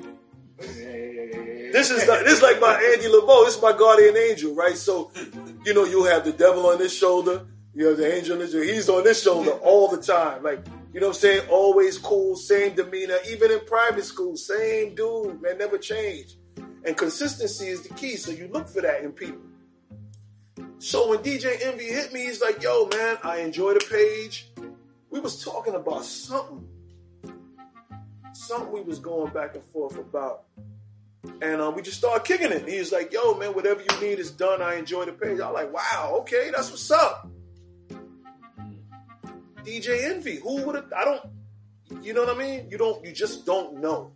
This 0.59 1.90
is 1.90 2.07
like, 2.09 2.24
this 2.24 2.34
is 2.34 2.42
like 2.42 2.61
my 2.61 2.74
Andy 2.92 3.09
LeBeau. 3.09 3.44
This 3.44 3.57
is 3.57 3.62
my 3.62 3.76
guardian 3.76 4.16
angel, 4.16 4.54
right? 4.54 4.76
So, 4.76 5.11
you 5.64 5.74
know, 5.74 5.84
you 5.84 6.04
have 6.04 6.24
the 6.24 6.32
devil 6.32 6.66
on 6.66 6.78
this 6.78 6.96
shoulder, 6.96 7.44
you 7.74 7.88
have 7.88 7.98
the 7.98 8.14
angel 8.16 8.34
on 8.34 8.38
this 8.38 8.52
shoulder. 8.52 8.64
He's 8.64 8.88
on 8.88 9.04
this 9.04 9.22
shoulder 9.22 9.50
all 9.50 9.88
the 9.88 10.00
time. 10.00 10.42
Like, 10.44 10.64
you 10.94 11.00
know 11.00 11.09
what 11.09 11.16
I'm 11.16 11.20
saying? 11.20 11.48
Always 11.50 11.98
cool, 11.98 12.36
same 12.36 12.74
demeanor, 12.74 13.16
even 13.28 13.50
in 13.50 13.61
private 13.66 14.04
school, 14.04 14.36
same 14.36 14.94
dude, 14.94 15.42
man, 15.42 15.59
never 15.59 15.76
change. 15.76 16.38
And 16.84 16.96
consistency 16.96 17.66
is 17.66 17.82
the 17.82 17.92
key. 17.94 18.16
So 18.16 18.30
you 18.30 18.48
look 18.48 18.68
for 18.68 18.80
that 18.80 19.02
in 19.02 19.12
people. 19.12 19.42
So 20.79 21.09
when 21.09 21.20
DJ 21.20 21.57
Envy 21.62 21.85
hit 21.85 22.12
me, 22.12 22.24
he's 22.24 22.43
like, 22.43 22.62
yo, 22.62 22.89
man, 22.89 23.16
I 23.22 23.39
enjoy 23.39 23.74
the 23.74 23.85
page. 23.91 24.51
We 25.11 25.20
was 25.20 25.43
talking 25.43 25.74
about 25.74 26.05
something. 26.05 26.68
Something 28.35 28.72
we 28.72 28.83
was 28.83 28.99
going 28.99 29.33
back 29.33 29.55
and 29.55 29.64
forth 29.72 29.99
about. 29.99 30.45
And 31.41 31.61
um, 31.61 31.74
we 31.74 31.83
just 31.83 31.97
started 31.99 32.24
kicking 32.24 32.53
it. 32.53 32.68
He 32.68 32.79
was 32.79 32.93
like, 32.93 33.12
yo, 33.12 33.35
man, 33.35 33.55
whatever 33.55 33.81
you 33.81 34.01
need 34.01 34.18
is 34.18 34.31
done. 34.31 34.61
I 34.61 34.74
enjoy 34.74 35.07
the 35.07 35.12
page. 35.12 35.41
I 35.41 35.51
was 35.51 35.55
like, 35.55 35.72
wow, 35.72 36.18
okay, 36.20 36.51
that's 36.55 36.70
what's 36.70 36.91
up. 36.91 37.29
DJ 39.64 40.05
Envy, 40.05 40.37
who 40.37 40.62
would 40.62 40.77
have, 40.77 40.93
I 40.97 41.05
don't, 41.05 42.05
you 42.05 42.12
know 42.12 42.24
what 42.24 42.37
I 42.37 42.39
mean? 42.39 42.68
You 42.70 42.79
don't, 42.79 43.05
you 43.05 43.12
just 43.12 43.47
don't 43.47 43.81
know. 43.81 44.12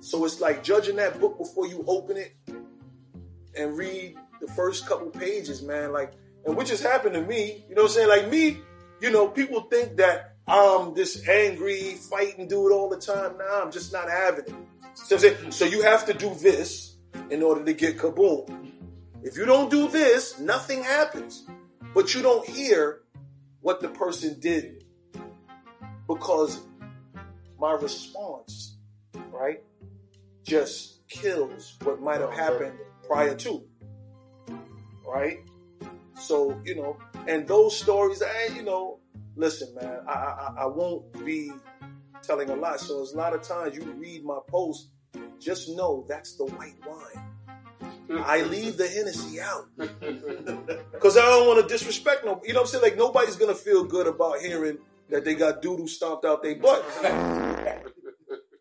So 0.00 0.24
it's 0.24 0.40
like 0.40 0.64
judging 0.64 0.96
that 0.96 1.20
book 1.20 1.38
before 1.38 1.66
you 1.66 1.84
open 1.86 2.16
it 2.16 2.34
and 3.54 3.76
read 3.76 4.16
the 4.40 4.48
first 4.48 4.86
couple 4.86 5.10
pages, 5.10 5.62
man. 5.62 5.92
Like, 5.92 6.12
and 6.44 6.56
which 6.56 6.70
has 6.70 6.80
happened 6.80 7.14
to 7.14 7.22
me, 7.22 7.64
you 7.68 7.74
know 7.74 7.82
what 7.82 7.90
I'm 7.90 7.94
saying? 7.94 8.08
Like 8.08 8.28
me, 8.30 8.60
you 9.00 9.10
know, 9.10 9.28
people 9.28 9.62
think 9.62 9.96
that 9.96 10.36
I'm 10.46 10.94
this 10.94 11.28
angry, 11.28 11.94
fighting 11.94 12.48
dude 12.48 12.72
all 12.72 12.88
the 12.88 12.98
time. 12.98 13.38
Nah, 13.38 13.62
I'm 13.62 13.70
just 13.70 13.92
not 13.92 14.10
having 14.10 14.46
it. 14.46 14.54
So, 14.94 15.16
I'm 15.16 15.20
saying, 15.20 15.52
so 15.52 15.64
you 15.64 15.82
have 15.82 16.06
to 16.06 16.14
do 16.14 16.34
this 16.34 16.96
in 17.30 17.42
order 17.42 17.64
to 17.64 17.72
get 17.72 17.98
kaboom. 17.98 18.70
If 19.22 19.36
you 19.36 19.44
don't 19.44 19.70
do 19.70 19.88
this, 19.88 20.38
nothing 20.40 20.82
happens. 20.82 21.46
But 21.94 22.14
you 22.14 22.22
don't 22.22 22.46
hear 22.46 23.02
what 23.60 23.80
the 23.80 23.88
person 23.88 24.38
did 24.40 24.84
because 26.06 26.60
my 27.58 27.72
response, 27.72 28.76
right, 29.30 29.62
just 30.44 31.06
kills 31.08 31.76
what 31.82 32.00
might 32.00 32.20
have 32.20 32.32
happened 32.32 32.78
prior 33.06 33.34
to. 33.36 33.62
Right? 35.12 35.40
So, 36.14 36.60
you 36.64 36.76
know, 36.76 36.98
and 37.26 37.46
those 37.48 37.76
stories, 37.76 38.22
and 38.22 38.56
you 38.56 38.62
know, 38.62 39.00
listen, 39.36 39.74
man, 39.74 40.00
I, 40.06 40.12
I, 40.12 40.54
I 40.60 40.66
won't 40.66 41.12
be 41.24 41.52
telling 42.22 42.50
a 42.50 42.54
lot. 42.54 42.78
So, 42.80 42.98
there's 42.98 43.12
a 43.12 43.16
lot 43.16 43.34
of 43.34 43.42
times 43.42 43.74
you 43.74 43.82
read 43.92 44.24
my 44.24 44.38
post, 44.48 44.90
just 45.38 45.70
know 45.70 46.04
that's 46.08 46.36
the 46.36 46.44
white 46.44 46.76
wine. 46.86 47.30
I 48.24 48.42
leave 48.42 48.76
the 48.76 48.88
Hennessy 48.88 49.40
out 49.40 49.68
because 49.76 51.16
I 51.16 51.22
don't 51.22 51.46
want 51.46 51.60
to 51.60 51.72
disrespect 51.72 52.24
no. 52.24 52.40
You 52.44 52.52
know 52.52 52.60
what 52.60 52.66
I'm 52.66 52.70
saying? 52.72 52.82
Like 52.82 52.96
nobody's 52.96 53.36
gonna 53.36 53.54
feel 53.54 53.84
good 53.84 54.06
about 54.06 54.40
hearing 54.40 54.78
that 55.10 55.24
they 55.24 55.34
got 55.34 55.62
doodoo 55.62 55.88
stomped 55.88 56.24
out 56.24 56.42
their 56.42 56.56
butt. 56.56 56.84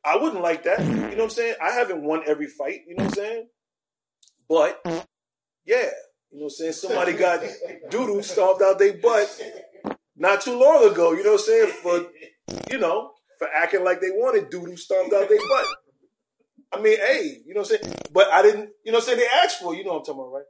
I 0.05 0.15
wouldn't 0.15 0.41
like 0.41 0.63
that. 0.63 0.79
You 0.79 0.93
know 0.93 1.09
what 1.09 1.21
I'm 1.21 1.29
saying? 1.29 1.55
I 1.61 1.71
haven't 1.71 2.03
won 2.03 2.21
every 2.27 2.47
fight. 2.47 2.81
You 2.87 2.95
know 2.95 3.05
what 3.05 3.17
I'm 3.17 3.23
saying? 3.23 3.47
But 4.47 5.05
yeah, 5.65 5.89
you 6.31 6.39
know 6.39 6.43
what 6.43 6.45
I'm 6.45 6.49
saying? 6.49 6.73
Somebody 6.73 7.13
got 7.13 7.41
doodoo 7.89 8.23
stomped 8.23 8.61
out 8.61 8.79
their 8.79 8.97
butt 8.97 9.41
not 10.15 10.41
too 10.41 10.59
long 10.59 10.91
ago. 10.91 11.13
You 11.13 11.23
know 11.23 11.31
what 11.33 11.41
I'm 11.41 11.45
saying? 11.45 11.71
For 11.81 12.05
you 12.71 12.79
know, 12.79 13.11
for 13.37 13.47
acting 13.55 13.83
like 13.83 14.01
they 14.01 14.11
wanted 14.11 14.51
doodoo 14.51 14.77
stomped 14.77 15.13
out 15.13 15.29
their 15.29 15.37
butt. 15.37 15.65
I 16.71 16.81
mean, 16.81 16.97
hey, 16.97 17.37
you 17.45 17.53
know 17.53 17.61
what 17.61 17.71
I'm 17.71 17.79
saying? 17.79 17.95
But 18.11 18.27
I 18.31 18.43
didn't, 18.43 18.69
you 18.85 18.91
know 18.91 18.97
what 18.97 19.09
I'm 19.09 19.15
saying? 19.15 19.17
They 19.19 19.27
asked 19.43 19.59
for, 19.59 19.73
it, 19.73 19.77
you 19.77 19.85
know 19.85 19.93
what 19.93 19.99
I'm 19.99 20.05
talking 20.05 20.21
about, 20.21 20.33
right? 20.33 20.43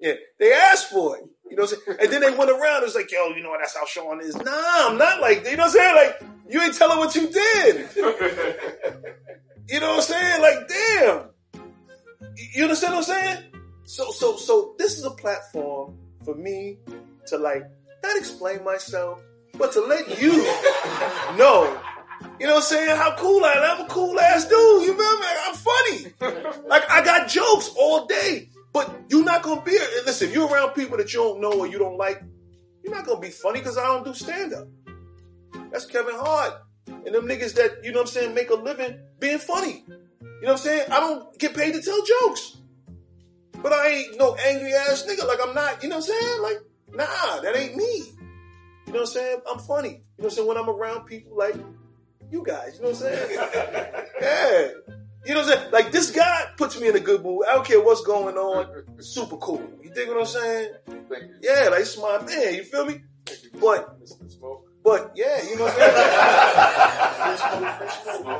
Yeah, 0.00 0.12
they 0.40 0.52
asked 0.52 0.90
for 0.90 1.16
it. 1.16 1.24
You 1.48 1.56
know 1.56 1.62
what 1.62 1.72
I'm 1.72 1.78
saying? 1.78 1.98
And 2.00 2.12
then 2.12 2.20
they 2.22 2.36
went 2.36 2.50
around. 2.50 2.82
It 2.82 2.86
was 2.86 2.94
like, 2.96 3.10
yo, 3.12 3.28
you 3.28 3.42
know 3.42 3.50
what? 3.50 3.60
That's 3.60 3.76
how 3.76 3.86
Sean 3.86 4.20
is. 4.20 4.36
Nah, 4.36 4.88
I'm 4.88 4.98
not 4.98 5.20
like 5.20 5.44
that. 5.44 5.50
You 5.50 5.56
know 5.56 5.64
what 5.64 5.76
I'm 5.76 5.78
saying? 5.78 5.94
Like, 5.94 6.22
you 6.48 6.60
ain't 6.60 6.74
telling 6.74 6.98
what 6.98 7.14
you 7.14 7.28
did. 7.28 7.88
You 9.70 9.80
know 9.80 9.88
what 9.88 9.96
I'm 9.96 10.02
saying? 10.02 10.40
Like, 10.40 10.66
damn. 10.66 11.28
You 12.54 12.62
understand 12.62 12.94
what 12.94 13.00
I'm 13.00 13.02
saying? 13.04 13.44
So, 13.88 14.10
so, 14.10 14.36
so 14.36 14.74
this 14.76 14.98
is 14.98 15.04
a 15.04 15.10
platform 15.10 15.96
for 16.22 16.34
me 16.34 16.76
to 17.26 17.38
like 17.38 17.62
not 18.04 18.18
explain 18.18 18.62
myself, 18.62 19.18
but 19.56 19.72
to 19.72 19.80
let 19.80 20.20
you 20.20 20.32
know. 21.38 21.80
You 22.38 22.46
know 22.46 22.56
what 22.56 22.64
I'm 22.64 22.68
saying? 22.68 22.96
How 22.98 23.16
cool 23.16 23.42
I 23.46 23.52
am. 23.52 23.80
I'm 23.80 23.86
a 23.86 23.88
cool 23.88 24.20
ass 24.20 24.44
dude. 24.44 24.82
You 24.84 24.94
feel 24.94 25.18
me? 25.18 25.26
I'm 25.46 25.54
funny. 25.54 26.58
Like 26.68 26.90
I 26.90 27.02
got 27.02 27.28
jokes 27.28 27.70
all 27.78 28.04
day. 28.04 28.50
But 28.74 28.94
you're 29.08 29.24
not 29.24 29.42
gonna 29.42 29.62
be 29.62 29.70
listen, 30.04 30.28
if 30.28 30.34
you're 30.34 30.46
around 30.46 30.74
people 30.74 30.98
that 30.98 31.14
you 31.14 31.20
don't 31.20 31.40
know 31.40 31.52
or 31.52 31.66
you 31.66 31.78
don't 31.78 31.96
like, 31.96 32.22
you're 32.84 32.94
not 32.94 33.06
gonna 33.06 33.20
be 33.20 33.30
funny 33.30 33.60
because 33.60 33.78
I 33.78 33.86
don't 33.86 34.04
do 34.04 34.12
stand-up. 34.12 34.68
That's 35.72 35.86
Kevin 35.86 36.14
Hart. 36.14 36.60
And 36.88 37.14
them 37.14 37.26
niggas 37.26 37.54
that, 37.54 37.82
you 37.82 37.92
know 37.92 38.00
what 38.00 38.08
I'm 38.08 38.12
saying, 38.12 38.34
make 38.34 38.50
a 38.50 38.54
living 38.54 39.00
being 39.18 39.38
funny. 39.38 39.82
You 39.88 39.88
know 39.88 40.38
what 40.40 40.50
I'm 40.52 40.58
saying? 40.58 40.92
I 40.92 41.00
don't 41.00 41.38
get 41.38 41.56
paid 41.56 41.72
to 41.72 41.80
tell 41.80 42.02
jokes. 42.04 42.57
But 43.62 43.72
I 43.72 43.88
ain't 43.88 44.18
no 44.18 44.34
angry 44.36 44.72
ass 44.74 45.04
nigga. 45.08 45.26
Like 45.26 45.38
I'm 45.44 45.54
not, 45.54 45.82
you 45.82 45.88
know 45.88 45.96
what 45.96 46.10
I'm 46.10 46.20
saying? 46.20 46.42
Like, 46.42 46.58
nah, 46.92 47.40
that 47.40 47.56
ain't 47.56 47.76
me. 47.76 47.84
You 48.86 48.92
know 48.92 49.00
what 49.00 49.00
I'm 49.00 49.06
saying? 49.06 49.40
I'm 49.50 49.58
funny. 49.58 49.88
You 49.88 49.94
know 49.94 50.00
what 50.16 50.24
I'm 50.26 50.30
saying? 50.30 50.48
When 50.48 50.56
I'm 50.56 50.68
around 50.70 51.04
people 51.06 51.36
like 51.36 51.56
you 52.30 52.42
guys, 52.44 52.76
you 52.76 52.82
know 52.82 52.90
what 52.90 53.02
I'm 53.02 53.02
saying? 53.02 53.30
yeah. 54.20 54.68
You 55.26 55.34
know 55.34 55.40
what 55.42 55.50
I'm 55.52 55.58
saying? 55.58 55.72
Like 55.72 55.90
this 55.92 56.10
guy 56.10 56.44
puts 56.56 56.80
me 56.80 56.88
in 56.88 56.96
a 56.96 57.00
good 57.00 57.22
mood. 57.22 57.44
I 57.48 57.54
don't 57.54 57.66
care 57.66 57.80
what's 57.82 58.02
going 58.02 58.36
on. 58.36 58.84
Super 59.00 59.36
cool. 59.36 59.62
You 59.82 59.90
dig 59.92 60.08
what 60.08 60.18
I'm 60.18 60.26
saying? 60.26 60.72
Thank 60.86 61.22
you. 61.24 61.34
Yeah, 61.42 61.68
like 61.70 61.80
it's 61.80 61.98
my 61.98 62.22
man. 62.24 62.54
You 62.54 62.64
feel 62.64 62.86
me? 62.86 63.02
But- 63.60 63.94
But 64.84 65.12
yeah, 65.14 65.42
you 65.42 65.56
know 65.58 65.64
what 65.64 65.74
I'm 65.76 65.80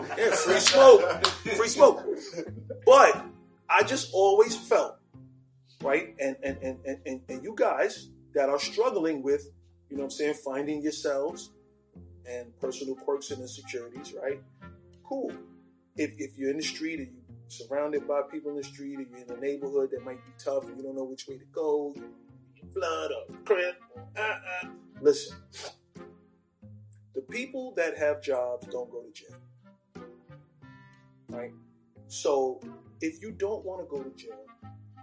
saying? 0.08 0.18
yeah, 0.18 0.30
free 0.30 0.60
smoke. 0.60 1.26
Free 1.26 1.68
smoke. 1.68 2.06
But 2.86 3.26
I 3.68 3.82
just 3.82 4.10
always 4.14 4.56
felt, 4.56 4.96
right? 5.82 6.14
And 6.20 6.36
and, 6.42 6.58
and, 6.62 6.98
and, 7.06 7.20
and 7.28 7.42
you 7.42 7.54
guys 7.56 8.10
that 8.34 8.48
are 8.48 8.58
struggling 8.58 9.22
with, 9.22 9.50
you 9.88 9.96
know 9.96 10.04
what 10.04 10.06
I'm 10.06 10.10
saying, 10.10 10.34
finding 10.34 10.82
yourselves 10.82 11.50
and 12.26 12.58
personal 12.60 12.94
quirks 12.94 13.30
and 13.30 13.40
insecurities, 13.40 14.14
right? 14.20 14.40
Cool. 15.04 15.32
If 15.96 16.12
if 16.18 16.36
you're 16.36 16.50
in 16.50 16.58
the 16.58 16.62
street 16.62 17.00
and 17.00 17.12
you're 17.12 17.48
surrounded 17.48 18.06
by 18.06 18.22
people 18.30 18.50
in 18.50 18.56
the 18.56 18.64
street 18.64 18.98
and 18.98 19.06
you're 19.10 19.20
in 19.20 19.30
a 19.30 19.40
neighborhood 19.40 19.90
that 19.92 20.04
might 20.04 20.24
be 20.24 20.32
tough 20.38 20.64
and 20.64 20.76
you 20.76 20.82
don't 20.82 20.96
know 20.96 21.04
which 21.04 21.26
way 21.26 21.38
to 21.38 21.44
go, 21.46 21.94
flood 22.72 23.10
or 23.10 23.36
crib, 23.44 23.74
uh-uh. 24.16 24.68
listen. 25.00 25.36
The 27.14 27.22
people 27.22 27.72
that 27.76 27.98
have 27.98 28.22
jobs 28.22 28.66
don't 28.68 28.90
go 28.90 29.02
to 29.02 29.12
jail. 29.12 30.06
Right? 31.30 31.52
So 32.06 32.60
if 33.00 33.20
you 33.20 33.32
don't 33.32 33.64
want 33.64 33.80
to 33.80 33.86
go 33.96 34.02
to 34.02 34.10
jail, 34.16 34.44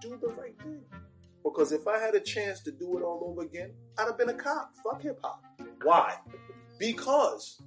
do 0.01 0.17
the 0.21 0.29
right 0.29 0.57
thing. 0.61 0.83
Because 1.43 1.71
if 1.71 1.87
I 1.87 1.99
had 1.99 2.15
a 2.15 2.19
chance 2.19 2.61
to 2.61 2.71
do 2.71 2.97
it 2.97 3.03
all 3.03 3.27
over 3.29 3.43
again, 3.43 3.71
I'd 3.99 4.05
have 4.05 4.17
been 4.17 4.29
a 4.29 4.33
cop. 4.33 4.73
Fuck 4.83 5.03
hip 5.03 5.19
hop. 5.23 5.43
Why? 5.83 6.15
Because 6.79 7.61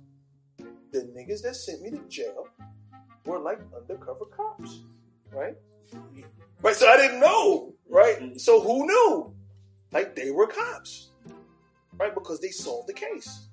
the 0.93 1.01
niggas 1.17 1.43
that 1.43 1.55
sent 1.55 1.83
me 1.83 1.91
to 1.91 2.01
jail 2.09 2.49
were 3.25 3.39
like 3.39 3.61
undercover 3.77 4.25
cops. 4.25 4.83
Right? 5.33 5.55
Right. 6.61 6.75
So 6.75 6.89
I 6.89 6.97
didn't 6.97 7.21
know. 7.21 7.75
Right? 7.89 8.41
So 8.41 8.61
who 8.61 8.87
knew? 8.87 9.35
Like 9.93 10.17
they 10.17 10.31
were 10.33 10.49
cops. 10.49 11.13
Right? 11.97 12.15
Because 12.15 12.41
they 12.41 12.51
solved 12.51 12.89
the 12.89 12.95
case. 12.95 13.49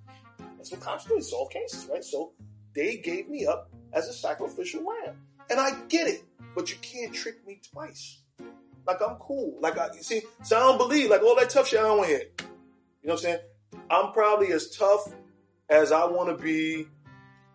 That's 0.57 0.71
what 0.71 0.82
cops 0.82 1.05
do. 1.05 1.15
They 1.15 1.21
solve 1.21 1.51
cases, 1.51 1.88
right? 1.91 2.03
So 2.03 2.34
they 2.73 2.97
gave 2.97 3.30
me 3.30 3.45
up 3.45 3.69
as 3.93 4.07
a 4.07 4.13
sacrificial 4.13 4.84
lamb. 4.84 5.17
And 5.51 5.59
I 5.59 5.80
get 5.88 6.07
it, 6.07 6.23
but 6.55 6.71
you 6.71 6.78
can't 6.82 7.13
trick 7.13 7.45
me 7.45 7.61
twice. 7.71 8.21
Like 8.86 9.01
I'm 9.01 9.15
cool. 9.17 9.57
Like 9.61 9.77
I 9.77 9.89
you 9.95 10.03
see, 10.03 10.21
so 10.43 10.57
I 10.57 10.59
don't 10.59 10.77
believe 10.77 11.09
like 11.09 11.23
all 11.23 11.36
that 11.36 11.49
tough 11.49 11.67
shit 11.67 11.79
I 11.79 11.83
don't 11.83 11.97
want 11.97 12.09
to 12.09 12.15
hear. 12.15 12.25
You 13.01 13.07
know 13.07 13.13
what 13.13 13.13
I'm 13.13 13.17
saying? 13.17 13.39
I'm 13.89 14.11
probably 14.13 14.51
as 14.51 14.69
tough 14.75 15.13
as 15.69 15.91
I 15.91 16.05
want 16.05 16.36
to 16.36 16.43
be. 16.43 16.88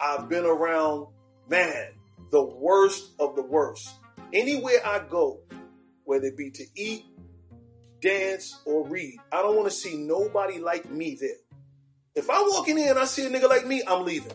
I've 0.01 0.29
been 0.29 0.47
around, 0.47 1.09
man, 1.49 1.93
the 2.31 2.43
worst 2.43 3.11
of 3.19 3.37
the 3.37 3.43
worst. 3.43 3.91
Anywhere 4.33 4.81
I 4.85 5.01
go, 5.01 5.41
whether 6.05 6.27
it 6.27 6.37
be 6.37 6.51
to 6.53 6.65
eat, 6.75 7.05
dance, 8.01 8.61
or 8.65 8.87
read, 8.87 9.19
I 9.31 9.43
don't 9.43 9.57
want 9.57 9.69
to 9.69 9.75
see 9.75 9.97
nobody 9.97 10.59
like 10.59 10.91
me 10.91 11.19
there. 11.21 11.31
If 12.15 12.31
I 12.31 12.43
walk 12.43 12.69
in 12.69 12.79
and 12.79 12.99
I 12.99 13.05
see 13.05 13.27
a 13.27 13.31
nigga 13.31 13.49
like 13.49 13.67
me, 13.67 13.83
I'm 13.87 14.05
leaving. 14.05 14.33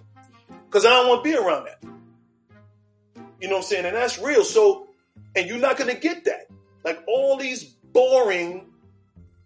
Cause 0.69 0.85
I 0.85 0.89
don't 0.89 1.07
want 1.07 1.23
to 1.23 1.29
be 1.29 1.37
around 1.37 1.65
that. 1.65 1.83
You 3.39 3.47
know 3.47 3.55
what 3.55 3.59
I'm 3.59 3.63
saying? 3.63 3.85
And 3.85 3.95
that's 3.95 4.19
real. 4.19 4.43
So, 4.43 4.87
and 5.35 5.47
you're 5.47 5.57
not 5.57 5.77
gonna 5.77 5.95
get 5.95 6.25
that. 6.25 6.49
Like 6.85 7.03
all 7.07 7.35
these 7.35 7.63
boring, 7.63 8.69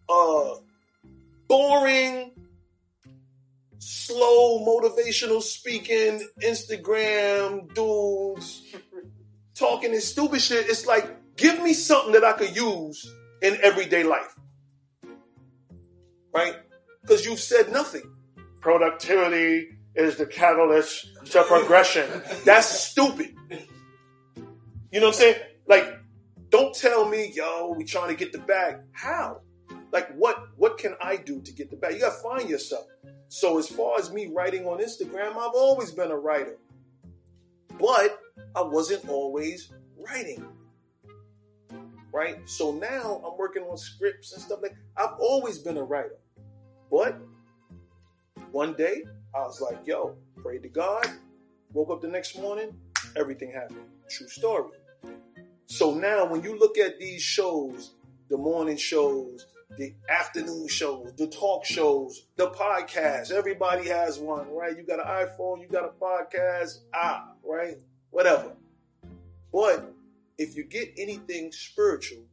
uh, 0.10 0.56
boring, 1.48 2.34
slow 3.78 4.60
motivational 4.60 5.42
speaking 5.42 6.28
Instagram 6.44 7.74
dudes 7.74 8.76
talking 9.56 9.92
this 9.92 10.12
stupid 10.12 10.42
shit. 10.42 10.70
It's 10.70 10.86
like, 10.86 11.36
give 11.38 11.62
me 11.64 11.74
something 11.74 12.12
that 12.12 12.26
I 12.26 12.34
could 12.34 12.54
use 12.54 13.10
in 13.42 13.58
everyday 13.64 14.04
life. 14.04 14.36
Right? 16.34 16.56
Because 17.02 17.26
you've 17.26 17.40
said 17.40 17.72
nothing. 17.72 18.04
Productivity 18.60 19.70
is 19.96 20.18
the 20.18 20.26
catalyst 20.26 21.08
to 21.32 21.44
progression. 21.44 22.06
That's 22.44 22.68
stupid. 22.68 23.34
You 24.92 25.00
know 25.00 25.08
what 25.08 25.16
I'm 25.16 25.20
saying? 25.22 25.36
Like, 25.68 25.99
don't 26.50 26.74
tell 26.74 27.08
me, 27.08 27.32
yo, 27.34 27.74
we 27.78 27.84
trying 27.84 28.10
to 28.10 28.16
get 28.16 28.32
the 28.32 28.40
bag. 28.40 28.78
How? 28.92 29.42
Like, 29.92 30.14
what 30.16 30.50
what 30.58 30.78
can 30.78 30.96
I 31.02 31.18
do 31.18 31.42
to 31.42 31.52
get 31.52 31.70
the 31.70 31.76
bag? 31.76 31.94
You 31.94 32.02
gotta 32.02 32.22
find 32.22 32.50
yourself. 32.50 32.86
So 33.28 33.58
as 33.60 33.68
far 33.68 34.00
as 34.00 34.12
me 34.12 34.32
writing 34.34 34.66
on 34.66 34.80
Instagram, 34.80 35.32
I've 35.32 35.56
always 35.56 35.92
been 35.92 36.12
a 36.12 36.18
writer. 36.18 36.58
But 37.80 38.20
I 38.56 38.62
wasn't 38.62 39.08
always 39.08 39.72
writing. 39.98 40.46
Right? 42.12 42.38
So 42.50 42.72
now 42.72 43.22
I'm 43.26 43.38
working 43.38 43.64
on 43.64 43.78
scripts 43.78 44.34
and 44.34 44.42
stuff 44.42 44.60
like 44.62 44.76
I've 44.98 45.20
always 45.20 45.60
been 45.60 45.78
a 45.78 45.84
writer. 45.84 46.18
But 46.92 47.20
one 48.52 48.74
day 48.74 49.04
I 49.36 49.40
was 49.40 49.62
like, 49.62 49.80
yo, 49.86 50.16
prayed 50.38 50.64
to 50.64 50.70
God, 50.70 51.08
woke 51.72 51.92
up 51.92 52.02
the 52.02 52.08
next 52.08 52.38
morning, 52.38 52.76
everything 53.16 53.52
happened. 53.52 53.86
True 54.10 54.28
story. 54.28 54.72
So 55.70 55.94
now 55.94 56.26
when 56.26 56.42
you 56.42 56.58
look 56.58 56.80
at 56.80 57.00
these 57.00 57.22
shows, 57.22 57.92
the 58.28 58.38
morning 58.38 58.76
shows, 58.76 59.46
the 59.78 59.94
afternoon 60.10 60.68
shows, 60.68 61.14
the 61.16 61.28
talk 61.28 61.64
shows, 61.64 62.26
the 62.38 62.50
podcast, 62.50 63.32
everybody 63.32 63.88
has 63.88 64.18
one, 64.18 64.52
right? 64.52 64.76
You 64.76 64.82
got 64.82 65.00
an 65.00 65.06
iPhone, 65.06 65.62
you 65.62 65.68
got 65.68 65.86
a 65.86 65.90
podcast, 65.90 66.80
ah, 66.92 67.34
right? 67.48 67.78
Whatever. 68.10 68.54
But 69.54 69.94
if 70.40 70.58
you 70.58 70.64
get 70.64 70.92
anything 70.98 71.52
spiritual, 71.52 72.24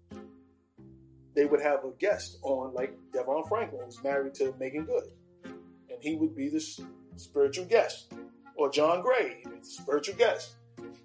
they 1.34 1.44
would 1.44 1.60
have 1.60 1.84
a 1.84 1.90
guest 1.98 2.38
on, 2.40 2.72
like 2.72 2.96
Devon 3.12 3.44
Franklin, 3.50 3.82
who's 3.84 4.02
married 4.02 4.32
to 4.36 4.54
Meagan 4.58 4.86
Good. 4.86 5.12
And 5.44 6.00
he 6.00 6.16
would 6.16 6.34
be 6.34 6.48
the 6.48 6.64
spiritual 7.16 7.66
guest. 7.66 8.14
Or 8.54 8.70
John 8.70 9.02
Gray, 9.02 9.44
spiritual 9.60 10.16
guest. 10.16 10.54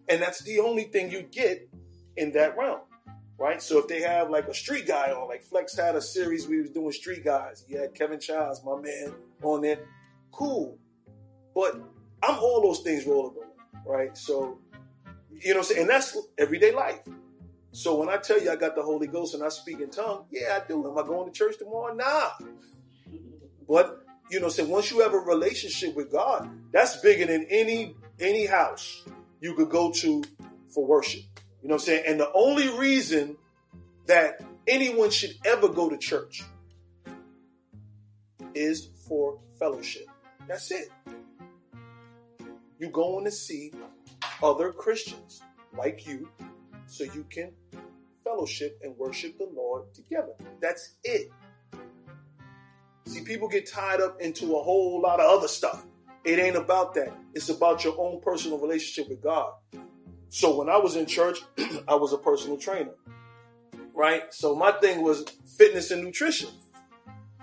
And 0.07 0.21
that's 0.21 0.41
the 0.43 0.59
only 0.59 0.85
thing 0.85 1.11
you 1.11 1.23
get 1.23 1.67
in 2.17 2.31
that 2.33 2.57
realm. 2.57 2.81
Right? 3.37 3.61
So 3.61 3.79
if 3.79 3.87
they 3.87 4.01
have 4.01 4.29
like 4.29 4.47
a 4.47 4.53
street 4.53 4.87
guy 4.87 5.11
on, 5.11 5.27
like 5.27 5.43
Flex 5.43 5.75
had 5.75 5.95
a 5.95 6.01
series 6.01 6.47
we 6.47 6.61
was 6.61 6.69
doing 6.69 6.91
street 6.91 7.23
guys. 7.23 7.65
He 7.67 7.73
had 7.73 7.95
Kevin 7.95 8.19
Childs, 8.19 8.61
my 8.63 8.79
man, 8.79 9.13
on 9.41 9.63
it. 9.63 9.85
Cool. 10.31 10.77
But 11.55 11.75
I'm 12.21 12.37
all 12.39 12.61
those 12.61 12.81
things 12.81 13.05
rolling, 13.05 13.37
right? 13.85 14.15
So, 14.15 14.59
you 15.31 15.53
know 15.53 15.55
what 15.55 15.57
I'm 15.57 15.63
saying? 15.63 15.81
And 15.81 15.89
that's 15.89 16.17
everyday 16.37 16.71
life. 16.71 16.99
So 17.71 17.95
when 17.95 18.09
I 18.09 18.17
tell 18.17 18.41
you 18.41 18.51
I 18.51 18.55
got 18.57 18.75
the 18.75 18.83
Holy 18.83 19.07
Ghost 19.07 19.33
and 19.33 19.43
I 19.43 19.49
speak 19.49 19.79
in 19.79 19.89
tongue, 19.89 20.25
yeah, 20.29 20.59
I 20.61 20.67
do. 20.67 20.89
Am 20.89 20.97
I 20.97 21.07
going 21.07 21.31
to 21.31 21.37
church 21.37 21.57
tomorrow? 21.57 21.93
Nah. 21.93 22.31
But 23.67 24.05
you 24.29 24.39
know, 24.39 24.49
so 24.49 24.65
once 24.65 24.91
you 24.91 24.99
have 25.01 25.13
a 25.13 25.19
relationship 25.19 25.95
with 25.95 26.11
God, 26.11 26.49
that's 26.71 26.97
bigger 26.97 27.25
than 27.25 27.45
any 27.49 27.95
any 28.19 28.45
house 28.45 29.03
you 29.39 29.55
could 29.55 29.69
go 29.69 29.91
to 29.91 30.23
for 30.69 30.85
worship. 30.85 31.21
You 31.61 31.67
know 31.67 31.75
what 31.75 31.81
I'm 31.81 31.85
saying? 31.85 32.03
And 32.07 32.19
the 32.19 32.31
only 32.33 32.69
reason 32.69 33.37
that 34.07 34.43
anyone 34.67 35.11
should 35.11 35.35
ever 35.45 35.69
go 35.69 35.89
to 35.89 35.97
church 35.97 36.43
is 38.55 38.89
for 39.07 39.39
fellowship. 39.59 40.07
That's 40.47 40.71
it. 40.71 40.89
You're 42.79 42.91
going 42.91 43.25
to 43.25 43.31
see 43.31 43.71
other 44.41 44.71
Christians 44.71 45.41
like 45.77 46.07
you 46.07 46.29
so 46.87 47.03
you 47.03 47.25
can 47.29 47.51
fellowship 48.23 48.79
and 48.81 48.97
worship 48.97 49.37
the 49.37 49.49
Lord 49.53 49.93
together. 49.93 50.33
That's 50.61 50.95
it. 51.03 51.29
See, 53.05 53.21
people 53.21 53.47
get 53.47 53.71
tied 53.71 54.01
up 54.01 54.19
into 54.19 54.55
a 54.55 54.63
whole 54.63 55.01
lot 55.01 55.19
of 55.19 55.29
other 55.29 55.47
stuff. 55.47 55.85
It 56.23 56.39
ain't 56.39 56.55
about 56.55 56.93
that. 56.95 57.13
It's 57.33 57.49
about 57.49 57.83
your 57.83 57.95
own 57.99 58.21
personal 58.21 58.59
relationship 58.59 59.09
with 59.09 59.21
God. 59.21 59.53
So 60.33 60.55
when 60.55 60.69
I 60.69 60.77
was 60.77 60.95
in 60.95 61.05
church, 61.07 61.39
I 61.89 61.95
was 61.95 62.13
a 62.13 62.17
personal 62.17 62.55
trainer, 62.55 62.93
right? 63.93 64.33
So 64.33 64.55
my 64.55 64.71
thing 64.71 65.01
was 65.01 65.25
fitness 65.57 65.91
and 65.91 66.01
nutrition. 66.05 66.47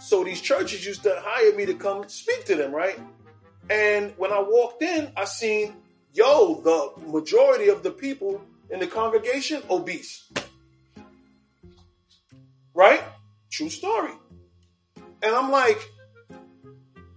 So 0.00 0.24
these 0.24 0.40
churches 0.40 0.86
used 0.86 1.02
to 1.02 1.20
hire 1.22 1.54
me 1.54 1.66
to 1.66 1.74
come 1.74 2.08
speak 2.08 2.46
to 2.46 2.54
them, 2.54 2.72
right? 2.72 2.98
And 3.68 4.14
when 4.16 4.32
I 4.32 4.40
walked 4.40 4.82
in, 4.82 5.12
I 5.18 5.26
seen, 5.26 5.76
yo, 6.14 6.62
the 6.62 7.06
majority 7.06 7.68
of 7.68 7.82
the 7.82 7.90
people 7.90 8.40
in 8.70 8.80
the 8.80 8.86
congregation 8.86 9.62
obese. 9.68 10.32
Right? 12.72 13.02
True 13.50 13.68
story. 13.68 14.12
And 15.22 15.34
I'm 15.34 15.50
like, 15.50 15.78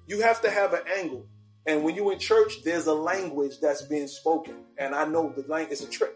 you 0.06 0.20
have 0.20 0.42
to 0.42 0.52
have 0.52 0.74
an 0.74 0.82
angle. 0.98 1.28
And 1.66 1.84
when 1.84 1.96
you 1.96 2.10
in 2.12 2.20
church, 2.20 2.64
there's 2.64 2.88
a 2.88 2.94
language 2.94 3.60
that's 3.62 3.84
being 3.84 4.08
spoken. 4.08 4.56
And 4.78 4.96
I 4.96 5.06
know 5.06 5.32
the 5.36 5.44
language 5.48 5.74
is 5.74 5.84
a 5.84 5.90
trick, 5.90 6.16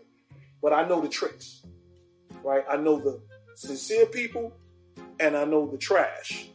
but 0.62 0.74
I 0.74 0.88
know 0.88 1.02
the 1.02 1.10
tricks. 1.10 1.64
Right? 2.44 2.64
I 2.70 2.78
know 2.78 3.00
the 3.00 3.22
sincere 3.56 4.06
people 4.06 4.54
and 5.20 5.36
I 5.38 5.46
know 5.46 5.68
the 5.68 5.78
trash. 5.78 6.50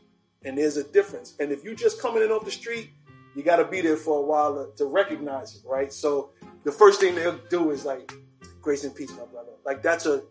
And 0.44 0.56
there's 0.56 0.76
a 0.76 0.84
difference. 0.84 1.36
And 1.38 1.52
if 1.52 1.64
you 1.64 1.74
just 1.74 2.00
coming 2.00 2.22
in 2.22 2.30
off 2.30 2.44
the 2.44 2.50
street, 2.50 2.90
you 3.36 3.42
got 3.42 3.56
to 3.56 3.64
be 3.64 3.80
there 3.80 3.96
for 3.96 4.18
a 4.18 4.22
while 4.22 4.54
to, 4.54 4.76
to 4.76 4.86
recognize 4.86 5.54
it, 5.54 5.62
right? 5.68 5.92
So 5.92 6.30
the 6.64 6.72
first 6.72 7.00
thing 7.00 7.14
they'll 7.14 7.38
do 7.48 7.70
is 7.70 7.84
like, 7.84 8.12
grace 8.60 8.84
and 8.84 8.94
peace, 8.94 9.10
my 9.10 9.24
brother. 9.26 9.52
Like 9.64 9.82
that's 9.82 10.06
a, 10.06 10.22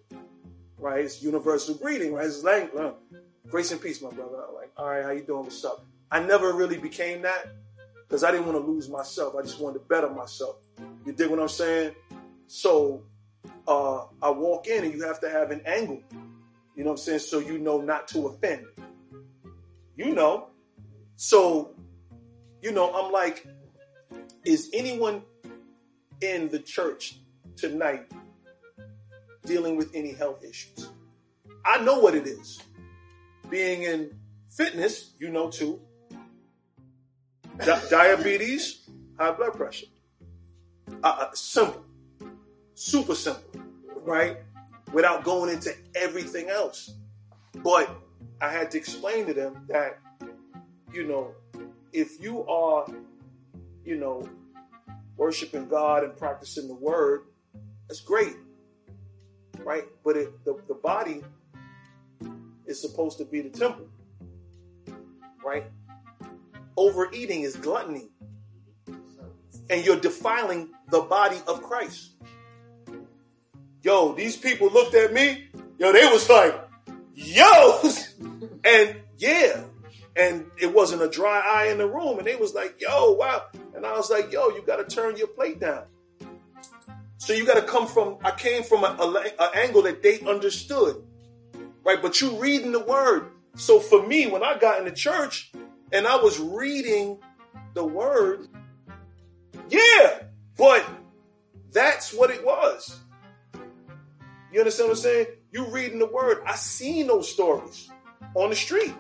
right? 0.78 1.06
It's 1.06 1.22
universal 1.22 1.76
greeting, 1.76 2.14
right? 2.14 2.26
It's 2.26 2.44
language. 2.44 2.82
uh, 2.82 2.92
Grace 3.48 3.72
and 3.72 3.82
peace, 3.82 4.02
my 4.02 4.12
brother. 4.12 4.38
Like, 4.54 4.72
all 4.78 4.90
right, 4.90 5.04
how 5.04 5.10
you 5.12 5.24
doing? 5.24 5.44
What's 5.44 5.66
up? 5.66 5.84
I 6.12 6.20
never 6.20 6.54
really 6.54 6.78
became 6.78 7.24
that 7.24 7.48
because 8.10 8.24
I 8.24 8.32
didn't 8.32 8.48
want 8.48 8.58
to 8.58 8.72
lose 8.72 8.90
myself. 8.90 9.36
I 9.38 9.44
just 9.44 9.60
wanted 9.60 9.80
to 9.80 9.86
better 9.86 10.10
myself. 10.10 10.56
You 11.06 11.14
dig 11.14 11.30
what 11.30 11.40
I'm 11.40 11.48
saying? 11.48 11.94
So 12.48 13.04
uh, 13.68 14.06
I 14.22 14.32
walk 14.32 14.66
in 14.66 14.84
and 14.84 14.92
you 14.92 15.04
have 15.06 15.20
to 15.20 15.30
have 15.30 15.52
an 15.52 15.62
angle. 15.68 16.02
You 16.76 16.84
know 16.84 16.92
what 16.92 16.92
I'm 16.92 16.98
saying? 16.98 17.20
So 17.20 17.38
you 17.38 17.60
know 17.60 17.80
not 17.82 18.08
to 18.10 18.28
offend. 18.28 18.66
You 19.96 20.16
know. 20.16 20.48
So, 21.18 21.76
you 22.64 22.72
know, 22.72 22.92
I'm 22.94 23.12
like, 23.12 23.46
is 24.44 24.70
anyone 24.74 25.22
in 26.22 26.50
the 26.50 26.60
church 26.60 27.20
tonight 27.58 28.12
dealing 29.46 29.76
with 29.78 29.94
any 29.94 30.14
health 30.14 30.44
issues? 30.44 30.90
I 31.64 31.84
know 31.84 32.00
what 32.00 32.16
it 32.16 32.26
is. 32.26 32.60
Being 33.50 33.84
in 33.84 34.18
fitness, 34.50 35.14
you 35.20 35.30
know 35.30 35.50
too. 35.50 35.82
Di- 37.60 37.90
diabetes, 37.90 38.90
high 39.18 39.32
blood 39.32 39.54
pressure. 39.54 39.88
Uh, 41.04 41.08
uh, 41.08 41.34
simple. 41.34 41.84
Super 42.74 43.16
simple, 43.16 43.62
right? 44.04 44.38
Without 44.94 45.24
going 45.24 45.54
into 45.54 45.76
everything 45.96 46.50
else. 46.50 46.94
But 47.56 47.90
I 48.42 48.50
had 48.52 48.72
to 48.72 48.78
explain 48.78 49.26
to 49.26 49.34
them 49.34 49.66
that, 49.68 50.00
you 50.94 51.06
know, 51.06 51.34
if 51.92 52.22
you 52.22 52.48
are, 52.48 52.88
you 53.84 53.98
know, 53.98 54.28
worshiping 55.18 55.68
God 55.68 56.04
and 56.06 56.16
practicing 56.16 56.68
the 56.68 56.76
word, 56.76 57.24
that's 57.88 58.00
great. 58.00 58.38
Right? 59.64 59.84
But 60.06 60.16
it, 60.16 60.46
the, 60.46 60.58
the 60.70 60.76
body 60.76 61.22
is 62.66 62.82
supposed 62.82 63.18
to 63.18 63.26
be 63.26 63.42
the 63.42 63.50
temple. 63.50 63.88
Right? 65.46 65.66
Overeating 66.80 67.42
is 67.42 67.58
gluttony. 67.58 68.08
And 69.70 69.86
you're 69.86 70.00
defiling 70.00 70.70
the 70.90 71.02
body 71.02 71.36
of 71.46 71.62
Christ. 71.62 72.12
Yo, 73.82 74.14
these 74.14 74.38
people 74.38 74.70
looked 74.70 74.96
at 74.96 75.12
me. 75.12 75.50
Yo, 75.78 75.92
they 75.92 76.06
was 76.06 76.30
like, 76.30 76.56
yo. 77.14 77.82
and 78.64 78.96
yeah. 79.18 79.66
And 80.16 80.46
it 80.58 80.74
wasn't 80.74 81.02
a 81.02 81.10
dry 81.10 81.42
eye 81.42 81.70
in 81.70 81.80
the 81.80 81.86
room. 81.86 82.18
And 82.18 82.26
they 82.26 82.38
was 82.38 82.54
like, 82.54 82.80
yo, 82.80 83.12
wow. 83.12 83.44
And 83.76 83.86
I 83.86 83.92
was 83.92 84.10
like, 84.10 84.32
yo, 84.32 84.48
you 84.48 84.62
got 84.62 84.78
to 84.78 84.96
turn 84.96 85.18
your 85.18 85.28
plate 85.28 85.60
down. 85.60 85.84
So 87.18 87.34
you 87.34 87.46
got 87.46 87.56
to 87.56 87.62
come 87.62 87.88
from, 87.88 88.20
I 88.24 88.32
came 88.32 88.64
from 88.64 88.86
an 88.86 89.32
angle 89.54 89.82
that 89.82 90.02
they 90.02 90.22
understood. 90.22 91.04
Right? 91.84 92.02
But 92.02 92.22
you 92.22 92.40
reading 92.40 92.72
the 92.72 92.80
word. 92.80 93.32
So 93.56 93.82
for 93.82 94.08
me, 94.08 94.28
when 94.28 94.44
I 94.44 94.58
got 94.58 94.80
in 94.80 94.86
the 94.86 94.92
church 94.92 95.52
and 95.92 96.08
I 96.08 96.16
was 96.18 96.40
reading 96.40 97.20
the 97.74 97.84
word, 97.84 98.48
yeah, 99.70 100.24
but 100.58 100.86
that's 101.72 102.14
what 102.14 102.30
it 102.30 102.46
was. 102.46 103.00
You 104.52 104.60
understand 104.60 104.90
what 104.90 104.98
I'm 104.98 105.04
saying? 105.04 105.28
You 105.52 105.66
reading 105.68 106.00
the 106.00 106.08
word. 106.08 106.42
I 106.46 106.56
seen 106.56 107.08
those 107.08 107.32
stories 107.32 107.90
on 108.36 108.50
the 108.50 108.56
street. 108.56 108.94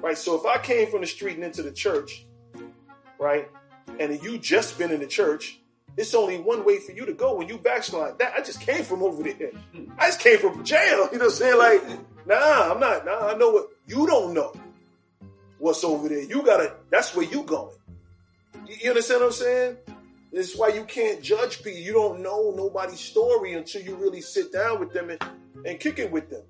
Right? 0.00 0.16
So 0.16 0.38
if 0.38 0.46
I 0.46 0.58
came 0.58 0.90
from 0.90 1.00
the 1.02 1.06
street 1.06 1.34
and 1.34 1.44
into 1.44 1.62
the 1.62 1.72
church, 1.72 2.26
right, 3.18 3.50
and 3.98 4.22
you 4.22 4.38
just 4.38 4.78
been 4.78 4.90
in 4.90 5.00
the 5.00 5.06
church, 5.06 5.60
it's 5.96 6.14
only 6.14 6.38
one 6.38 6.64
way 6.64 6.78
for 6.78 6.92
you 6.92 7.06
to 7.06 7.12
go 7.12 7.34
when 7.34 7.48
you 7.48 7.56
backslide. 7.58 8.18
That 8.18 8.34
I 8.34 8.42
just 8.42 8.60
came 8.60 8.84
from 8.84 9.02
over 9.02 9.22
there. 9.22 9.50
I 9.98 10.08
just 10.08 10.20
came 10.20 10.38
from 10.38 10.62
jail. 10.64 11.08
You 11.12 11.18
know 11.18 11.26
what 11.26 11.32
I'm 11.32 11.38
saying? 11.38 11.58
Like, 11.58 11.82
nah, 12.26 12.72
I'm 12.72 12.80
not. 12.80 13.06
Nah, 13.06 13.28
I 13.28 13.34
know 13.34 13.50
what 13.50 13.68
you 13.86 14.06
don't 14.06 14.34
know. 14.34 14.52
What's 15.58 15.84
over 15.84 16.08
there? 16.08 16.22
You 16.22 16.42
gotta. 16.42 16.74
That's 16.90 17.14
where 17.14 17.26
you 17.26 17.42
going. 17.42 17.74
You, 18.66 18.90
understand 18.90 19.20
what 19.20 19.26
I'm 19.26 19.32
saying? 19.32 19.76
This 20.32 20.52
is 20.52 20.58
why 20.58 20.68
you 20.68 20.84
can't 20.84 21.22
judge 21.22 21.62
people. 21.62 21.80
You 21.80 21.92
don't 21.92 22.20
know 22.20 22.52
nobody's 22.54 23.00
story 23.00 23.54
until 23.54 23.82
you 23.82 23.94
really 23.96 24.20
sit 24.20 24.52
down 24.52 24.80
with 24.80 24.92
them 24.92 25.10
and, 25.10 25.22
and 25.64 25.80
kick 25.80 25.98
it 25.98 26.10
with 26.10 26.28
them. 26.30 26.42